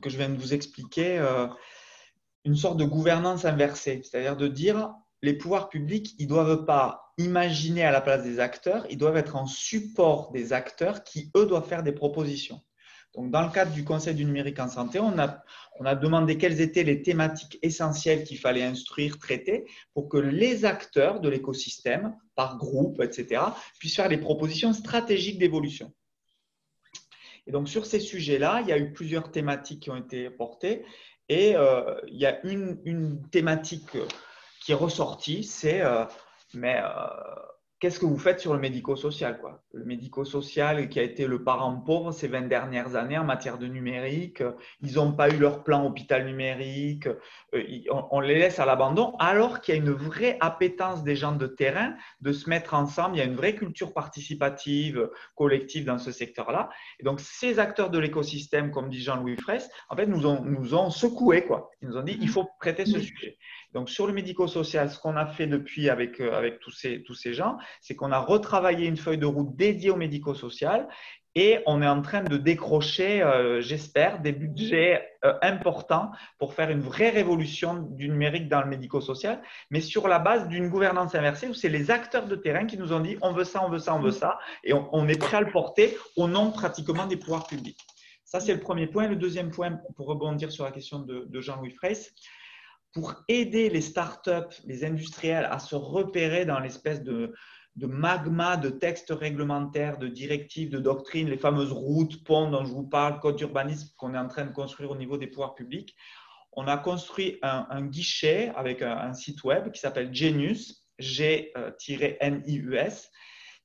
que 0.01 0.09
je 0.09 0.17
viens 0.17 0.29
de 0.29 0.39
vous 0.39 0.55
expliquer, 0.55 1.19
euh, 1.19 1.49
une 2.45 2.57
sorte 2.57 2.77
de 2.77 2.85
gouvernance 2.85 3.45
inversée, 3.45 4.03
c'est-à-dire 4.05 4.37
de 4.37 4.47
dire 4.47 4.93
les 5.23 5.35
pouvoirs 5.35 5.69
publics, 5.69 6.15
ils 6.19 6.25
ne 6.25 6.29
doivent 6.29 6.65
pas 6.65 7.13
imaginer 7.19 7.85
à 7.85 7.91
la 7.91 8.01
place 8.01 8.23
des 8.23 8.39
acteurs, 8.39 8.87
ils 8.91 8.99
doivent 8.99 9.17
être 9.17 9.37
en 9.37 9.47
support 9.47 10.31
des 10.33 10.53
acteurs 10.53 11.03
qui, 11.03 11.31
eux, 11.37 11.47
doivent 11.47 11.67
faire 11.67 11.83
des 11.83 11.93
propositions. 11.93 12.61
Donc, 13.15 13.31
dans 13.31 13.43
le 13.43 13.51
cadre 13.51 13.73
du 13.73 13.85
Conseil 13.85 14.15
du 14.15 14.25
numérique 14.25 14.59
en 14.59 14.69
santé, 14.69 14.99
on 14.99 15.17
a, 15.19 15.95
demandé 15.95 16.37
quelles 16.37 16.61
étaient 16.61 16.83
les 16.83 17.03
thématiques 17.03 17.59
essentielles 17.63 18.25
qu'il 18.25 18.39
fallait 18.39 18.65
instruire, 18.65 19.19
traiter, 19.19 19.65
pour 19.93 20.09
que 20.09 20.17
les 20.17 20.65
acteurs 20.65 21.21
de 21.21 21.29
l'écosystème, 21.29 22.17
par 22.35 22.59
groupe, 22.59 23.01
etc., 23.01 23.43
puissent 23.79 23.97
faire 23.97 24.09
des 24.09 24.19
propositions 24.19 24.73
stratégiques 24.73 25.39
d'évolution. 25.39 25.93
Et 27.47 27.53
donc, 27.53 27.69
sur 27.69 27.87
ces 27.87 28.01
sujets-là, 28.01 28.63
il 28.63 28.69
y 28.69 28.73
a 28.73 28.79
eu 28.79 28.93
plusieurs 28.93 29.31
thématiques 29.31 29.81
qui 29.81 29.91
ont 29.91 29.97
été 29.97 30.31
portées. 30.31 30.85
Et 31.29 31.55
euh, 31.57 32.01
il 32.09 32.17
y 32.17 32.27
a 32.27 32.45
une, 32.45 32.81
une, 32.85 33.29
thématique 33.31 33.97
qui 34.61 34.73
est 34.73 34.77
ressortie, 34.77 35.45
c'est 35.45 35.81
euh, 35.83 36.05
mais 36.55 36.81
euh, 36.83 36.89
qu'est-ce 37.85 38.01
que 38.01 38.07
vous 38.07 38.17
faites 38.17 38.41
sur 38.41 38.55
le 38.55 38.61
médico-social 38.61 39.39
quoi? 39.39 39.63
Le 39.75 39.85
médico-social 39.85 40.89
qui 40.89 40.99
a 40.99 41.03
été 41.03 41.27
le 41.27 41.45
parent 41.45 41.77
pauvre 41.77 42.13
ces 42.13 42.29
20 42.29 42.49
dernières 42.49 42.97
années 42.97 43.19
en 43.19 43.25
matière 43.25 43.59
de 43.59 43.67
numérique, 43.67 44.43
ils 44.81 44.95
n'ont 44.95 45.13
pas 45.13 45.29
eu 45.29 45.37
leur 45.37 45.65
plan 45.65 45.85
hôpital 45.85 46.25
numérique, 46.25 47.09
euh, 47.55 47.63
on, 48.11 48.21
les 48.21 48.39
laisse 48.39 48.59
à 48.59 48.65
l'abandon 48.65 49.15
alors 49.19 49.61
qu'il 49.61 49.75
y 49.75 49.77
a 49.77 49.81
une 49.83 49.91
vraie 49.91 50.39
appétence 50.41 51.05
des 51.05 51.15
gens 51.15 51.33
de 51.33 51.47
terrain 51.47 51.95
de 52.23 52.33
se 52.33 52.49
mettre 52.49 52.73
ensemble, 52.73 53.17
il 53.17 53.19
y 53.19 53.23
a 53.23 53.27
une 53.27 53.37
vraie 53.37 53.55
culture 53.55 53.93
participative, 53.93 55.11
collective 55.35 55.85
dans 55.85 55.99
ce 55.99 56.11
secteur-là. 56.11 56.71
Et 57.01 57.03
donc 57.03 57.21
ces 57.21 57.59
acteurs 57.59 57.91
de 57.91 57.99
l'écosystème, 57.99 58.71
comme 58.71 58.89
dit 58.89 59.03
Jean-Louis 59.03 59.37
Fraisse, 59.37 59.69
en 59.91 59.97
fait 59.97 60.07
nous 60.07 60.25
ont, 60.25 60.43
nous 60.43 60.75
ont 60.75 60.89
secoué 60.89 61.45
quoi. 61.45 61.69
Ils 61.83 61.89
nous 61.89 61.99
ont 61.99 62.03
dit 62.03 62.17
il 62.19 62.31
faut 62.31 62.49
traiter 62.61 62.87
ce 62.87 62.99
sujet. 62.99 63.37
Donc, 63.75 63.91
sur 63.91 64.07
le 64.07 64.13
médico-social, 64.13 64.89
ce 64.89 64.99
qu'on 65.01 65.17
a 65.17 65.27
fait 65.27 65.49
depuis 65.49 65.91
avec, 65.91 66.21
euh, 66.21 66.51
tous, 66.61 66.71
ces, 66.71 67.35
gens, 67.35 67.59
c'est 67.81 67.97
qu'on 67.97 68.13
a 68.13 68.21
retravaillé 68.21 68.87
une 68.87 68.97
feuille 68.97 69.19
de 69.19 69.27
route 69.27 69.57
dédiée 69.57 69.91
au 69.91 69.97
médico-social 69.97 70.89
et 71.35 71.59
on 71.67 71.83
est 71.83 71.89
en 71.89 72.01
train 72.01 72.23
de 72.23 72.37
décrocher, 72.37 73.21
euh, 73.21 73.61
j'espère, 73.61 74.21
des 74.21 74.31
budgets 74.31 75.05
euh, 75.25 75.35
importants 75.43 76.13
pour 76.39 76.55
faire 76.55 76.71
une 76.71 76.81
vraie 76.81 77.11
révolution 77.11 77.75
du 77.75 78.09
numérique 78.09 78.49
dans 78.49 78.61
le 78.61 78.69
médico-social, 78.69 79.43
mais 79.71 79.81
sur 79.81 80.07
la 80.07 80.21
base 80.21 80.47
d'une 80.47 80.69
gouvernance 80.69 81.17
inversée 81.17 81.49
où 81.49 81.55
c'est 81.55 81.69
les 81.69 81.91
acteurs 81.91 82.27
de 82.27 82.37
terrain 82.37 82.67
qui 82.67 82.79
nous 82.79 82.93
ont 82.93 83.01
dit 83.01 83.19
on 83.23 83.33
veut 83.33 83.43
ça, 83.43 83.65
on 83.67 83.69
veut 83.69 83.81
ça, 83.81 83.97
on 83.97 84.01
veut 84.01 84.13
ça, 84.13 84.39
et 84.63 84.73
on, 84.73 85.09
est 85.09 85.19
prêt 85.19 85.39
à 85.39 85.41
le 85.41 85.51
porter 85.51 85.99
au 86.17 86.29
nom 86.29 86.53
pratiquement 86.53 87.07
des 87.07 87.17
pouvoirs 87.17 87.49
publics. 87.49 87.81
Ça, 88.25 88.39
c'est 88.39 88.55
le 88.55 88.61
premier 88.61 88.87
point. 88.87 89.09
Le 89.09 89.17
deuxième 89.17 89.51
point, 89.51 89.81
pour 89.97 90.07
rebondir 90.07 90.53
sur 90.53 90.65
la 90.65 90.71
question 90.71 91.01
de, 91.01 91.25
de 91.29 91.41
Jean-Louis 91.41 91.73
Fraisse, 91.73 92.15
pour 92.95 93.15
aider 93.27 93.69
les 93.69 93.81
startups, 93.81 94.63
les 94.65 94.85
industriels 94.85 95.49
à 95.51 95.59
se 95.59 95.75
repérer 95.75 96.45
dans 96.45 96.61
l'espèce 96.61 97.03
de, 97.03 97.35
magma 97.77 98.57
de 98.57 98.71
textes 98.71 99.11
réglementaires, 99.11 99.99
de 99.99 100.07
directives, 100.07 100.71
de 100.71 100.79
doctrines, 100.79 101.29
les 101.29 101.37
fameuses 101.37 101.73
routes, 101.73 102.23
ponts 102.23 102.49
dont 102.51 102.65
je 102.65 102.73
vous 102.73 102.87
parle, 102.87 103.19
code 103.19 103.35
d'urbanisme 103.37 103.89
qu'on 103.97 104.15
est 104.15 104.19
en 104.19 104.29
train 104.29 104.45
de 104.47 104.53
construire 104.53 104.93
au 104.93 104.97
niveau 104.97 105.19
des 105.19 105.27
pouvoirs 105.27 105.57
publics. 105.57 105.97
On 106.53 106.69
a 106.69 106.79
construit 106.79 107.41
un, 107.43 107.83
guichet 107.83 108.53
avec 108.55 108.81
un, 108.81 109.13
site 109.13 109.43
web 109.43 109.73
qui 109.73 109.81
s'appelle 109.81 110.15
Genius, 110.15 110.87
G-N-I-U-S, 111.01 111.51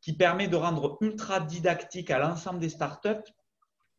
qui 0.01 0.13
permet 0.13 0.47
de 0.47 0.55
rendre 0.55 0.97
ultra 1.01 1.39
didactique 1.39 2.09
à 2.09 2.17
l'ensemble 2.17 2.59
des 2.59 2.69
startups 2.69 3.31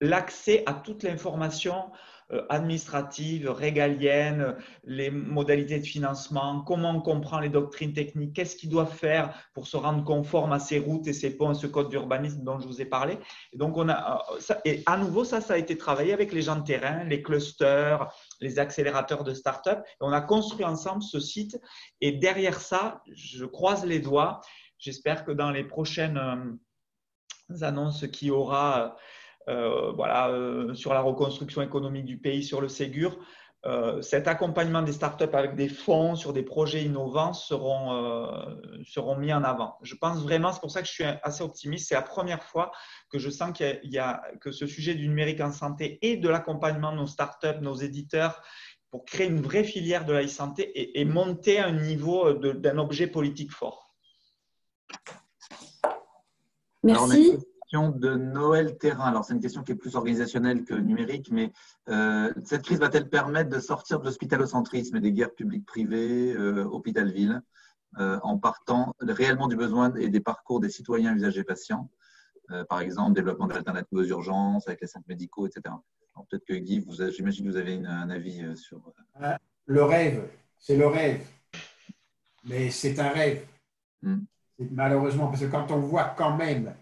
l'accès 0.01 0.63
à 0.67 0.75
toute 0.75 1.03
l'information 1.03 1.91
euh, 2.33 2.47
administratives, 2.49 3.51
régaliennes, 3.51 4.57
les 4.85 5.11
modalités 5.11 5.81
de 5.81 5.85
financement, 5.85 6.61
comment 6.61 6.91
on 6.91 7.01
comprend 7.01 7.41
les 7.41 7.49
doctrines 7.49 7.93
techniques, 7.93 8.37
qu'est-ce 8.37 8.55
qu'ils 8.55 8.69
doivent 8.69 8.95
faire 8.95 9.35
pour 9.53 9.67
se 9.67 9.77
rendre 9.77 10.05
conforme 10.05 10.53
à 10.53 10.61
ces 10.61 10.79
routes 10.79 11.09
et 11.09 11.13
ces 11.13 11.37
ponts, 11.37 11.55
ce 11.55 11.67
code 11.67 11.89
d'urbanisme 11.89 12.45
dont 12.45 12.61
je 12.61 12.69
vous 12.69 12.81
ai 12.81 12.85
parlé. 12.85 13.19
Et 13.53 13.57
donc, 13.57 13.77
on 13.77 13.89
a, 13.89 14.23
euh, 14.31 14.55
et 14.65 14.85
à 14.87 14.97
nouveau, 14.97 15.25
ça, 15.25 15.41
ça 15.41 15.55
a 15.55 15.57
été 15.57 15.77
travaillé 15.77 16.13
avec 16.13 16.33
les 16.33 16.43
gens 16.43 16.55
de 16.55 16.65
terrain, 16.65 17.03
les 17.03 17.21
clusters, 17.21 18.09
les 18.41 18.61
accélérateurs 18.61 19.25
de 19.25 19.35
start-up. 19.35 19.81
on 20.01 20.13
a 20.13 20.21
construit 20.21 20.65
ensemble 20.65 21.03
ce 21.03 21.19
site. 21.19 21.61
Et 22.01 22.13
derrière 22.13 22.61
ça, 22.61 23.03
je 23.13 23.45
croise 23.45 23.85
les 23.85 23.99
doigts. 23.99 24.41
J'espère 24.79 25.25
que 25.25 25.33
dans 25.33 25.51
les 25.51 25.65
prochaines 25.65 26.17
euh, 26.17 27.65
annonces 27.65 28.07
qu'il 28.07 28.29
y 28.29 28.31
aura 28.31 28.97
voilà, 29.47 30.29
euh, 30.29 30.75
sur 30.75 30.95
la 30.95 31.01
reconstruction 31.01 31.63
économique 31.63 32.05
du 32.05 32.19
pays, 32.19 32.43
sur 32.43 32.61
le 32.61 32.69
Ségur. 32.69 33.19
Euh, 33.67 34.01
cet 34.01 34.27
accompagnement 34.27 34.81
des 34.81 34.93
startups 34.93 35.35
avec 35.35 35.55
des 35.55 35.69
fonds 35.69 36.15
sur 36.15 36.33
des 36.33 36.43
projets 36.43 36.83
innovants 36.83 37.35
seront, 37.35 38.33
seront 38.87 39.17
mis 39.17 39.33
en 39.33 39.45
avant. 39.45 39.77
Je 39.83 39.95
pense 39.95 40.23
vraiment, 40.23 40.53
c'est 40.53 40.61
pour 40.61 40.71
ça 40.71 40.81
que 40.81 40.89
je 40.89 40.93
suis 40.93 41.05
assez 41.05 41.43
optimiste. 41.43 41.89
C'est 41.89 41.95
la 41.95 42.03
première 42.03 42.43
fois 42.43 42.73
que 43.11 43.19
je 43.19 43.29
sens 43.29 43.53
qu'il 43.53 43.79
y, 43.85 43.99
a, 43.99 44.23
que 44.41 44.51
ce 44.51 44.67
sujet 44.67 44.95
du 44.95 45.09
numérique 45.09 45.41
en 45.41 45.53
santé 45.53 45.99
et 46.01 46.17
de 46.17 46.29
l'accompagnement 46.29 46.93
de 46.93 46.99
nos 46.99 47.07
startups, 47.07 47.61
nos 47.61 47.75
éditeurs, 47.75 48.41
pour 48.91 49.05
créer 49.05 49.29
une 49.29 49.43
vraie 49.43 49.65
filière 49.65 50.05
de 50.05 50.13
la 50.13 50.25
e-santé 50.25 50.99
et, 50.99 51.05
monter 51.05 51.59
à 51.59 51.67
un 51.67 51.73
niveau 51.73 52.33
d'un 52.33 52.79
objet 52.79 53.07
politique 53.07 53.53
fort. 53.53 53.95
Merci 56.83 57.39
de 57.73 58.15
Noël 58.17 58.77
Terrain. 58.79 59.05
Alors, 59.05 59.25
c'est 59.25 59.33
une 59.33 59.41
question 59.41 59.63
qui 59.63 59.73
est 59.73 59.77
plus 59.77 59.95
organisationnelle 59.95 60.65
que 60.65 60.75
numérique, 60.75 61.31
mais 61.31 61.53
euh, 61.89 62.33
cette 62.45 62.63
crise 62.63 62.81
va-t-elle 62.81 63.09
permettre 63.09 63.49
de 63.49 63.61
sortir 63.61 64.01
de 64.01 64.07
l'hospitalocentrisme 64.07 64.97
et 64.97 65.01
des 65.01 65.13
guerres 65.13 65.35
publiques-privées, 65.35 66.35
euh, 66.35 66.65
hôpital-ville, 66.65 67.43
euh, 67.99 68.19
en 68.25 68.39
partant 68.39 68.95
réellement 69.01 69.47
du 69.47 69.57
besoin 69.57 69.95
et 69.95 70.09
des 70.09 70.21
parcours 70.21 70.59
des 70.59 70.69
citoyens 70.69 71.15
usagers 71.15 71.45
patients 71.45 71.89
Par 72.69 72.81
exemple, 72.81 73.13
développement 73.15 73.47
d'alternatives 73.47 73.99
aux 73.99 74.05
urgences 74.05 74.67
avec 74.67 74.81
les 74.81 74.89
centres 74.89 75.07
médicaux, 75.09 75.47
etc. 75.47 75.75
Peut-être 76.29 76.45
que 76.45 76.55
Guy, 76.55 76.85
j'imagine 77.13 77.47
que 77.47 77.51
vous 77.51 77.57
avez 77.57 77.77
un 77.87 78.11
avis 78.11 78.57
sur. 78.57 78.81
Le 79.67 79.85
rêve, 79.85 80.29
c'est 80.59 80.77
le 80.77 80.89
rêve. 80.89 81.25
Mais 82.45 82.71
c'est 82.71 82.99
un 82.99 83.11
rêve. 83.11 83.47
Hmm. 84.03 84.25
Malheureusement, 84.59 85.29
parce 85.29 85.41
que 85.41 85.47
quand 85.47 85.71
on 85.71 85.79
voit 85.79 86.15
quand 86.17 86.37
même 86.37 86.75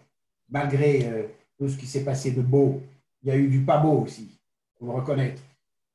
malgré 0.49 1.05
euh, 1.05 1.27
tout 1.57 1.69
ce 1.69 1.77
qui 1.77 1.87
s'est 1.87 2.03
passé 2.03 2.31
de 2.31 2.41
beau, 2.41 2.81
il 3.23 3.29
y 3.29 3.31
a 3.31 3.37
eu 3.37 3.47
du 3.47 3.61
pas 3.61 3.77
beau 3.77 4.03
aussi, 4.03 4.39
faut 4.77 4.85
le 4.85 4.91
reconnaître. 4.93 5.41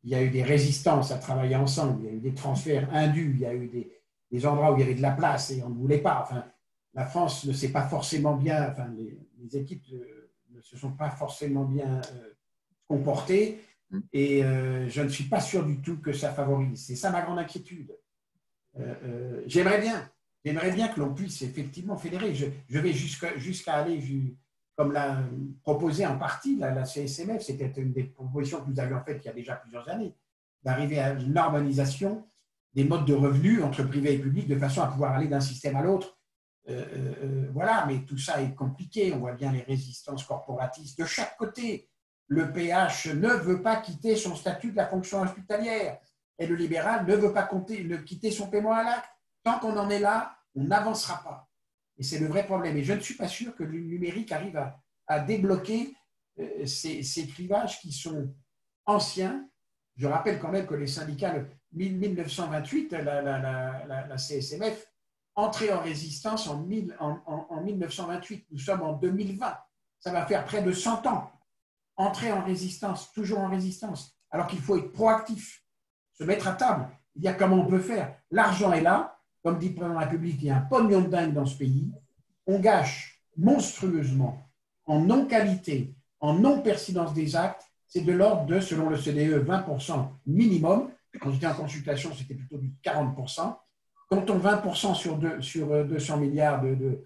Il 0.02 0.11
y 0.11 0.14
a 0.14 0.22
eu 0.22 0.28
des 0.28 0.42
résistances 0.42 1.11
à 1.11 1.18
travailler 1.18 1.57
ensemble, 1.57 2.02
il 2.02 2.07
y 2.07 2.09
a 2.09 2.12
eu 2.12 2.20
des 2.20 2.34
transferts 2.34 2.92
indus, 2.92 3.32
il 3.34 3.40
y 3.40 3.46
a 3.46 3.55
eu 3.55 3.68
des, 3.68 4.46
endroits 4.46 4.72
où 4.72 4.76
il 4.76 4.80
y 4.80 4.82
avait 4.82 4.96
de 4.96 5.02
la 5.02 5.12
place 5.12 5.52
et 5.52 5.62
on 5.62 5.70
ne 5.70 5.76
voulait 5.76 5.98
pas. 5.98 6.20
Enfin, 6.22 6.44
la 6.92 7.07
France 7.07 7.44
ne 7.44 7.52
s'est 7.52 7.70
pas 7.70 7.84
forcément 7.84 8.36
bien, 8.36 8.68
enfin, 8.70 8.88
les, 8.98 9.57
équipes 9.57 9.84
euh, 9.92 10.30
ne 10.50 10.61
se 10.61 10.76
sont 10.76 10.92
pas 10.92 11.11
forcément 11.11 11.64
bien 11.64 12.00
euh, 12.12 12.32
comportées 12.88 13.61
et 14.12 14.40
je 14.40 15.00
ne 15.02 15.09
suis 15.09 15.24
pas 15.24 15.40
sûr 15.40 15.64
du 15.64 15.80
tout 15.80 15.98
que 15.98 16.12
ça 16.12 16.32
favorise. 16.32 16.84
C'est 16.84 16.96
ça 16.96 17.11
ma 17.11 17.22
grande 17.22 17.38
inquiétude. 17.38 17.96
J'aimerais 19.46 19.80
bien, 19.80 20.11
j'aimerais 20.44 20.72
bien 20.72 20.88
que 20.88 20.98
l'on 20.98 21.14
puisse 21.14 21.42
effectivement 21.42 21.96
fédérer. 21.96 22.34
Je, 22.34 22.78
vais 22.78 22.92
jusqu'à 22.92 23.74
aller 23.74 24.00
comme 24.77 24.93
l'a 24.93 25.18
proposé 25.62 26.07
en 26.07 26.18
partie 26.18 26.57
la, 26.57 26.85
CSMF, 26.85 27.43
c'était 27.43 27.72
une 27.77 27.93
des 27.93 28.05
propositions 28.05 28.61
que 28.64 28.70
nous 28.70 28.81
avions 28.81 29.01
faites 29.05 29.22
il 29.22 29.27
y 29.27 29.31
a 29.31 29.35
déjà 29.35 29.57
plusieurs 29.57 29.89
années, 29.89 30.14
d'arriver 30.62 30.99
à 30.99 31.12
une 31.12 31.33
normalisation 31.33 32.27
des 32.75 32.85
modes 32.85 33.05
de 33.05 33.14
revenus 33.14 33.62
entre 33.62 33.85
privé 33.85 34.14
et 34.14 34.18
public 34.18 34.49
de 34.49 34.59
façon 34.59 34.83
à 34.83 34.89
pouvoir 34.89 35.12
aller 35.12 35.29
d'un 35.29 35.41
système 35.41 35.77
à 35.77 35.83
l'autre. 35.83 36.18
Euh, 36.68 36.85
euh, 36.93 37.14
euh, 37.22 37.51
voilà, 37.53 37.85
mais 37.87 38.05
tout 38.05 38.18
ça 38.18 38.43
est 38.43 38.55
compliqué. 38.55 39.12
On 39.12 39.18
voit 39.18 39.35
bien 39.35 39.53
les 39.53 39.62
résistances 39.62 40.25
corporatistes 40.25 40.99
de 40.99 41.05
chaque 41.05 41.37
côté. 41.37 41.89
Le 42.27 42.53
PH 42.53 43.14
ne 43.14 43.29
veut 43.29 43.62
pas 43.62 43.77
quitter 43.77 44.16
son 44.16 44.35
statut 44.35 44.72
de 44.72 44.77
la 44.77 44.87
fonction 44.87 45.20
hospitalière 45.20 45.99
et 46.39 46.47
le 46.47 46.57
libéral 46.57 47.07
ne 47.07 47.14
veut 47.14 47.33
pas 47.33 47.49
quitter 48.05 48.31
son 48.31 48.49
paiement 48.49 48.72
à 48.72 48.83
l'acte. 48.83 49.11
Tant 49.45 49.59
qu'on 49.59 49.77
en 49.77 49.91
est 49.91 50.01
là, 50.01 50.37
on 50.57 50.64
n'avancera 50.64 51.22
pas. 51.22 51.49
Et 51.99 52.03
c'est 52.03 52.18
le 52.18 52.26
vrai 52.26 52.45
problème. 52.45 52.76
Et 52.76 52.84
je 52.84 52.92
ne 52.92 53.01
suis 53.01 53.14
pas 53.14 53.28
sûr 53.28 53.55
que 53.55 53.64
le 53.64 53.78
numérique 53.80 54.32
arrive 54.32 54.61
à, 55.07 55.20
débloquer 55.20 55.95
euh, 56.40 56.66
ces, 56.66 57.26
clivages 57.26 57.80
qui 57.80 57.92
sont 57.92 58.34
anciens. 58.86 59.49
Je 59.97 60.07
rappelle 60.07 60.40
quand 60.40 60.51
même 60.51 60.66
que 60.66 60.74
les 60.74 60.86
syndicats, 60.86 61.34
1928, 61.72 62.92
la, 62.92 64.16
CSMF, 64.16 64.86
entrait 65.36 65.72
en 65.72 65.80
résistance 65.80 66.49
en, 66.49 66.66
en, 67.26 67.61
1928. 67.62 68.47
Nous 68.51 68.59
sommes 68.59 68.82
en 68.82 68.95
2020. 68.95 69.57
Ça 70.01 70.12
va 70.12 70.26
faire 70.26 70.45
près 70.45 70.62
de 70.62 70.72
100 70.72 71.07
ans. 71.07 71.30
Entrer 71.97 72.32
en 72.32 72.45
résistance, 72.45 73.12
toujours 73.12 73.38
en 73.38 73.49
résistance, 73.49 74.18
alors 74.32 74.49
qu'il 74.49 74.59
faut 74.59 74.76
être 74.76 74.90
proactif, 74.90 75.64
se 76.12 76.24
mettre 76.24 76.49
à 76.49 76.55
table. 76.55 76.88
Il 77.14 77.22
y 77.22 77.28
a 77.28 77.34
comment 77.34 77.57
on 77.57 77.68
peut 77.68 77.78
faire. 77.78 78.16
L'argent 78.32 78.72
est 78.72 78.80
là, 78.80 79.13
comme 79.45 79.59
dit 79.59 79.68
le 79.68 79.74
président 79.74 79.95
de 79.95 80.01
la 80.01 80.07
République, 80.07 80.38
il 80.40 80.47
y 80.47 80.51
a 80.51 80.57
un 80.57 80.61
pognon 80.62 81.03
de 81.03 81.09
dingue 81.09 81.34
dans 81.34 81.45
ce 81.45 81.59
pays. 81.59 81.92
On 82.47 82.59
gâche 82.59 83.20
monstrueusement 83.36 84.49
en 84.86 85.01
non-qualité, 85.01 85.95
en 86.18 86.32
non-pertinence 86.32 87.12
des 87.12 87.36
actes. 87.36 87.62
C'est 87.86 88.01
de 88.01 88.12
l'ordre 88.12 88.47
de, 88.47 88.59
selon 88.59 88.88
le 88.88 88.97
CDE, 88.97 89.47
20% 89.47 90.09
minimum. 90.26 90.90
Quand 91.20 91.30
j'étais 91.30 91.47
en 91.47 91.55
consultation, 91.55 92.11
c'était 92.14 92.34
plutôt 92.34 92.57
du 92.57 92.72
40%. 92.82 93.55
Quand 94.09 94.30
on 94.30 94.38
20% 94.38 94.95
sur, 94.95 95.20
sur 95.45 95.84
200 95.84 96.16
milliards 96.16 96.62
de, 96.62 96.74
de, 96.74 97.05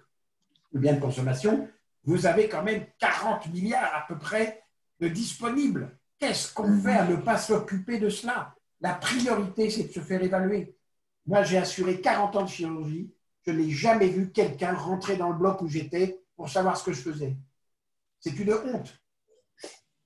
de 0.73 0.79
biens 0.79 0.95
de 0.95 1.01
consommation, 1.01 1.69
vous 2.05 2.25
avez 2.27 2.49
quand 2.49 2.63
même 2.63 2.87
40 3.01 3.53
milliards 3.53 3.93
à 3.95 4.07
peu 4.07 4.17
près 4.17 4.63
de 5.01 5.09
disponibles. 5.09 5.99
Qu'est-ce 6.21 6.55
qu'on 6.55 6.81
fait 6.81 6.97
à 6.97 7.05
ne 7.05 7.17
pas 7.17 7.37
s'occuper 7.37 7.99
de 7.99 8.09
cela? 8.09 8.55
La 8.81 8.95
priorité, 8.95 9.71
c'est 9.71 9.89
de 9.89 9.93
se 9.93 10.01
faire 10.01 10.23
évaluer. 10.23 10.78
Moi, 11.29 11.43
j'ai 11.43 11.59
assuré 11.59 12.01
40 12.01 12.37
ans 12.37 12.43
de 12.45 12.49
chirurgie. 12.49 13.13
Je 13.47 13.53
n'ai 13.53 13.71
jamais 13.71 14.09
vu 14.09 14.31
quelqu'un 14.31 14.75
rentrer 14.75 15.17
dans 15.19 15.29
le 15.29 15.37
bloc 15.37 15.61
où 15.61 15.69
j'étais 15.69 16.23
pour 16.35 16.49
savoir 16.49 16.79
ce 16.79 16.85
que 16.85 16.93
je 16.93 17.03
faisais. 17.03 17.37
C'est 18.19 18.37
une 18.39 18.55
honte. 18.55 18.99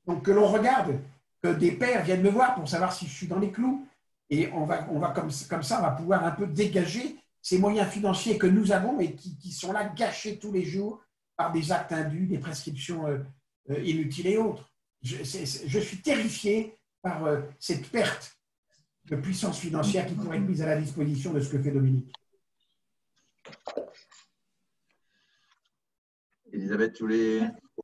Donc, 0.04 0.24
que 0.24 0.32
l'on 0.32 0.48
regarde, 0.48 0.98
que 1.40 1.48
des 1.48 1.70
pères 1.70 2.02
viennent 2.02 2.22
me 2.22 2.28
voir 2.30 2.56
pour 2.56 2.68
savoir 2.68 2.92
si 2.92 3.06
je 3.06 3.12
suis 3.12 3.28
dans 3.28 3.38
les 3.38 3.52
clous. 3.52 3.86
Et 4.30 4.50
on 4.52 4.64
va, 4.64 4.82
comme, 5.12 5.30
ça, 5.30 5.78
on 5.78 5.82
va 5.82 5.92
pouvoir 5.92 6.24
un 6.24 6.32
peu 6.32 6.46
dégager 6.46 7.16
ces 7.40 7.58
moyens 7.58 7.88
financiers 7.88 8.36
que 8.36 8.48
nous 8.48 8.72
avons 8.72 8.98
et 8.98 9.14
qui, 9.14 9.52
sont 9.52 9.72
là 9.72 9.84
gâchés 9.84 10.40
tous 10.40 10.50
les 10.50 10.64
jours 10.64 11.04
par 11.36 11.52
des 11.52 11.70
actes 11.70 11.92
indus, 11.92 12.26
des 12.26 12.38
prescriptions 12.38 13.06
euh, 13.06 13.18
euh, 13.70 13.80
inutiles 13.80 14.26
et 14.26 14.38
autres. 14.38 14.68
Je, 15.02 15.22
je 15.22 15.78
suis 15.78 15.98
terrifié 15.98 16.76
par 17.00 17.24
euh, 17.24 17.42
cette 17.60 17.88
perte 17.90 18.41
de 19.06 19.16
puissance 19.16 19.58
financière 19.58 20.06
qui 20.06 20.14
pourrait 20.14 20.38
être 20.38 20.48
mise 20.48 20.62
à 20.62 20.66
la 20.66 20.80
disposition 20.80 21.32
de 21.32 21.40
ce 21.40 21.50
que 21.50 21.60
fait 21.60 21.70
Dominique. 21.70 22.12
Elisabeth, 26.52 26.92
tu 26.92 27.02
voulais. 27.02 27.40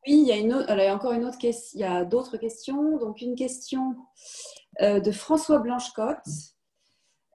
Oui, 0.06 0.22
il 0.22 0.26
y 0.26 0.32
a, 0.32 0.36
une 0.36 0.52
autre, 0.54 0.70
alors, 0.70 0.94
encore 0.94 1.12
une 1.12 1.24
autre 1.24 1.38
question. 1.38 1.78
Il 1.78 1.80
y 1.80 1.84
a 1.84 2.04
d'autres 2.04 2.36
questions. 2.36 2.98
Donc, 2.98 3.22
une 3.22 3.34
question 3.34 3.96
de 4.80 5.10
François 5.10 5.58
Blanchecotte. 5.58 6.26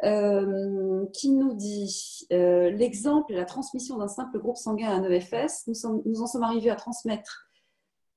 Euh, 0.03 1.05
qui 1.13 1.31
nous 1.31 1.53
dit 1.53 2.27
euh, 2.34 2.69
l'exemple 2.71 3.31
et 3.31 3.38
la 3.38 3.45
transmission 3.45 3.97
d'un 3.97 4.09
simple 4.09 4.38
groupe 4.38 4.57
sanguin 4.57 4.89
à 4.89 4.95
un 4.95 5.03
EFS. 5.09 5.65
Nous, 5.67 5.75
sommes, 5.75 6.01
nous 6.05 6.21
en 6.21 6.27
sommes 6.27 6.43
arrivés 6.43 6.71
à 6.71 6.75
transmettre 6.75 7.43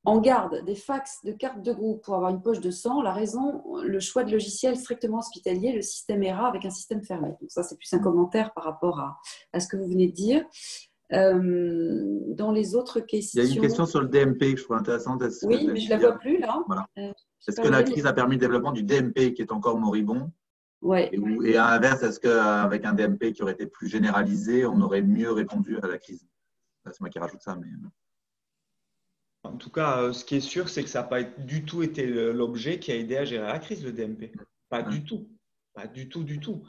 en 0.06 0.20
garde 0.20 0.64
des 0.64 0.76
fax 0.76 1.24
de 1.24 1.32
cartes 1.32 1.62
de 1.62 1.72
groupe 1.72 2.02
pour 2.04 2.14
avoir 2.14 2.30
une 2.30 2.40
poche 2.40 2.60
de 2.60 2.70
sang. 2.70 3.02
La 3.02 3.12
raison, 3.12 3.62
le 3.82 3.98
choix 3.98 4.22
de 4.22 4.30
logiciel 4.30 4.76
strictement 4.76 5.18
hospitalier, 5.18 5.72
le 5.72 5.82
système 5.82 6.22
ERA 6.22 6.46
avec 6.46 6.64
un 6.64 6.70
système 6.70 7.02
fermé. 7.02 7.30
Donc 7.40 7.50
ça, 7.50 7.64
c'est 7.64 7.76
plus 7.76 7.92
un 7.92 7.98
commentaire 7.98 8.54
par 8.54 8.64
rapport 8.64 9.00
à, 9.00 9.18
à, 9.52 9.58
ce 9.58 9.66
que 9.66 9.76
vous 9.76 9.88
venez 9.88 10.06
de 10.06 10.14
dire. 10.14 10.44
Euh, 11.12 12.18
dans 12.28 12.50
les 12.50 12.74
autres 12.74 13.00
questions. 13.00 13.42
Il 13.42 13.48
y 13.48 13.52
a 13.52 13.54
une 13.54 13.60
question 13.60 13.86
sur 13.86 14.00
le 14.00 14.08
DMP 14.08 14.54
que 14.54 14.56
je 14.56 14.64
trouve 14.64 14.76
intéressante. 14.76 15.22
Oui, 15.42 15.68
mais 15.72 15.78
je 15.78 15.86
ne 15.86 15.90
la 15.90 15.98
vois 15.98 16.18
plus 16.18 16.38
là. 16.38 16.62
Voilà. 16.66 16.86
Euh, 16.98 17.12
Est-ce 17.46 17.60
que 17.60 17.68
la 17.68 17.82
crise 17.82 18.06
a 18.06 18.12
permis 18.12 18.36
le 18.36 18.40
développement 18.40 18.72
du 18.72 18.82
DMP 18.82 19.32
qui 19.34 19.42
est 19.42 19.52
encore 19.52 19.78
moribond? 19.78 20.32
Ouais. 20.82 21.10
Et, 21.12 21.50
et, 21.50 21.56
à 21.56 21.70
l'inverse, 21.70 22.02
est-ce 22.02 22.20
qu'avec 22.20 22.84
un 22.84 22.92
DMP 22.92 23.32
qui 23.32 23.42
aurait 23.42 23.52
été 23.52 23.66
plus 23.66 23.88
généralisé, 23.88 24.66
on 24.66 24.80
aurait 24.80 25.02
mieux 25.02 25.30
répondu 25.32 25.78
à 25.82 25.86
la 25.86 25.98
crise? 25.98 26.26
C'est 26.84 27.00
moi 27.00 27.08
qui 27.08 27.18
rajoute 27.18 27.42
ça. 27.42 27.56
Mais... 27.56 27.68
En 29.46 29.56
tout 29.56 29.70
cas, 29.70 30.02
euh, 30.02 30.12
ce 30.12 30.24
qui 30.24 30.36
est 30.36 30.40
sûr, 30.40 30.68
c'est 30.68 30.82
que 30.82 30.88
ça 30.88 31.02
n'a 31.02 31.08
pas 31.08 31.22
du 31.22 31.64
tout 31.64 31.82
été 31.82 32.06
l'objet 32.06 32.78
qui 32.78 32.92
a 32.92 32.96
aidé 32.96 33.16
à 33.16 33.24
gérer 33.24 33.46
la 33.46 33.58
crise, 33.58 33.84
le 33.84 33.92
DMP. 33.92 34.32
Pas 34.68 34.82
du 34.82 35.04
tout. 35.04 35.28
Pas 35.74 35.86
du 35.86 36.08
tout, 36.08 36.24
du 36.24 36.40
tout. 36.40 36.66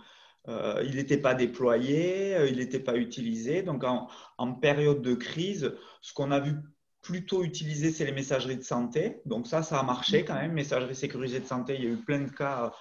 Euh, 0.47 0.81
il 0.85 0.95
n'était 0.95 1.17
pas 1.17 1.33
déployé, 1.33 2.35
euh, 2.35 2.47
il 2.47 2.57
n'était 2.57 2.79
pas 2.79 2.95
utilisé. 2.95 3.63
Donc, 3.63 3.83
en, 3.83 4.07
en, 4.37 4.53
période 4.53 5.01
de 5.01 5.13
crise, 5.13 5.75
ce 6.01 6.13
qu'on 6.13 6.31
a 6.31 6.39
vu 6.39 6.53
plutôt 7.01 7.43
utiliser, 7.43 7.91
c'est 7.91 8.05
les 8.05 8.11
messageries 8.11 8.57
de 8.57 8.63
santé. 8.63 9.21
Donc, 9.25 9.47
ça, 9.47 9.63
ça 9.63 9.79
a 9.79 9.83
marché 9.83 10.23
quand 10.23 10.35
même. 10.35 10.53
Messagerie 10.53 10.95
sécurisée 10.95 11.39
de 11.39 11.45
santé, 11.45 11.75
il 11.75 11.83
y 11.83 11.87
a 11.87 11.91
eu 11.91 11.97
plein 11.97 12.21
de 12.21 12.31
cas 12.31 12.71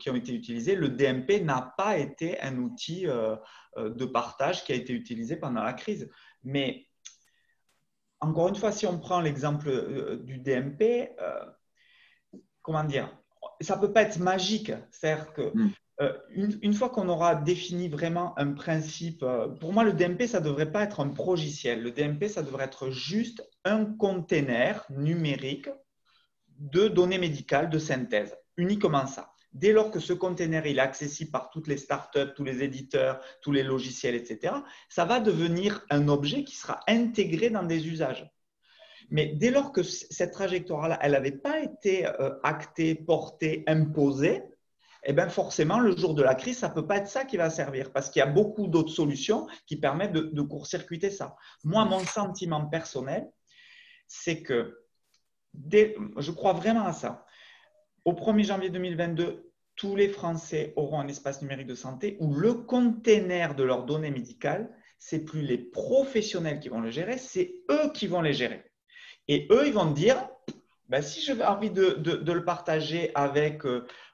qui 0.00 0.08
ont 0.08 0.16
été 0.16 0.32
utilisés, 0.32 0.74
le 0.74 0.88
DMP 0.88 1.44
n'a 1.44 1.74
pas 1.76 1.98
été 1.98 2.40
un 2.40 2.56
outil 2.56 3.04
de 3.04 4.04
partage 4.06 4.64
qui 4.64 4.72
a 4.72 4.74
été 4.74 4.94
utilisé 4.94 5.36
pendant 5.36 5.62
la 5.62 5.74
crise. 5.74 6.08
Mais 6.44 6.85
encore 8.20 8.48
une 8.48 8.56
fois, 8.56 8.72
si 8.72 8.86
on 8.86 8.98
prend 8.98 9.20
l'exemple 9.20 10.18
du 10.24 10.38
DMP, 10.38 11.10
comment 12.62 12.84
dire, 12.84 13.16
ça 13.60 13.76
ne 13.76 13.80
peut 13.80 13.92
pas 13.92 14.02
être 14.02 14.18
magique. 14.18 14.72
C'est-à-dire 14.90 15.32
que 15.32 15.52
hmm. 15.54 15.70
une, 16.30 16.58
une, 16.62 16.74
fois 16.74 16.88
qu'on 16.90 17.08
aura 17.08 17.34
défini 17.34 17.88
vraiment 17.88 18.38
un 18.38 18.52
principe, 18.52 19.24
pour 19.60 19.72
moi, 19.72 19.84
le 19.84 19.92
DMP, 19.92 20.26
ça 20.26 20.40
ne 20.40 20.44
devrait 20.46 20.72
pas 20.72 20.82
être 20.82 21.00
un 21.00 21.10
progiciel. 21.10 21.82
Le 21.82 21.90
DMP, 21.90 22.28
ça 22.28 22.42
devrait 22.42 22.64
être 22.64 22.90
juste 22.90 23.46
un 23.64 23.84
container 23.84 24.84
numérique 24.90 25.68
de 26.58 26.88
données 26.88 27.18
médicales 27.18 27.70
de 27.70 27.78
synthèse, 27.78 28.36
uniquement 28.56 29.06
ça. 29.06 29.32
Dès 29.56 29.72
lors 29.72 29.90
que 29.90 30.00
ce 30.00 30.12
container 30.12 30.66
est 30.66 30.78
accessible 30.78 31.30
par 31.30 31.48
toutes 31.48 31.66
les 31.66 31.78
startups, 31.78 32.34
tous 32.36 32.44
les 32.44 32.62
éditeurs, 32.62 33.20
tous 33.40 33.52
les 33.52 33.62
logiciels, 33.62 34.14
etc., 34.14 34.54
ça 34.90 35.06
va 35.06 35.18
devenir 35.18 35.82
un 35.88 36.08
objet 36.08 36.44
qui 36.44 36.54
sera 36.54 36.80
intégré 36.86 37.48
dans 37.48 37.62
des 37.62 37.88
usages. 37.88 38.30
Mais 39.08 39.28
dès 39.28 39.50
lors 39.50 39.72
que 39.72 39.82
cette 39.82 40.32
trajectoire-là, 40.32 40.98
elle 41.00 41.12
n'avait 41.12 41.30
pas 41.30 41.60
été 41.60 42.06
euh, 42.06 42.34
actée, 42.42 42.94
portée, 42.94 43.64
imposée, 43.66 44.42
eh 45.04 45.14
bien 45.14 45.30
forcément, 45.30 45.80
le 45.80 45.96
jour 45.96 46.14
de 46.14 46.22
la 46.22 46.34
crise, 46.34 46.58
ça 46.58 46.68
ne 46.68 46.74
peut 46.74 46.86
pas 46.86 46.98
être 46.98 47.08
ça 47.08 47.24
qui 47.24 47.38
va 47.38 47.48
servir 47.48 47.92
parce 47.92 48.10
qu'il 48.10 48.20
y 48.20 48.22
a 48.24 48.26
beaucoup 48.26 48.66
d'autres 48.66 48.92
solutions 48.92 49.46
qui 49.66 49.76
permettent 49.76 50.12
de, 50.12 50.20
de 50.20 50.42
court-circuiter 50.42 51.08
ça. 51.08 51.34
Moi, 51.64 51.86
mon 51.86 52.00
sentiment 52.00 52.66
personnel, 52.66 53.26
c'est 54.06 54.42
que 54.42 54.84
dès, 55.54 55.96
je 56.18 56.30
crois 56.30 56.52
vraiment 56.52 56.84
à 56.84 56.92
ça. 56.92 57.24
Au 58.04 58.12
1er 58.12 58.44
janvier 58.44 58.68
2022, 58.70 59.45
tous 59.76 59.94
les 59.94 60.08
Français 60.08 60.72
auront 60.76 61.00
un 61.00 61.08
espace 61.08 61.42
numérique 61.42 61.66
de 61.66 61.74
santé 61.74 62.16
où 62.20 62.34
le 62.34 62.54
container 62.54 63.54
de 63.54 63.62
leurs 63.62 63.84
données 63.84 64.10
médicales, 64.10 64.70
c'est 64.98 65.24
plus 65.24 65.42
les 65.42 65.58
professionnels 65.58 66.60
qui 66.60 66.68
vont 66.68 66.80
le 66.80 66.90
gérer, 66.90 67.18
c'est 67.18 67.54
eux 67.70 67.92
qui 67.92 68.06
vont 68.06 68.22
les 68.22 68.32
gérer. 68.32 68.64
Et 69.28 69.46
eux, 69.50 69.66
ils 69.66 69.74
vont 69.74 69.90
dire, 69.90 70.28
ben, 70.88 71.02
si 71.02 71.20
j'ai 71.20 71.42
envie 71.44 71.70
de, 71.70 71.90
de, 71.90 72.32
le 72.32 72.44
partager 72.44 73.10
avec, 73.14 73.64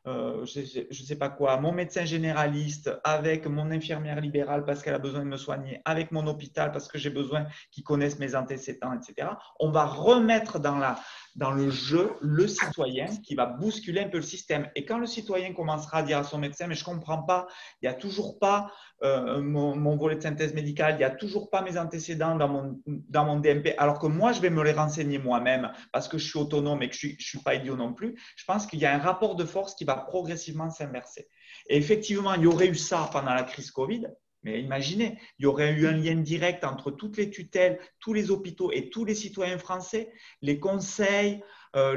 euh, 0.06 0.44
je 0.44 0.80
ne 0.80 1.06
sais 1.06 1.16
pas 1.16 1.28
quoi, 1.28 1.56
mon 1.58 1.72
médecin 1.72 2.04
généraliste, 2.04 2.90
avec 3.04 3.46
mon 3.46 3.70
infirmière 3.70 4.20
libérale 4.20 4.64
parce 4.64 4.82
qu'elle 4.82 4.94
a 4.94 4.98
besoin 4.98 5.20
de 5.20 5.26
me 5.26 5.36
soigner, 5.36 5.80
avec 5.84 6.10
mon 6.10 6.26
hôpital 6.26 6.72
parce 6.72 6.88
que 6.88 6.98
j'ai 6.98 7.10
besoin 7.10 7.46
qu'ils 7.70 7.84
connaissent 7.84 8.18
mes 8.18 8.34
antécédents, 8.34 8.92
etc., 8.92 9.28
on 9.60 9.70
va 9.70 9.84
remettre 9.84 10.58
dans 10.58 10.76
la, 10.76 10.98
dans 11.36 11.52
le 11.52 11.70
jeu 11.70 12.12
le 12.20 12.48
citoyen 12.48 13.06
qui 13.22 13.34
va 13.34 13.46
bousculer 13.46 14.00
un 14.00 14.08
peu 14.08 14.18
le 14.18 14.22
système. 14.24 14.68
Et 14.74 14.84
quand 14.84 14.98
le 14.98 15.06
citoyen 15.06 15.52
commencera 15.52 15.98
à 15.98 16.02
dire 16.02 16.18
à 16.18 16.24
son 16.24 16.38
médecin, 16.38 16.66
mais 16.66 16.74
je 16.74 16.82
ne 16.82 16.94
comprends 16.94 17.22
pas, 17.22 17.46
il 17.80 17.88
n'y 17.88 17.94
a 17.94 17.96
toujours 17.96 18.38
pas 18.38 18.72
euh, 19.04 19.40
mon, 19.40 19.96
volet 19.96 20.16
de 20.16 20.22
synthèse 20.22 20.54
médicale, 20.54 20.94
il 20.94 20.98
n'y 20.98 21.04
a 21.04 21.10
toujours 21.10 21.50
pas 21.50 21.62
mes 21.62 21.78
antécédents 21.78 22.36
dans 22.36 22.48
mon, 22.48 22.80
dans 22.86 23.24
mon 23.24 23.40
DMP, 23.40 23.74
alors 23.78 23.98
que 23.98 24.06
moi, 24.06 24.32
je 24.32 24.40
vais 24.40 24.50
me 24.50 24.62
les 24.62 24.72
renseigner 24.72 25.18
moi-même 25.18 25.72
parce 25.92 26.08
que 26.08 26.18
je 26.18 26.28
suis 26.28 26.38
autonome 26.38 26.82
et 26.82 26.88
que 26.88 26.96
je 26.96 27.06
ne 27.06 27.12
suis, 27.12 27.22
suis 27.22 27.38
pas 27.38 27.54
idiot 27.54 27.76
non 27.76 27.92
plus, 27.92 28.16
je 28.36 28.44
pense 28.44 28.66
qu'il 28.66 28.78
y 28.78 28.86
a 28.86 28.94
un 28.94 28.98
rapport 28.98 29.34
de 29.36 29.44
force 29.44 29.74
qui 29.74 29.84
va 29.84 29.91
progressivement 29.96 30.70
s'inverser. 30.70 31.28
Et 31.68 31.76
effectivement, 31.76 32.34
il 32.34 32.42
y 32.42 32.46
aurait 32.46 32.68
eu 32.68 32.74
ça 32.74 33.08
pendant 33.12 33.34
la 33.34 33.42
crise 33.42 33.70
Covid, 33.70 34.08
mais 34.42 34.60
imaginez, 34.60 35.18
il 35.38 35.44
y 35.44 35.46
aurait 35.46 35.72
eu 35.72 35.86
un 35.86 35.92
lien 35.92 36.16
direct 36.16 36.64
entre 36.64 36.90
toutes 36.90 37.16
les 37.16 37.30
tutelles, 37.30 37.78
tous 38.00 38.12
les 38.12 38.30
hôpitaux 38.30 38.72
et 38.72 38.90
tous 38.90 39.04
les 39.04 39.14
citoyens 39.14 39.58
français, 39.58 40.12
les 40.40 40.58
conseils. 40.58 41.42
Euh, 41.74 41.96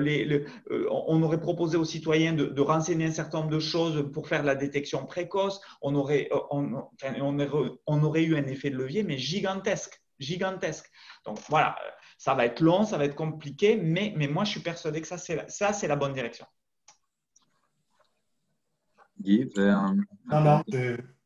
euh, 0.72 0.88
on 0.90 1.22
aurait 1.24 1.40
proposé 1.40 1.76
aux 1.76 1.86
citoyens 1.86 2.34
de, 2.34 2.62
renseigner 2.62 3.06
un 3.06 3.12
certain 3.12 3.40
nombre 3.40 3.52
de 3.52 3.60
choses 3.60 4.10
pour 4.14 4.28
faire 4.28 4.44
la 4.44 4.56
détection 4.56 5.06
précoce. 5.06 5.60
On 5.82 5.96
aurait, 5.96 6.30
euh, 6.32 6.40
on, 6.52 8.04
aurait, 8.04 8.24
eu 8.24 8.38
un 8.38 8.46
effet 8.46 8.70
de 8.70 8.78
levier, 8.78 9.04
mais 9.04 9.18
gigantesque, 9.18 10.02
gigantesque. 10.20 10.90
Donc 11.26 11.40
voilà, 11.50 11.76
ça 12.18 12.36
va 12.36 12.46
être 12.46 12.62
long, 12.62 12.86
ça 12.86 12.98
va 12.98 13.06
être 13.06 13.16
compliqué, 13.16 13.76
mais, 13.76 14.14
moi 14.28 14.44
je 14.46 14.52
suis 14.52 14.62
persuadé 14.62 15.02
que 15.02 15.08
ça 15.08 15.18
c'est 15.18 15.88
la 15.88 15.96
bonne 15.96 16.14
direction. 16.14 16.46
Guy, 19.22 19.50
Non, 19.58 19.96
non, 20.32 20.62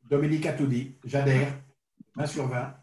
Dominique 0.09 0.45
a 0.45 0.53
tout 0.53 0.67
dit. 0.67 0.95
J'adhère. 1.05 1.53
20 2.15 2.25
sur 2.25 2.47
20. 2.47 2.73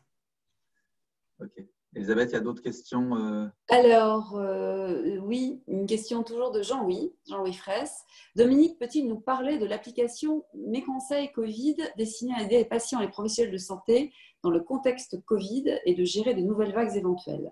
Ok. 1.40 1.66
Elisabeth, 1.96 2.30
il 2.30 2.34
y 2.34 2.36
a 2.36 2.40
d'autres 2.40 2.62
questions 2.62 3.16
euh? 3.16 3.46
Alors, 3.70 4.36
euh, 4.36 5.16
oui, 5.22 5.62
une 5.66 5.86
question 5.86 6.22
toujours 6.22 6.50
de 6.50 6.62
Jean-Louis, 6.62 7.14
Jean-Louis 7.26 7.54
Fraisse. 7.54 8.04
Dominique, 8.36 8.78
peut-il 8.78 9.08
nous 9.08 9.18
parler 9.18 9.58
de 9.58 9.64
l'application 9.64 10.44
Mes 10.54 10.82
conseils 10.82 11.32
Covid 11.32 11.76
destinée 11.96 12.34
à 12.36 12.42
aider 12.42 12.58
les 12.58 12.64
patients 12.66 13.00
et 13.00 13.06
les 13.06 13.10
professionnels 13.10 13.52
de 13.52 13.58
santé 13.58 14.12
dans 14.42 14.50
le 14.50 14.60
contexte 14.60 15.24
Covid 15.24 15.80
et 15.86 15.94
de 15.94 16.04
gérer 16.04 16.34
de 16.34 16.42
nouvelles 16.42 16.74
vagues 16.74 16.94
éventuelles? 16.96 17.50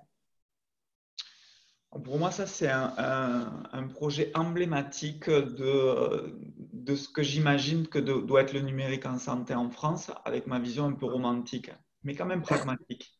Pour 2.02 2.18
moi, 2.18 2.30
ça, 2.30 2.46
c'est 2.46 2.70
un, 2.70 3.88
projet 3.94 4.32
emblématique 4.34 5.28
de, 5.28 6.36
de 6.72 6.96
ce 6.96 7.08
que 7.08 7.22
j'imagine 7.22 7.86
que 7.86 7.98
doit 7.98 8.42
être 8.42 8.52
le 8.52 8.60
numérique 8.60 9.06
en 9.06 9.18
santé 9.18 9.54
en 9.54 9.70
France, 9.70 10.10
avec 10.24 10.46
ma 10.46 10.58
vision 10.58 10.86
un 10.86 10.92
peu 10.92 11.06
romantique, 11.06 11.70
mais 12.02 12.14
quand 12.14 12.26
même 12.26 12.42
pragmatique. 12.42 13.14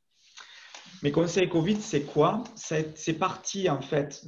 Mes 1.03 1.13
conseils 1.13 1.49
Covid, 1.49 1.81
c'est 1.81 2.05
quoi? 2.05 2.43
C'est 2.55 3.19
parti 3.19 3.69
en 3.69 3.81
fait 3.81 4.27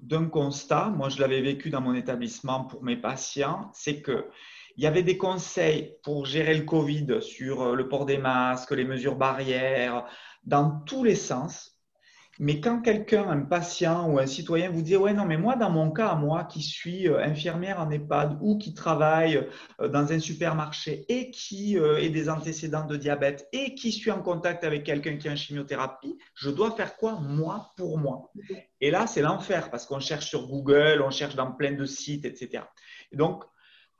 d'un 0.00 0.26
constat, 0.26 0.88
moi 0.88 1.08
je 1.08 1.20
l'avais 1.20 1.40
vécu 1.40 1.70
dans 1.70 1.80
mon 1.80 1.94
établissement 1.94 2.64
pour 2.64 2.82
mes 2.82 2.96
patients, 2.96 3.70
c'est 3.74 4.00
que 4.00 4.28
il 4.78 4.84
y 4.84 4.86
avait 4.86 5.02
des 5.02 5.16
conseils 5.16 5.94
pour 6.02 6.26
gérer 6.26 6.54
le 6.54 6.64
Covid 6.64 7.22
sur 7.22 7.74
le 7.74 7.88
port 7.88 8.04
des 8.04 8.18
masques, 8.18 8.72
les 8.72 8.84
mesures 8.84 9.16
barrières, 9.16 10.06
dans 10.44 10.80
tous 10.80 11.02
les 11.02 11.14
sens. 11.14 11.75
Mais 12.38 12.60
quand 12.60 12.82
quelqu'un, 12.82 13.28
un 13.28 13.40
patient 13.40 14.10
ou 14.10 14.18
un 14.18 14.26
citoyen 14.26 14.70
vous 14.70 14.82
dit 14.82 14.96
Ouais, 14.96 15.12
non, 15.12 15.24
mais 15.24 15.36
moi, 15.36 15.56
dans 15.56 15.70
mon 15.70 15.90
cas, 15.90 16.14
moi 16.14 16.44
qui 16.44 16.62
suis 16.62 17.08
euh, 17.08 17.22
infirmière 17.22 17.80
en 17.80 17.90
EHPAD 17.90 18.38
ou 18.40 18.58
qui 18.58 18.74
travaille 18.74 19.48
euh, 19.80 19.88
dans 19.88 20.12
un 20.12 20.18
supermarché 20.18 21.04
et 21.08 21.30
qui 21.30 21.76
ait 21.76 22.10
des 22.10 22.28
antécédents 22.28 22.86
de 22.86 22.96
diabète 22.96 23.48
et 23.52 23.74
qui 23.74 23.92
suis 23.92 24.10
en 24.10 24.22
contact 24.22 24.64
avec 24.64 24.84
quelqu'un 24.84 25.16
qui 25.16 25.28
a 25.28 25.32
une 25.32 25.36
chimiothérapie, 25.36 26.18
je 26.34 26.50
dois 26.50 26.70
faire 26.72 26.96
quoi, 26.96 27.18
moi, 27.20 27.72
pour 27.76 27.98
moi? 27.98 28.30
Et 28.80 28.90
là, 28.90 29.06
c'est 29.06 29.22
l'enfer 29.22 29.70
parce 29.70 29.86
qu'on 29.86 30.00
cherche 30.00 30.26
sur 30.26 30.46
Google, 30.48 31.02
on 31.04 31.10
cherche 31.10 31.36
dans 31.36 31.52
plein 31.52 31.72
de 31.72 31.84
sites, 31.84 32.24
etc. 32.24 32.64
Et 33.12 33.16
donc, 33.16 33.44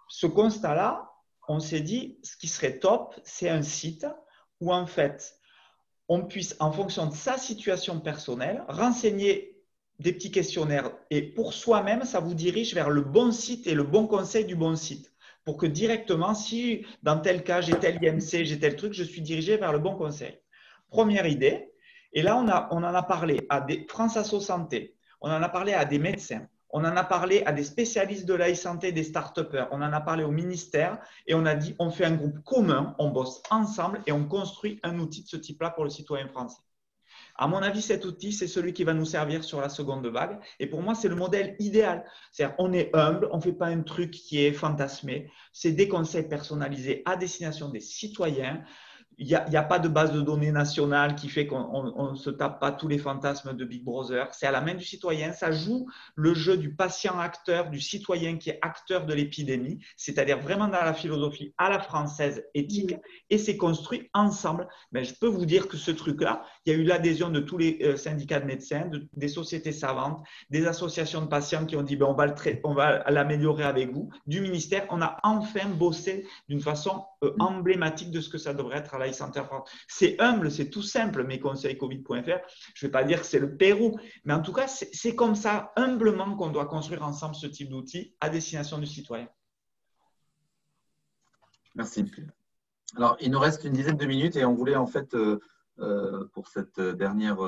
ce 0.09 0.27
constat-là, 0.27 1.11
on 1.49 1.61
s'est 1.61 1.81
dit, 1.81 2.19
ce 2.23 2.37
qui 2.37 2.49
serait 2.49 2.79
top, 2.79 3.15
c'est 3.25 3.49
un 3.49 3.63
site 3.63 4.07
où 4.61 4.73
en 4.73 4.87
fait, 4.87 5.36
on 6.09 6.25
puisse, 6.25 6.57
en 6.61 6.73
fonction 6.73 7.07
de 7.07 7.15
sa 7.15 7.39
situation 7.39 8.01
personnelle, 8.01 8.65
renseigner 8.69 9.57
des 9.99 10.13
petits 10.13 10.31
questionnaires. 10.31 10.91
Et 11.11 11.23
pour 11.23 11.53
soi-même, 11.53 12.05
ça 12.05 12.21
vous 12.21 12.35
dirige 12.35 12.75
vers 12.75 12.91
le 12.91 13.03
bon 13.03 13.33
site 13.33 13.67
et 13.67 13.75
le 13.75 13.83
bon 13.83 14.07
conseil 14.07 14.45
du 14.45 14.55
bon 14.55 14.77
site. 14.77 15.13
Pour 15.45 15.57
que 15.57 15.67
directement, 15.67 16.35
si 16.35 16.85
dans 17.03 17.21
tel 17.21 17.45
cas, 17.45 17.61
j'ai 17.61 17.79
tel 17.79 18.03
IMC, 18.03 18.45
j'ai 18.45 18.59
tel 18.59 18.77
truc, 18.77 18.93
je 18.93 19.05
suis 19.05 19.23
dirigé 19.23 19.57
vers 19.57 19.73
le 19.73 19.79
bon 19.79 19.95
conseil. 19.95 20.39
Première 20.89 21.27
idée. 21.27 21.71
Et 22.13 22.23
là, 22.23 22.37
on, 22.39 22.49
en 22.49 22.83
a 22.83 23.03
parlé 23.03 23.47
à 23.49 23.61
des 23.61 23.87
France 23.89 24.17
Asso 24.17 24.41
Santé, 24.41 24.97
on 25.21 25.31
en 25.31 25.43
a 25.43 25.49
parlé 25.49 25.75
à 25.75 25.85
des 25.85 25.99
médecins, 25.99 26.47
on 26.77 26.85
en 26.85 26.95
a 26.95 27.05
parlé 27.05 27.43
à 27.47 27.53
des 27.53 27.65
spécialistes 27.65 28.27
de 28.27 28.35
l'e-santé, 28.35 28.93
des 28.93 29.03
start 29.03 29.41
on 29.71 29.77
en 29.77 29.93
a 29.95 30.01
parlé 30.03 30.25
au 30.25 30.31
ministère 30.31 30.99
et 31.27 31.35
on 31.35 31.47
a 31.47 31.55
dit 31.55 31.75
on 31.79 31.89
fait 31.89 32.05
un 32.05 32.15
groupe 32.15 32.45
commun, 32.45 32.95
on 32.99 33.09
bosse 33.09 33.43
ensemble 33.49 34.03
et 34.07 34.13
on 34.13 34.29
construit 34.29 34.79
un 34.83 34.99
outil 34.99 35.23
de 35.23 35.27
ce 35.27 35.39
type-là 35.39 35.71
pour 35.71 35.85
le 35.85 35.91
citoyen 35.91 36.29
français. 36.29 36.61
À 37.35 37.47
mon 37.49 37.63
avis, 37.63 37.81
cet 37.81 38.05
outil, 38.05 38.31
c'est 38.31 38.47
celui 38.47 38.75
qui 38.75 38.85
va 38.85 38.93
nous 38.93 39.07
servir 39.07 39.43
sur 39.43 39.63
la 39.63 39.71
seconde 39.71 40.07
vague. 40.07 40.39
Et 40.61 40.67
pour 40.67 40.83
moi, 40.83 40.95
c'est 40.95 41.09
le 41.09 41.15
modèle 41.15 41.57
idéal. 41.59 42.05
C'est-à-dire, 42.31 42.57
on 42.59 42.73
est 42.75 42.95
humble, 42.95 43.31
on 43.33 43.39
ne 43.39 43.43
fait 43.43 43.55
pas 43.55 43.69
un 43.69 43.81
truc 43.81 44.11
qui 44.11 44.45
est 44.45 44.53
fantasmé. 44.53 45.31
C'est 45.55 45.73
des 45.73 45.89
conseils 45.89 46.29
personnalisés 46.29 47.03
à 47.07 47.17
destination 47.17 47.71
des 47.71 47.81
citoyens 47.81 48.63
il 49.19 49.27
n'y 49.27 49.57
a, 49.57 49.63
pas 49.63 49.79
de 49.79 49.89
base 49.89 50.13
de 50.13 50.21
données 50.21 50.53
nationale 50.53 51.15
qui 51.15 51.31
fait 51.31 51.47
qu'on 51.47 52.11
ne 52.11 52.17
se 52.17 52.29
tape 52.29 52.61
pas 52.61 52.71
tous 52.71 52.87
les 52.87 52.99
fantasmes 52.99 53.55
de 53.55 53.65
Big 53.65 53.83
Brother. 53.83 54.29
C'est 54.33 54.47
à 54.47 54.51
la 54.51 54.61
main 54.61 54.75
du 54.75 54.85
citoyen. 54.85 55.33
Ça 55.33 55.53
joue 55.53 55.87
le 56.17 56.35
jeu 56.35 56.59
du 56.59 56.75
patient 56.75 57.19
acteur, 57.19 57.71
du 57.71 57.81
citoyen 57.81 58.37
qui 58.37 58.51
est 58.51 58.59
acteur 58.61 59.07
de 59.07 59.15
l'épidémie, 59.15 59.79
c'est-à-dire 59.97 60.39
vraiment 60.39 60.69
dans 60.69 60.83
la 60.83 60.93
philosophie 60.93 61.55
à 61.57 61.71
la 61.71 61.81
française 61.81 62.45
éthique. 62.53 62.95
Et 63.31 63.39
c'est 63.39 63.57
construit 63.57 64.11
ensemble. 64.13 64.69
Mais 64.93 65.05
je 65.05 65.15
peux 65.15 65.29
vous 65.29 65.47
dire 65.47 65.69
que 65.69 65.79
ce 65.79 65.91
truc-là, 65.91 66.45
il 66.67 66.73
y 66.73 66.77
a 66.77 66.79
eu 66.79 66.83
l'adhésion 66.83 67.31
de 67.31 67.39
tous 67.41 67.59
les 67.59 67.79
euh, 67.83 67.97
syndicats 67.97 68.41
de 68.41 68.45
médecins, 68.45 68.91
des 69.15 69.29
sociétés 69.29 69.73
savantes, 69.73 70.27
des 70.51 70.67
associations 70.67 71.23
de 71.23 71.29
patients 71.29 71.65
qui 71.65 71.77
ont 71.77 71.83
dit 71.83 71.97
ben, 71.97 72.07
on 72.65 72.75
va 72.75 73.05
l'améliorer 73.09 73.63
avec 73.65 73.93
vous, 73.93 74.11
du 74.27 74.41
ministère. 74.41 74.87
On 74.91 75.01
a 75.01 75.19
enfin 75.23 75.69
bossé 75.69 76.27
d'une 76.49 76.61
façon 76.61 77.05
euh, 77.23 77.33
emblématique 77.39 78.11
de 78.11 78.21
ce 78.21 78.29
que 78.29 78.39
ça 78.39 78.53
devrait 78.53 78.79
être 78.79 78.95
à 78.95 78.99
la 78.99 79.13
Center 79.13 79.43
C'est 79.87 80.21
humble, 80.21 80.51
c'est 80.51 80.69
tout 80.69 80.83
simple, 80.83 81.25
mes 81.25 81.39
conseils 81.39 81.79
covid.fr. 81.79 82.41
Je 82.75 82.87
ne 82.87 82.89
vais 82.89 82.91
pas 82.91 83.05
dire 83.05 83.21
que 83.21 83.27
c'est 83.27 83.39
le 83.39 83.57
Pérou, 83.57 83.99
mais 84.25 84.35
en 84.35 84.43
tout 84.43 84.53
cas, 84.53 84.67
c'est 84.67 85.15
comme 85.15 85.37
ça, 85.37 85.73
humblement, 85.77 86.37
qu'on 86.37 86.51
doit 86.51 86.67
construire 86.67 87.05
ensemble 87.05 87.37
ce 87.37 87.47
type 87.47 87.71
d'outils 87.71 88.15
à 88.21 88.29
destination 88.29 88.79
du 88.79 88.87
citoyen. 88.87 89.29
Merci. 91.77 92.05
Alors, 92.97 93.17
il 93.21 93.31
nous 93.31 93.39
reste 93.39 93.65
une 93.65 93.73
dizaine 93.73 93.97
de 93.97 94.07
minutes 94.07 94.37
et 94.37 94.45
on 94.45 94.55
voulait 94.55 94.77
en 94.77 94.87
fait, 94.87 95.15
euh, 95.15 95.41
pour 96.33 96.49
cette 96.49 96.81
dernière 96.81 97.39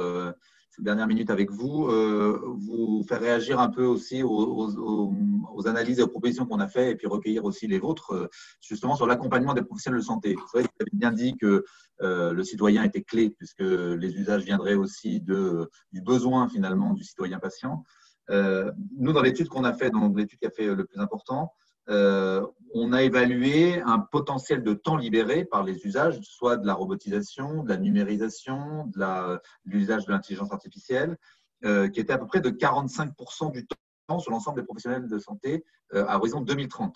dernière 0.81 1.07
minute 1.07 1.31
avec 1.31 1.51
vous, 1.51 1.87
euh, 1.89 2.41
vous 2.45 3.05
faire 3.09 3.20
réagir 3.20 3.61
un 3.61 3.68
peu 3.68 3.85
aussi 3.85 4.22
aux, 4.22 5.66
analyses 5.66 5.99
et 5.99 6.03
aux 6.03 6.09
propositions 6.09 6.47
qu'on 6.47 6.61
a 6.61 6.68
faites 6.68 6.93
et 6.93 6.97
puis 6.97 7.07
recueillir 7.07 7.45
aussi 7.45 7.66
les 7.66 7.79
vôtres, 7.79 8.12
euh, 8.12 8.29
justement 8.61 8.95
sur 8.97 9.07
l'accompagnement 9.07 9.55
des 9.55 9.62
professionnels 9.62 10.01
de 10.01 10.05
santé. 10.05 10.35
Vous 10.35 10.59
avez 10.59 10.68
bien 10.93 11.12
dit 11.12 11.37
que 11.37 11.64
euh, 12.01 12.33
le 12.33 12.45
citoyen 12.45 12.85
était 12.85 13.03
clé 13.03 13.31
puisque 13.31 13.61
les 13.61 14.16
usages 14.16 14.45
viendraient 14.45 14.74
aussi 14.74 15.20
du 15.20 16.01
besoin 16.03 16.49
finalement 16.49 16.95
du 16.95 17.05
citoyen 17.05 17.39
patient. 17.39 17.85
nous, 18.31 19.12
dans 19.12 19.22
l'étude 19.22 19.49
qu'on 19.49 19.64
a 19.64 19.72
fait, 19.72 19.91
dans 19.91 20.09
l'étude 20.09 20.39
qui 20.39 20.47
a 20.47 20.51
fait 20.51 20.74
le 20.74 20.85
plus 20.85 21.01
important, 21.01 21.53
euh, 21.91 22.47
on 22.74 22.93
a 22.93 23.03
évalué 23.03 23.80
un 23.80 23.99
potentiel 23.99 24.62
de 24.62 24.74
temps 24.74 24.97
libéré 24.97 25.45
par 25.45 25.64
les 25.64 25.86
usages, 25.86 26.20
soit 26.20 26.59
de 26.59 26.66
la 26.66 26.74
robotisation, 26.74 27.62
de 27.62 27.68
la 27.70 27.78
numérisation, 27.78 28.86
de 28.95 29.41
l'usage 29.64 30.05
de 30.05 30.12
l'intelligence 30.12 30.53
artificielle, 30.53 31.16
euh, 31.64 31.89
qui 31.89 32.01
était 32.01 32.12
à 32.12 32.18
peu 32.18 32.26
près 32.26 32.41
de 32.41 32.51
45% 32.51 33.53
du 33.53 33.66
temps 33.66 34.18
sur 34.18 34.30
l'ensemble 34.30 34.61
des 34.61 34.66
professionnels 34.66 35.09
de 35.09 35.18
santé 35.18 35.64
euh, 35.95 36.05
à 36.09 36.18
horizon 36.18 36.41
2030. 36.41 36.95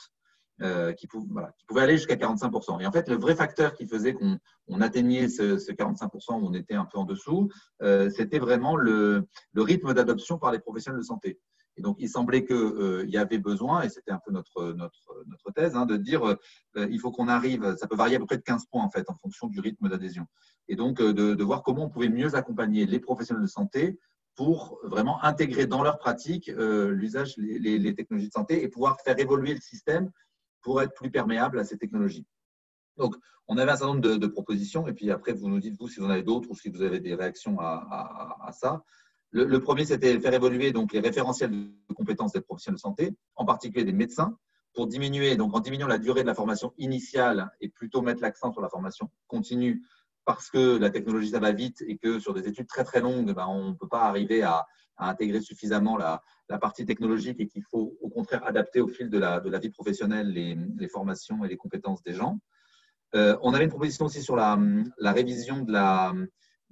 qui, 0.96 1.06
pouvait 1.08 1.80
aller 1.80 1.96
jusqu'à 1.96 2.14
45%. 2.14 2.80
Et 2.82 2.86
en 2.86 2.92
fait, 2.92 3.08
le 3.08 3.16
vrai 3.16 3.34
facteur 3.34 3.74
qui 3.74 3.86
faisait 3.86 4.14
qu'on 4.14 4.80
atteignait 4.80 5.28
ce, 5.28 5.56
45% 5.56 6.34
où 6.34 6.46
on 6.46 6.54
était 6.54 6.76
un 6.76 6.84
peu 6.84 6.98
en 6.98 7.04
dessous, 7.04 7.50
c'était 8.14 8.38
vraiment 8.38 8.76
le 8.76 9.26
rythme 9.56 9.92
d'adoption 9.92 10.38
par 10.38 10.52
les 10.52 10.60
professionnels 10.60 11.00
de 11.00 11.04
santé. 11.04 11.40
Et 11.76 11.82
donc, 11.82 11.96
il 11.98 12.08
semblait 12.08 12.44
qu'il 12.44 12.56
euh, 12.56 13.04
y 13.06 13.16
avait 13.16 13.38
besoin, 13.38 13.82
et 13.82 13.88
c'était 13.88 14.10
un 14.10 14.20
peu 14.24 14.30
notre, 14.30 14.74
notre, 14.74 15.52
thèse, 15.54 15.74
hein, 15.74 15.86
de 15.86 15.96
dire 15.96 16.26
euh, 16.26 16.36
il 16.74 17.00
faut 17.00 17.10
qu'on 17.10 17.28
arrive, 17.28 17.76
ça 17.76 17.86
peut 17.86 17.96
varier 17.96 18.16
à 18.16 18.18
peu 18.18 18.26
près 18.26 18.36
de 18.36 18.42
15 18.42 18.66
points 18.66 18.82
en 18.82 18.90
fait, 18.90 19.08
en 19.08 19.16
fonction 19.16 19.46
du 19.46 19.60
rythme 19.60 19.88
d'adhésion. 19.88 20.26
Et 20.68 20.76
donc, 20.76 21.00
euh, 21.00 21.12
de, 21.12 21.42
voir 21.42 21.62
comment 21.62 21.84
on 21.84 21.88
pouvait 21.88 22.08
mieux 22.08 22.34
accompagner 22.34 22.86
les 22.86 23.00
professionnels 23.00 23.42
de 23.42 23.48
santé 23.48 23.98
pour 24.34 24.78
vraiment 24.82 25.22
intégrer 25.24 25.66
dans 25.66 25.82
leur 25.82 25.98
pratique 25.98 26.50
l'usage, 26.56 27.34
les, 27.36 27.94
technologies 27.94 28.28
de 28.28 28.32
santé 28.32 28.62
et 28.62 28.68
pouvoir 28.68 28.98
faire 29.02 29.18
évoluer 29.18 29.52
le 29.52 29.60
système 29.60 30.10
pour 30.62 30.80
être 30.80 30.94
plus 30.94 31.10
perméable 31.10 31.58
à 31.58 31.64
ces 31.64 31.76
technologies. 31.76 32.24
Donc, 32.96 33.14
on 33.46 33.58
avait 33.58 33.72
un 33.72 33.76
certain 33.76 33.94
nombre 33.94 34.16
de, 34.16 34.26
propositions, 34.26 34.86
et 34.88 34.94
puis 34.94 35.10
après, 35.10 35.34
vous 35.34 35.48
nous 35.48 35.60
dites, 35.60 35.78
vous, 35.78 35.88
si 35.88 36.00
vous 36.00 36.06
en 36.06 36.10
avez 36.10 36.22
d'autres 36.22 36.50
ou 36.50 36.54
si 36.54 36.70
vous 36.70 36.80
avez 36.80 37.00
des 37.00 37.14
réactions 37.14 37.60
à 37.60 38.50
ça. 38.52 38.82
Le, 39.34 39.60
premier, 39.60 39.86
c'était 39.86 40.20
faire 40.20 40.34
évoluer 40.34 40.72
donc, 40.72 40.92
les 40.92 41.00
référentiels 41.00 41.50
de 41.50 41.94
compétences 41.94 42.32
des 42.32 42.42
professionnels 42.42 42.76
de 42.76 42.80
santé, 42.80 43.16
en 43.34 43.46
particulier 43.46 43.82
des 43.82 43.94
médecins, 43.94 44.36
pour 44.74 44.86
diminuer, 44.86 45.36
donc 45.36 45.54
en 45.56 45.60
diminuant 45.60 45.86
la 45.86 45.98
durée 45.98 46.20
de 46.20 46.26
la 46.26 46.34
formation 46.34 46.74
initiale 46.76 47.50
et 47.60 47.70
plutôt 47.70 48.02
mettre 48.02 48.20
l'accent 48.20 48.52
sur 48.52 48.60
la 48.60 48.68
formation 48.68 49.10
continue 49.28 49.82
parce 50.26 50.50
que 50.50 50.76
la 50.76 50.90
technologie, 50.90 51.30
ça 51.30 51.40
va 51.40 51.52
vite 51.52 51.82
et 51.86 51.96
que 51.96 52.18
sur 52.18 52.34
des 52.34 52.46
études 52.46 52.66
très 52.66 52.84
très 52.84 53.00
longues, 53.00 53.32
ben, 53.34 53.46
on 53.46 53.70
ne 53.70 53.74
peut 53.74 53.88
pas 53.88 54.02
arriver 54.02 54.42
à, 54.42 54.66
intégrer 54.98 55.40
suffisamment 55.40 55.96
la, 55.96 56.22
partie 56.60 56.84
technologique 56.84 57.40
et 57.40 57.48
qu'il 57.48 57.64
faut 57.64 57.96
au 58.02 58.10
contraire 58.10 58.46
adapter 58.46 58.80
au 58.80 58.86
fil 58.86 59.08
de 59.08 59.18
la, 59.18 59.40
vie 59.40 59.70
professionnelle 59.70 60.28
les, 60.28 60.88
formations 60.88 61.44
et 61.44 61.48
les 61.48 61.56
compétences 61.56 62.02
des 62.02 62.12
gens. 62.12 62.38
Euh, 63.14 63.36
on 63.42 63.52
avait 63.54 63.64
une 63.64 63.70
proposition 63.70 64.04
aussi 64.04 64.22
sur 64.22 64.36
la 64.36 64.56
révision 65.00 65.62
de 65.62 65.72
la, 65.72 66.12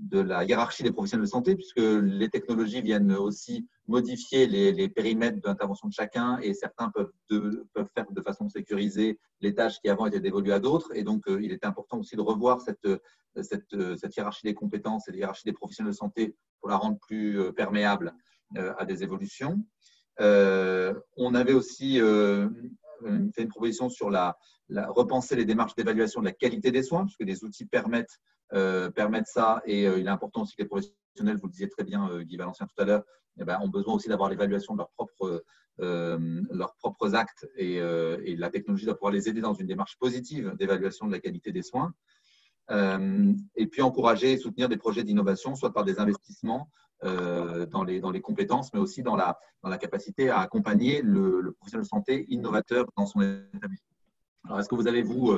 de 0.01 0.19
la 0.19 0.45
hiérarchie 0.45 0.83
des 0.83 0.93
professionnels 0.93 1.27
de 1.27 1.31
santé, 1.31 1.55
puisque 1.55 1.79
les 1.79 2.29
technologies 2.31 2.81
viennent 2.81 3.13
aussi 3.13 3.69
modifier 3.87 4.47
les, 4.47 4.89
périmètres 4.89 5.41
d'intervention 5.41 5.89
de 5.89 5.93
chacun 5.93 6.39
et 6.39 6.55
certains 6.55 6.91
peuvent, 6.91 7.13
peuvent, 7.29 7.89
faire 7.95 8.07
de 8.11 8.23
façon 8.23 8.49
sécurisée 8.49 9.19
les 9.41 9.55
tâches 9.55 9.79
qui 9.81 9.89
avant 9.91 10.07
étaient 10.07 10.21
dévolues 10.21 10.53
à 10.53 10.59
d'autres. 10.59 10.91
Et 10.95 11.05
donc, 11.05 11.29
euh, 11.29 11.43
il 11.43 11.53
était 11.53 11.67
important 11.67 11.99
aussi 11.99 12.17
de 12.17 12.23
revoir 12.23 12.63
cette, 12.63 12.89
cette, 13.43 13.97
cette, 13.97 14.17
hiérarchie 14.17 14.45
des 14.45 14.55
compétences 14.55 15.07
et 15.09 15.13
la 15.13 15.19
hiérarchie 15.19 15.45
des 15.45 15.53
professionnels 15.53 15.93
de 15.93 15.97
santé 15.97 16.35
pour 16.61 16.71
la 16.71 16.77
rendre 16.77 16.99
plus 16.99 17.39
euh, 17.39 17.53
perméable 17.53 18.15
euh, 18.57 18.73
à 18.79 18.87
des 18.87 19.03
évolutions. 19.03 19.63
on 20.19 21.35
avait 21.35 21.53
aussi 21.53 21.99
fait 21.99 23.43
une 23.43 23.49
proposition 23.49 23.89
sur 23.89 24.11
la, 24.11 24.37
la 24.71 24.87
repenser 24.87 25.37
les 25.37 25.45
démarches 25.45 25.75
d'évaluation 25.75 26.21
de 26.21 26.27
la 26.27 26.33
qualité 26.33 26.71
des 26.71 26.83
soins, 26.83 27.05
puisque 27.05 27.25
des 27.25 27.45
outils 27.45 27.67
permettent 27.67 28.19
euh, 28.19 28.40
permettre 28.51 29.29
ça. 29.29 29.63
Et 29.65 29.87
euh, 29.87 29.99
il 29.99 30.07
est 30.07 30.11
important 30.11 30.43
aussi 30.43 30.57
que 30.57 30.63
les 30.63 30.69
professionnels, 30.69 31.37
vous 31.37 31.47
le 31.47 31.53
disiez 31.53 31.69
très 31.69 31.85
bien, 31.85 32.09
euh, 32.11 32.23
Guy 32.23 32.37
Valencien 32.37 32.67
tout 32.67 32.83
à 32.83 32.85
l'heure, 32.85 33.05
eh 33.39 33.45
ben, 33.45 33.59
ont 33.63 33.69
besoin 33.69 33.95
aussi 33.95 34.09
d'avoir 34.09 34.29
l'évaluation 34.29 34.75
de 34.75 34.79
leurs 34.79 34.91
propres, 34.91 35.45
leurs 35.79 36.75
propres 36.77 37.15
actes 37.15 37.49
et, 37.57 37.81
la 38.37 38.51
technologie 38.51 38.85
doit 38.85 38.97
pouvoir 38.97 39.13
les 39.13 39.29
aider 39.29 39.41
dans 39.41 39.55
une 39.55 39.67
démarche 39.67 39.97
positive 39.99 40.55
d'évaluation 40.59 41.07
de 41.07 41.13
la 41.13 41.21
qualité 41.21 41.53
des 41.53 41.63
soins. 41.63 41.95
et 42.71 43.67
puis 43.67 43.81
encourager 43.81 44.33
et 44.33 44.37
soutenir 44.37 44.69
des 44.69 44.77
projets 44.77 45.05
d'innovation, 45.05 45.55
soit 45.55 45.73
par 45.73 45.85
des 45.85 45.99
investissements 46.01 46.69
dans, 47.03 47.85
les, 47.87 48.01
dans 48.01 48.11
les 48.11 48.21
compétences, 48.21 48.75
mais 48.75 48.81
aussi 48.81 49.03
dans 49.03 49.17
la, 49.17 49.39
dans 49.63 49.71
la 49.71 49.79
capacité 49.79 50.29
à 50.29 50.41
accompagner 50.41 51.01
le 51.01 51.53
professionnel 51.53 51.85
de 51.85 51.89
santé 51.89 52.27
innovateur 52.29 52.85
dans 52.99 53.07
son 53.07 53.23
établissement. 53.23 53.95
Alors, 54.45 54.61
est-ce 54.61 54.69
que 54.69 54.75
vous 54.75 54.89
avez, 54.89 55.03
vous, 55.03 55.33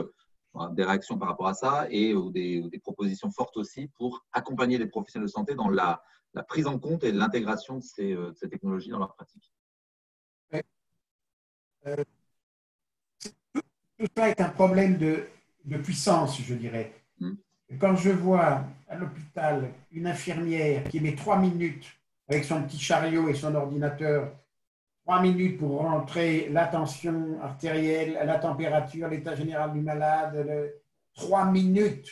des 0.72 0.84
réactions 0.84 1.18
par 1.18 1.28
rapport 1.28 1.48
à 1.48 1.54
ça 1.54 1.86
et 1.90 2.14
ou 2.14 2.30
des, 2.30 2.68
propositions 2.82 3.30
fortes 3.30 3.56
aussi 3.56 3.88
pour 3.96 4.24
accompagner 4.32 4.78
les 4.78 4.86
professionnels 4.86 5.26
de 5.26 5.32
santé 5.32 5.54
dans 5.54 5.68
la, 5.68 6.02
prise 6.48 6.66
en 6.66 6.78
compte 6.78 7.04
et 7.04 7.12
l'intégration 7.12 7.78
de 7.78 7.82
ces, 7.82 8.48
technologies 8.48 8.90
dans 8.90 8.98
leur 8.98 9.14
pratique. 9.14 9.52
tout 13.98 14.06
ça 14.16 14.28
est 14.28 14.40
un 14.40 14.48
problème 14.48 14.98
de, 14.98 15.26
puissance, 15.78 16.40
je 16.40 16.54
dirais. 16.54 16.92
Hmm. 17.20 17.34
Quand 17.78 17.96
je 17.96 18.10
vois 18.10 18.64
à 18.88 18.96
l'hôpital 18.96 19.72
une 19.90 20.06
infirmière 20.06 20.84
qui 20.84 21.00
met 21.00 21.14
trois 21.14 21.38
minutes 21.38 21.86
avec 22.28 22.44
son 22.44 22.62
petit 22.62 22.78
chariot 22.78 23.28
et 23.28 23.34
son 23.34 23.54
ordinateur, 23.54 24.32
trois 25.04 25.20
minutes 25.20 25.58
pour 25.58 25.80
rentrer 25.80 26.48
la 26.50 26.66
tension 26.66 27.40
artérielle, 27.42 28.18
la 28.24 28.38
température, 28.38 29.08
l'état 29.08 29.34
général 29.34 29.72
du 29.72 29.80
malade, 29.80 30.72
trois 31.14 31.44
minutes 31.46 32.08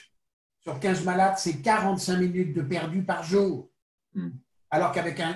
sur 0.60 0.78
15 0.78 1.04
malades, 1.04 1.34
c'est 1.38 1.62
45 1.62 2.18
minutes 2.18 2.54
de 2.54 2.62
perdu 2.62 3.02
par 3.02 3.22
jour. 3.22 3.70
Hmm. 4.14 4.30
Alors 4.70 4.92
qu'avec 4.92 5.18
un, 5.20 5.34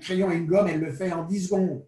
crayon 0.00 0.30
et 0.30 0.36
une 0.36 0.46
gomme, 0.46 0.68
elle 0.68 0.80
le 0.80 0.92
fait 0.92 1.12
en 1.12 1.24
10 1.24 1.46
secondes. 1.46 1.86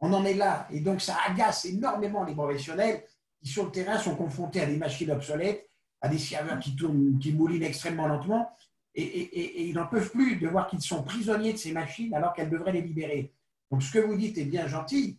On 0.00 0.12
en 0.12 0.24
est 0.24 0.34
là. 0.34 0.66
Et 0.70 0.80
donc, 0.80 1.00
ça 1.00 1.16
agace 1.26 1.64
énormément 1.64 2.24
les 2.24 2.34
professionnels 2.34 3.02
qui, 3.42 3.48
sur 3.48 3.64
le 3.64 3.70
terrain, 3.70 3.98
sont 3.98 4.14
confrontés 4.14 4.60
à 4.60 4.66
des 4.66 4.76
machines 4.76 5.10
obsolètes, 5.10 5.68
à 6.00 6.08
des 6.08 6.18
serveurs 6.18 6.58
qui 6.58 6.76
tournent, 6.76 7.18
qui 7.18 7.32
moulinent 7.32 7.62
extrêmement 7.62 8.06
lentement, 8.06 8.50
et, 8.94 9.68
ils 9.68 9.74
n'en 9.74 9.86
peuvent 9.86 10.10
plus 10.10 10.36
de 10.36 10.48
voir 10.48 10.68
qu'ils 10.68 10.80
sont 10.80 11.02
prisonniers 11.02 11.52
de 11.52 11.58
ces 11.58 11.72
machines 11.72 12.12
alors 12.12 12.32
qu'elles 12.32 12.50
devraient 12.50 12.72
les 12.72 12.82
libérer. 12.82 13.32
Donc, 13.70 13.82
ce 13.82 13.92
que 13.92 13.98
vous 13.98 14.16
dites 14.16 14.38
est 14.38 14.44
bien 14.44 14.66
gentil. 14.66 15.18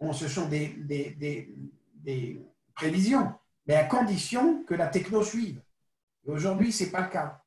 Bon, 0.00 0.12
ce 0.12 0.28
sont 0.28 0.48
des, 0.48 0.68
des, 2.04 2.42
prévisions, 2.74 3.32
mais 3.66 3.74
à 3.74 3.84
condition 3.84 4.64
que 4.64 4.74
la 4.74 4.88
techno 4.88 5.22
suive. 5.22 5.62
Aujourd'hui, 6.26 6.72
ce 6.72 6.84
n'est 6.84 6.90
pas 6.90 7.02
le 7.02 7.10
cas. 7.10 7.42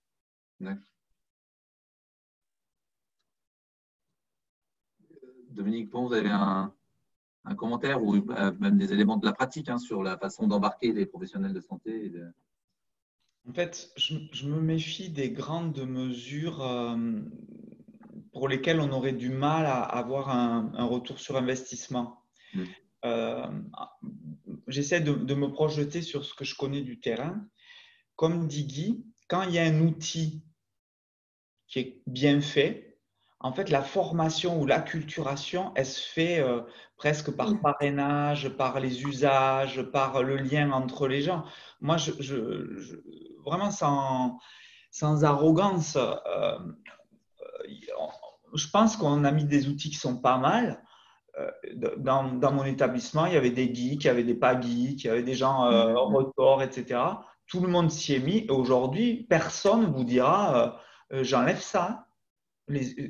Dominique 5.52 5.90
Pont, 5.90 6.08
vous 6.08 6.14
avez 6.14 6.30
un, 6.30 6.74
un 7.46 7.56
commentaire 7.56 8.04
ou 8.04 8.16
euh, 8.16 8.52
même 8.60 8.78
des 8.78 8.94
éléments 8.94 9.18
de 9.18 9.26
la 9.26 9.34
pratique 9.34 9.70
hein, 9.70 9.78
sur 9.78 10.04
la 10.04 10.18
façon 10.18 10.48
d'embarquer 10.48 10.94
les 10.94 11.06
professionnels 11.06 11.54
de 11.54 11.62
santé 11.62 12.12
En 13.48 13.54
fait, 13.54 13.92
je, 13.98 14.48
me 14.48 14.62
méfie 14.62 15.10
des 15.10 15.32
grandes 15.32 15.86
mesures 15.86 16.62
euh, 16.62 16.96
pour 18.40 18.48
lesquelles 18.48 18.80
on 18.80 18.94
aurait 18.94 19.12
du 19.12 19.28
mal 19.28 19.66
à 19.66 19.82
avoir 19.82 20.30
un, 20.30 20.86
retour 20.86 21.20
sur 21.20 21.36
investissement. 21.36 22.24
Mm. 22.54 22.64
Euh, 23.04 23.48
j'essaie 24.70 25.02
de, 25.02 25.12
de, 25.12 25.34
me 25.34 25.52
projeter 25.52 26.02
sur 26.02 26.24
ce 26.24 26.34
que 26.34 26.46
je 26.46 26.56
connais 26.56 26.80
du 26.80 27.02
terrain. 27.02 27.46
Comme 28.16 28.48
dit 28.48 28.64
Guy, 28.64 29.06
quand 29.28 29.44
il 29.44 29.56
y 29.56 29.60
a 29.60 29.64
un 29.64 29.82
outil 29.82 30.42
qui 31.68 31.80
est 31.80 32.02
bien 32.08 32.40
fait, 32.40 32.98
en 33.42 33.52
fait, 33.52 33.70
la 33.70 33.82
formation 33.82 34.62
ou 34.62 34.66
l'acculturation, 34.66 35.74
elle 35.76 35.86
se 35.86 36.08
fait 36.08 36.40
euh, 36.40 36.62
presque 36.96 37.32
par 37.32 37.60
parrainage, 37.60 38.48
par 38.56 38.80
les 38.80 39.04
usages, 39.04 39.82
par 39.82 40.24
le 40.24 40.38
lien 40.38 40.72
entre 40.72 41.10
les 41.10 41.22
gens. 41.22 41.44
Moi, 41.82 41.98
je, 41.98 43.02
vraiment 43.44 43.72
sans, 43.72 44.40
sans 44.92 45.26
arrogance, 45.26 45.98
euh, 45.98 46.58
je 48.54 48.68
pense 48.70 48.98
qu'on 48.98 49.24
a 49.24 49.32
mis 49.32 49.46
des 49.46 49.68
outils 49.68 49.90
qui 49.90 49.98
sont 49.98 50.18
pas 50.18 50.38
mal. 50.38 50.84
Dans, 51.98 52.34
dans, 52.34 52.52
mon 52.52 52.66
établissement, 52.66 53.26
il 53.26 53.34
y 53.34 53.38
avait 53.38 53.52
des 53.52 53.74
geeks, 53.74 54.04
il 54.04 54.08
y 54.08 54.10
avait 54.10 54.26
des 54.26 54.36
pas 54.36 54.60
geeks, 54.60 55.06
il 55.06 55.08
y 55.08 55.10
avait 55.10 55.24
des 55.24 55.36
gens 55.36 55.72
en 55.72 56.08
retard, 56.08 56.62
etc. 56.62 57.00
Tout 57.48 57.62
le 57.62 57.70
monde 57.70 57.90
s'y 57.92 58.16
est 58.16 58.20
mis 58.20 58.40
et 58.40 58.52
aujourd'hui, 58.52 59.26
personne 59.30 59.84
ne 59.84 59.88
vous 59.88 60.04
dira 60.04 60.82
j'enlève 61.12 61.62
ça 61.62 62.10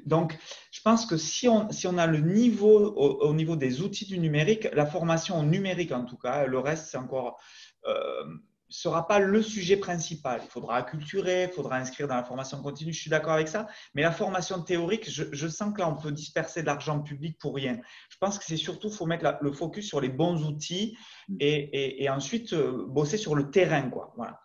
donc, 0.05 0.37
je 0.71 0.81
pense 0.81 1.05
que 1.05 1.17
si 1.17 1.47
on, 1.47 1.69
si 1.71 1.87
on 1.87 1.97
a 1.97 2.07
le 2.07 2.19
niveau 2.19 2.93
au, 2.95 3.33
niveau 3.33 3.55
des 3.55 3.81
outils 3.81 4.05
du 4.05 4.17
numérique, 4.17 4.67
la 4.73 4.85
formation 4.85 5.43
numérique 5.43 5.91
en 5.91 6.05
tout 6.05 6.17
cas, 6.17 6.45
le 6.45 6.59
reste, 6.59 6.87
c'est 6.89 6.97
encore 6.97 7.41
euh, 7.85 8.23
sera 8.69 9.07
pas 9.07 9.19
le 9.19 9.41
sujet 9.41 9.77
principal. 9.77 10.41
Il 10.43 10.49
faudra 10.49 10.77
acculturer, 10.77 11.45
il 11.45 11.49
faudra 11.49 11.77
inscrire 11.77 12.07
dans 12.07 12.15
la 12.15 12.23
formation 12.23 12.61
continue, 12.61 12.93
je 12.93 13.01
suis 13.01 13.09
d'accord 13.09 13.33
avec 13.33 13.47
ça. 13.47 13.67
Mais 13.95 14.01
la 14.01 14.11
formation 14.11 14.61
théorique, 14.61 15.09
je, 15.09 15.47
sens 15.47 15.73
que 15.73 15.79
là, 15.79 15.89
on 15.89 15.95
peut 15.95 16.11
disperser 16.11 16.61
de 16.61 16.67
l'argent 16.67 17.01
public 17.01 17.37
pour 17.39 17.55
rien. 17.55 17.79
Je 18.09 18.17
pense 18.19 18.37
que 18.37 18.45
c'est 18.45 18.57
surtout, 18.57 18.89
faut 18.89 19.05
mettre 19.05 19.37
le 19.41 19.51
focus 19.51 19.87
sur 19.87 20.01
les 20.01 20.09
bons 20.09 20.45
outils 20.45 20.97
et, 21.39 22.07
ensuite 22.09 22.53
euh, 22.53 22.85
bosser 22.87 23.17
sur 23.17 23.35
le 23.35 23.49
terrain. 23.49 23.89
Quoi. 23.89 24.13
Voilà. 24.15 24.39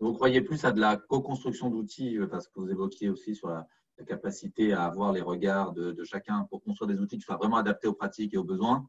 Vous 0.00 0.12
croyez 0.12 0.40
plus 0.40 0.64
à 0.64 0.72
de 0.72 0.80
la 0.80 0.96
co-construction 0.96 1.70
d'outils, 1.70 2.18
euh, 2.18 2.26
parce 2.26 2.48
que 2.48 2.60
vous 2.60 2.70
évoquiez 2.70 3.10
aussi 3.10 3.34
sur 3.34 3.48
la 3.48 3.66
capacité 4.06 4.72
à 4.72 4.84
avoir 4.84 5.12
les 5.12 5.20
regards 5.20 5.72
de, 5.72 6.02
chacun 6.04 6.46
pour 6.50 6.62
construire 6.62 6.88
des 6.88 7.00
outils 7.00 7.16
qui 7.16 7.22
soient 7.22 7.36
vraiment 7.36 7.56
adaptés 7.56 7.88
aux 7.88 7.94
pratiques 7.94 8.34
et 8.34 8.36
aux 8.36 8.44
besoins 8.44 8.86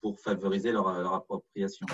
pour 0.00 0.18
favoriser 0.20 0.72
leur, 0.72 0.88
appropriation. 1.12 1.86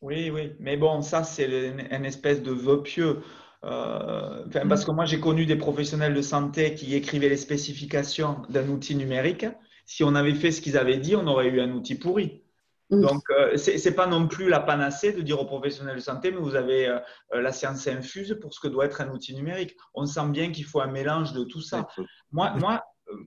Oui, 0.00 0.30
oui, 0.30 0.52
mais 0.58 0.76
bon, 0.76 1.02
ça, 1.02 1.24
c'est 1.24 1.46
une, 1.46 2.04
espèce 2.04 2.42
de 2.42 2.52
vœu 2.52 2.82
pieux. 2.82 3.20
Euh, 3.64 4.44
parce 4.68 4.84
que 4.84 4.90
moi, 4.90 5.04
j'ai 5.04 5.20
connu 5.20 5.44
des 5.46 5.56
professionnels 5.56 6.14
de 6.14 6.22
santé 6.22 6.74
qui 6.74 6.94
écrivaient 6.94 7.28
les 7.28 7.36
spécifications 7.36 8.42
d'un 8.48 8.68
outil 8.68 8.94
numérique. 8.94 9.46
Si 9.84 10.04
on 10.04 10.14
avait 10.14 10.34
fait 10.34 10.52
ce 10.52 10.60
qu'ils 10.60 10.78
avaient 10.78 10.98
dit, 10.98 11.16
on 11.16 11.26
aurait 11.26 11.48
eu 11.48 11.60
un 11.60 11.72
outil 11.72 11.94
pourri. 11.96 12.42
Donc, 12.90 13.22
euh, 13.30 13.56
ce 13.56 13.88
n'est 13.88 13.94
pas 13.94 14.06
non 14.06 14.26
plus 14.26 14.48
la 14.48 14.58
panacée 14.58 15.12
de 15.12 15.22
dire 15.22 15.40
aux 15.40 15.44
professionnels 15.44 15.96
de 15.96 16.00
santé, 16.00 16.32
mais 16.32 16.38
vous 16.38 16.56
avez 16.56 16.88
euh, 16.88 16.98
euh, 17.34 17.40
la 17.40 17.52
science 17.52 17.86
infuse 17.86 18.36
pour 18.40 18.52
ce 18.52 18.58
que 18.58 18.66
doit 18.66 18.86
être 18.86 19.00
un 19.00 19.10
outil 19.10 19.34
numérique. 19.34 19.76
On 19.94 20.06
sent 20.06 20.26
bien 20.30 20.50
qu'il 20.50 20.64
faut 20.64 20.80
un 20.80 20.88
mélange 20.88 21.32
de 21.32 21.44
tout 21.44 21.60
ça. 21.60 21.86
Moi, 22.32 22.50
moi, 22.56 22.82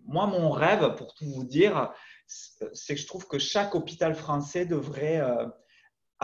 moi, 0.05 0.27
mon 0.27 0.51
rêve, 0.51 0.95
pour 0.95 1.13
tout 1.13 1.25
vous 1.25 1.45
dire, 1.45 1.91
c'est 2.27 2.95
que 2.95 3.01
je 3.01 3.07
trouve 3.07 3.27
que 3.27 3.39
chaque 3.39 3.73
hôpital 3.73 4.15
français 4.15 4.65
devrait 4.65 5.21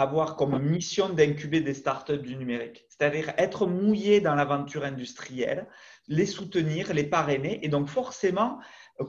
avoir 0.02 0.36
comme 0.36 0.58
mission 0.60 1.10
d'incuber 1.10 1.62
des 1.62 1.74
startups 1.74 2.20
du 2.20 2.36
numérique, 2.36 2.86
c'est-à-dire 2.90 3.34
être 3.38 3.68
mouillé 3.68 4.22
dans 4.22 4.36
l'aventure 4.36 4.84
industrielle, 4.84 5.68
les 6.08 6.26
soutenir, 6.26 6.94
les 6.94 7.04
parrainer, 7.04 7.64
et 7.64 7.70
donc 7.70 7.88
forcément 7.88 8.60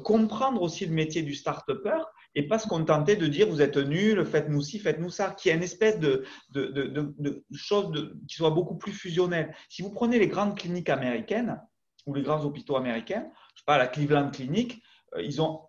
comprendre 0.04 0.62
aussi 0.62 0.86
le 0.86 0.92
métier 0.92 1.22
du 1.22 1.34
start-upper 1.34 2.02
et 2.34 2.46
pas 2.46 2.58
se 2.58 2.68
contenter 2.68 3.16
de 3.16 3.26
dire 3.26 3.48
vous 3.48 3.60
êtes 3.60 3.76
nul, 3.76 4.24
faites-nous 4.24 4.62
ci, 4.62 4.78
faites-nous 4.78 5.10
ça, 5.10 5.30
qui 5.30 5.48
est 5.48 5.54
une 5.54 5.62
espèce 5.62 5.98
de, 5.98 6.24
de, 6.50 6.66
de, 6.66 7.14
de 7.18 7.44
chose 7.52 8.14
qui 8.28 8.36
soit 8.36 8.50
beaucoup 8.50 8.76
plus 8.76 8.92
fusionnelle. 8.92 9.54
Si 9.68 9.82
vous 9.82 9.90
prenez 9.90 10.18
les 10.18 10.28
grandes 10.28 10.56
cliniques 10.56 10.90
américaines 10.90 11.60
ou 12.06 12.14
les 12.14 12.22
grands 12.22 12.44
hôpitaux 12.44 12.76
américains, 12.76 13.26
je 13.54 13.60
sais 13.60 13.64
pas, 13.66 13.78
la 13.78 13.88
Cleveland 13.88 14.30
Clinic, 14.30 14.80
euh, 15.16 15.22
ils 15.22 15.42
ont 15.42 15.62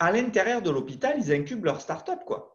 à 0.00 0.10
l'intérieur 0.10 0.60
de 0.60 0.70
l'hôpital, 0.70 1.14
ils 1.18 1.32
incubent 1.32 1.64
leur 1.64 1.80
start-up, 1.80 2.20
quoi. 2.26 2.53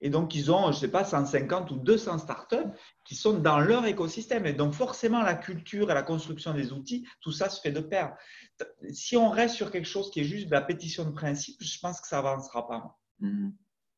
Et 0.00 0.10
donc, 0.10 0.34
ils 0.34 0.50
ont, 0.52 0.66
je 0.66 0.76
ne 0.76 0.80
sais 0.80 0.90
pas, 0.90 1.04
150 1.04 1.70
ou 1.72 1.76
200 1.76 2.18
startups 2.18 2.70
qui 3.04 3.16
sont 3.16 3.34
dans 3.34 3.58
leur 3.58 3.84
écosystème. 3.86 4.46
Et 4.46 4.52
donc, 4.52 4.72
forcément, 4.72 5.22
la 5.22 5.34
culture 5.34 5.90
et 5.90 5.94
la 5.94 6.02
construction 6.02 6.54
des 6.54 6.72
outils, 6.72 7.06
tout 7.20 7.32
ça 7.32 7.48
se 7.48 7.60
fait 7.60 7.72
de 7.72 7.80
pair. 7.80 8.14
Si 8.92 9.16
on 9.16 9.28
reste 9.28 9.54
sur 9.54 9.70
quelque 9.70 9.88
chose 9.88 10.10
qui 10.10 10.20
est 10.20 10.24
juste 10.24 10.46
de 10.46 10.52
la 10.52 10.62
pétition 10.62 11.04
de 11.04 11.10
principe, 11.10 11.56
je 11.60 11.78
pense 11.80 12.00
que 12.00 12.06
ça 12.06 12.18
avancera 12.18 12.68
pas. 12.68 12.98
Mm-hmm. 13.20 13.52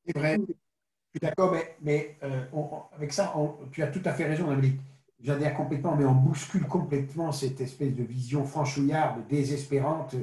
C'est 0.07 0.19
vrai, 0.19 0.39
je 0.39 1.19
suis 1.19 1.21
d'accord, 1.21 1.57
mais, 1.83 2.17
euh, 2.23 2.45
avec 2.93 3.13
ça, 3.13 3.35
tu 3.73 3.83
as 3.83 3.89
tout 3.89 4.03
à 4.05 4.13
fait 4.13 4.27
raison, 4.27 4.47
Dominique. 4.47 4.81
J'adhère 5.23 5.55
complètement, 5.55 5.97
mais 5.97 6.07
on 6.07 6.15
bouscule 6.15 6.67
complètement 6.67 7.31
cette 7.31 7.61
espèce 7.61 7.95
de 7.95 8.05
vision 8.05 8.45
franchouillarde, 8.45 9.27
désespérante. 9.29 10.15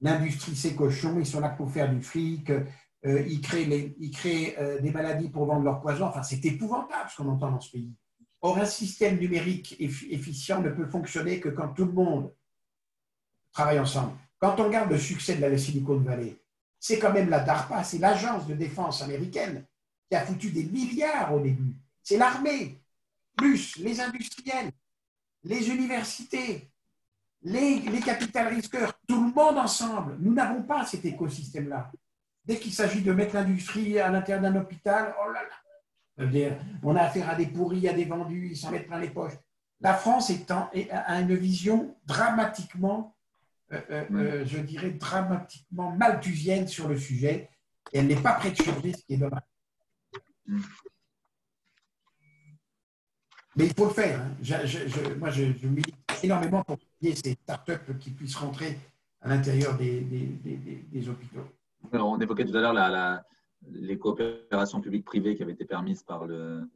L'industrie, 0.00 0.56
c'est 0.56 0.74
cochon, 0.74 1.16
ils 1.18 1.26
sont 1.26 1.40
là 1.40 1.50
pour 1.50 1.70
faire 1.70 1.92
du 1.92 2.00
fric, 2.00 2.50
euh, 3.08 3.22
ils 3.26 3.40
créent, 3.40 4.56
euh, 4.58 4.80
des 4.80 4.90
maladies 4.90 5.28
pour 5.30 5.46
vendre 5.46 5.64
leur 5.64 5.80
poison. 5.80 6.06
Enfin, 6.06 6.22
c'est 6.22 6.44
épouvantable 6.44 7.10
ce 7.10 7.16
qu'on 7.16 7.28
entend 7.28 7.50
dans 7.50 7.60
ce 7.60 7.70
pays. 7.70 7.90
Or, 8.40 8.58
un 8.58 8.64
système 8.64 9.18
numérique 9.18 9.76
efficient 9.80 10.60
ne 10.60 10.70
peut 10.70 10.86
fonctionner 10.86 11.40
que 11.40 11.48
quand 11.48 11.68
tout 11.68 11.86
le 11.86 11.92
monde 11.92 12.32
travaille 13.52 13.80
ensemble. 13.80 14.12
Quand 14.38 14.60
on 14.60 14.64
regarde 14.64 14.90
le 14.90 14.98
succès 14.98 15.34
de 15.36 15.40
la 15.40 15.58
Silicon 15.58 15.96
Valley, 15.98 16.36
c'est 16.78 16.98
quand 17.00 17.12
même 17.12 17.30
la 17.30 17.40
DARPA, 17.40 17.82
c'est 17.82 17.98
l'agence 17.98 18.46
de 18.46 18.54
défense 18.54 19.02
américaine 19.02 19.64
qui 20.08 20.16
a 20.16 20.24
foutu 20.24 20.50
des 20.50 20.64
milliards 20.64 21.34
au 21.34 21.40
début. 21.40 21.74
C'est 22.02 22.16
l'armée, 22.16 22.80
plus 23.36 23.76
les 23.78 24.00
industriels, 24.00 24.70
les 25.42 25.68
universités, 25.68 26.70
les, 27.42 27.80
les 27.80 28.00
capital 28.00 28.54
risqueurs, 28.54 28.92
tout 29.08 29.20
le 29.24 29.32
monde 29.32 29.58
ensemble. 29.58 30.16
Nous 30.20 30.32
n'avons 30.32 30.62
pas 30.62 30.86
cet 30.86 31.04
écosystème-là. 31.04 31.90
Dès 32.48 32.58
qu'il 32.58 32.72
s'agit 32.72 33.02
de 33.02 33.12
mettre 33.12 33.34
l'industrie 33.34 34.00
à 34.00 34.10
l'intérieur 34.10 34.42
d'un 34.42 34.58
hôpital, 34.58 35.14
oh 35.22 35.30
là 35.30 35.42
là, 35.42 36.56
on 36.82 36.96
a 36.96 37.02
affaire 37.02 37.28
à 37.28 37.34
des 37.34 37.46
pourris, 37.46 37.86
à 37.86 37.92
des 37.92 38.06
vendus, 38.06 38.48
ils 38.52 38.56
s'en 38.56 38.70
mettent 38.70 38.86
plein 38.86 38.98
les 38.98 39.10
poches. 39.10 39.34
La 39.82 39.92
France 39.92 40.30
étant, 40.30 40.70
a 40.90 41.20
une 41.20 41.34
vision 41.34 41.94
dramatiquement, 42.06 43.14
euh, 43.70 43.80
euh, 43.90 44.04
euh, 44.12 44.44
je 44.46 44.58
dirais, 44.58 44.92
dramatiquement 44.92 45.92
malthusienne 45.92 46.66
sur 46.66 46.88
le 46.88 46.96
sujet. 46.96 47.50
Et 47.92 47.98
elle 47.98 48.06
n'est 48.06 48.16
pas 48.16 48.32
prête 48.32 48.56
de 48.58 48.64
changer, 48.64 48.94
ce 48.94 49.04
qui 49.04 49.14
est 49.14 49.18
dommage. 49.18 49.42
Mais 53.56 53.66
il 53.66 53.74
faut 53.74 53.84
le 53.84 53.92
faire. 53.92 54.20
Hein. 54.20 55.14
moi, 55.18 55.28
je, 55.30 55.66
milite 55.66 55.94
énormément 56.22 56.64
pour 56.64 56.78
qu'il 56.78 56.88
y 57.02 57.08
ait 57.08 57.14
ces 57.14 57.32
startups 57.42 57.94
qui 58.00 58.10
puissent 58.10 58.36
rentrer 58.36 58.78
à 59.20 59.28
l'intérieur 59.28 59.76
des, 59.76 60.00
des, 60.00 61.08
hôpitaux. 61.08 61.46
On 61.92 62.18
évoquait 62.20 62.44
tout 62.44 62.56
à 62.56 62.60
l'heure 62.60 62.72
la, 62.72 63.24
les 63.66 63.98
coopérations 63.98 64.80
publiques-privées 64.80 65.36
qui 65.36 65.42
avaient 65.42 65.52
été 65.52 65.64
permises 65.64 66.02
par 66.02 66.26
le, 66.26 66.68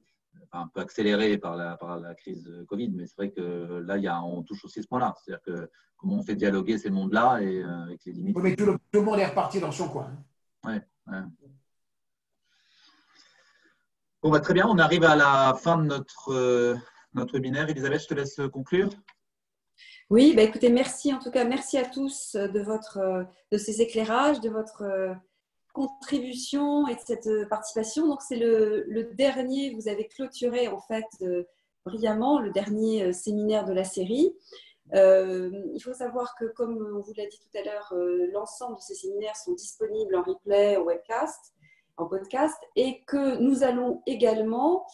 un 0.52 0.68
peu 0.68 0.80
accélérées 0.80 1.38
par 1.38 1.56
la, 1.56 1.76
par 1.76 1.98
la 1.98 2.14
crise 2.14 2.42
de 2.44 2.64
Covid, 2.64 2.90
mais 2.90 3.06
c'est 3.06 3.16
vrai 3.16 3.30
que 3.30 3.82
là, 3.86 3.96
il 3.96 4.04
y 4.04 4.08
a, 4.08 4.22
on 4.22 4.42
touche 4.42 4.64
aussi 4.64 4.82
ce 4.82 4.88
point-là. 4.88 5.14
C'est-à-dire 5.16 5.42
que 5.42 5.70
comment 5.96 6.16
on 6.16 6.22
fait 6.22 6.36
dialoguer 6.36 6.78
ces 6.78 6.90
mondes-là 6.90 7.40
et 7.40 7.62
euh, 7.62 7.84
avec 7.84 8.04
les 8.04 8.12
limites. 8.12 8.36
mais 8.38 8.56
tout 8.56 8.66
le, 8.66 9.00
monde 9.00 9.18
est 9.18 9.26
reparti 9.26 9.60
dans 9.60 9.72
son 9.72 9.88
coin. 9.88 10.10
Oui. 10.64 10.74
Ouais. 11.06 11.20
Bon, 14.22 14.30
bah, 14.30 14.40
très 14.40 14.54
bien, 14.54 14.66
on 14.68 14.78
arrive 14.78 15.04
à 15.04 15.16
la 15.16 15.54
fin 15.54 15.78
de 15.78 15.84
notre, 15.84 16.32
euh, 16.32 16.76
notre 17.14 17.34
webinaire. 17.34 17.68
Elisabeth, 17.68 18.02
je 18.02 18.08
te 18.08 18.14
laisse 18.14 18.40
conclure. 18.52 18.90
Oui, 20.12 20.34
bah, 20.36 20.42
écoutez, 20.42 20.68
merci 20.68 21.14
en 21.14 21.18
tout 21.18 21.30
cas, 21.30 21.44
merci 21.44 21.78
à 21.78 21.86
tous 21.86 22.36
de, 22.36 22.60
votre, 22.60 23.24
de 23.50 23.56
ces 23.56 23.80
éclairages, 23.80 24.42
de 24.42 24.50
votre 24.50 25.16
contribution 25.72 26.86
et 26.86 26.96
de 26.96 27.00
cette 27.00 27.48
participation. 27.48 28.08
Donc, 28.08 28.20
c'est 28.20 28.36
le, 28.36 29.08
dernier, 29.14 29.72
vous 29.74 29.88
avez 29.88 30.06
clôturé 30.08 30.68
en 30.68 30.80
fait 30.80 31.06
euh, 31.22 31.44
brillamment 31.86 32.40
le 32.40 32.50
dernier 32.50 33.04
euh, 33.04 33.12
séminaire 33.12 33.64
de 33.64 33.72
la 33.72 33.84
série. 33.84 34.36
Euh, 34.92 35.50
il 35.74 35.80
faut 35.80 35.94
savoir 35.94 36.34
que, 36.38 36.44
comme 36.44 36.76
on 36.94 37.00
vous 37.00 37.14
l'a 37.16 37.24
dit 37.24 37.40
tout 37.40 37.58
à 37.58 37.64
l'heure, 37.64 37.94
l'ensemble 38.34 38.76
de 38.76 38.82
ces 38.82 38.94
séminaires 38.94 39.36
sont 39.36 39.54
disponibles 39.54 40.14
en 40.14 40.24
replay, 40.24 40.76
en 40.76 40.82
webcast, 40.82 41.54
en 41.96 42.04
podcast, 42.04 42.58
et 42.76 43.02
que 43.06 43.38
nous 43.38 43.62
allons 43.62 44.02
également 44.06 44.84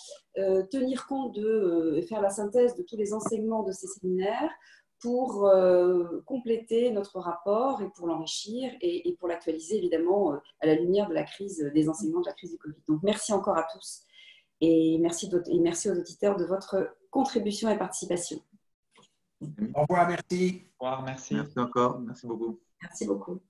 tenir 0.71 1.09
compte 1.09 1.35
de 1.35 2.05
faire 2.09 2.21
la 2.21 2.31
synthèse 2.31 2.77
de 2.77 2.85
tous 2.85 2.97
les 2.97 3.13
enseignements 3.13 3.65
de 3.65 3.73
ces 3.73 3.89
séminaires 3.89 4.53
pour 5.01 5.47
euh, 5.47 6.21
compléter 6.27 6.91
notre 6.91 7.21
rapport 7.21 7.81
et 7.83 7.89
pour 7.91 8.07
l'enrichir 8.07 8.73
et, 8.81 9.17
pour 9.19 9.29
l'actualiser 9.29 9.77
évidemment 9.77 10.33
euh, 10.33 10.37
à 10.61 10.67
la 10.67 10.75
lumière 10.75 11.09
de 11.09 11.15
la 11.15 11.25
crise 11.25 11.71
des 11.75 11.89
enseignements 11.89 12.21
de 12.21 12.27
la 12.27 12.33
crise 12.33 12.51
du 12.51 12.59
Covid. 12.59 12.77
Donc 12.89 13.03
merci 13.03 13.33
encore 13.33 13.57
à 13.57 13.67
tous 13.73 14.03
et 14.61 14.99
merci, 14.99 15.31
et 15.47 15.61
merci 15.61 15.91
aux 15.91 15.99
auditeurs 15.99 16.37
de 16.37 16.45
votre 16.45 16.97
contribution 17.11 17.71
et 17.71 17.79
participation. 17.79 18.41
Au 19.75 19.83
revoir, 19.83 20.09
merci. 20.09 20.65
Au 20.81 20.85
revoir, 20.85 21.03
merci. 21.05 21.35
Merci 21.35 21.59
encore, 21.61 22.01
merci 22.01 22.27
beaucoup. 22.27 22.59
Merci 22.83 23.07
beaucoup. 23.07 23.41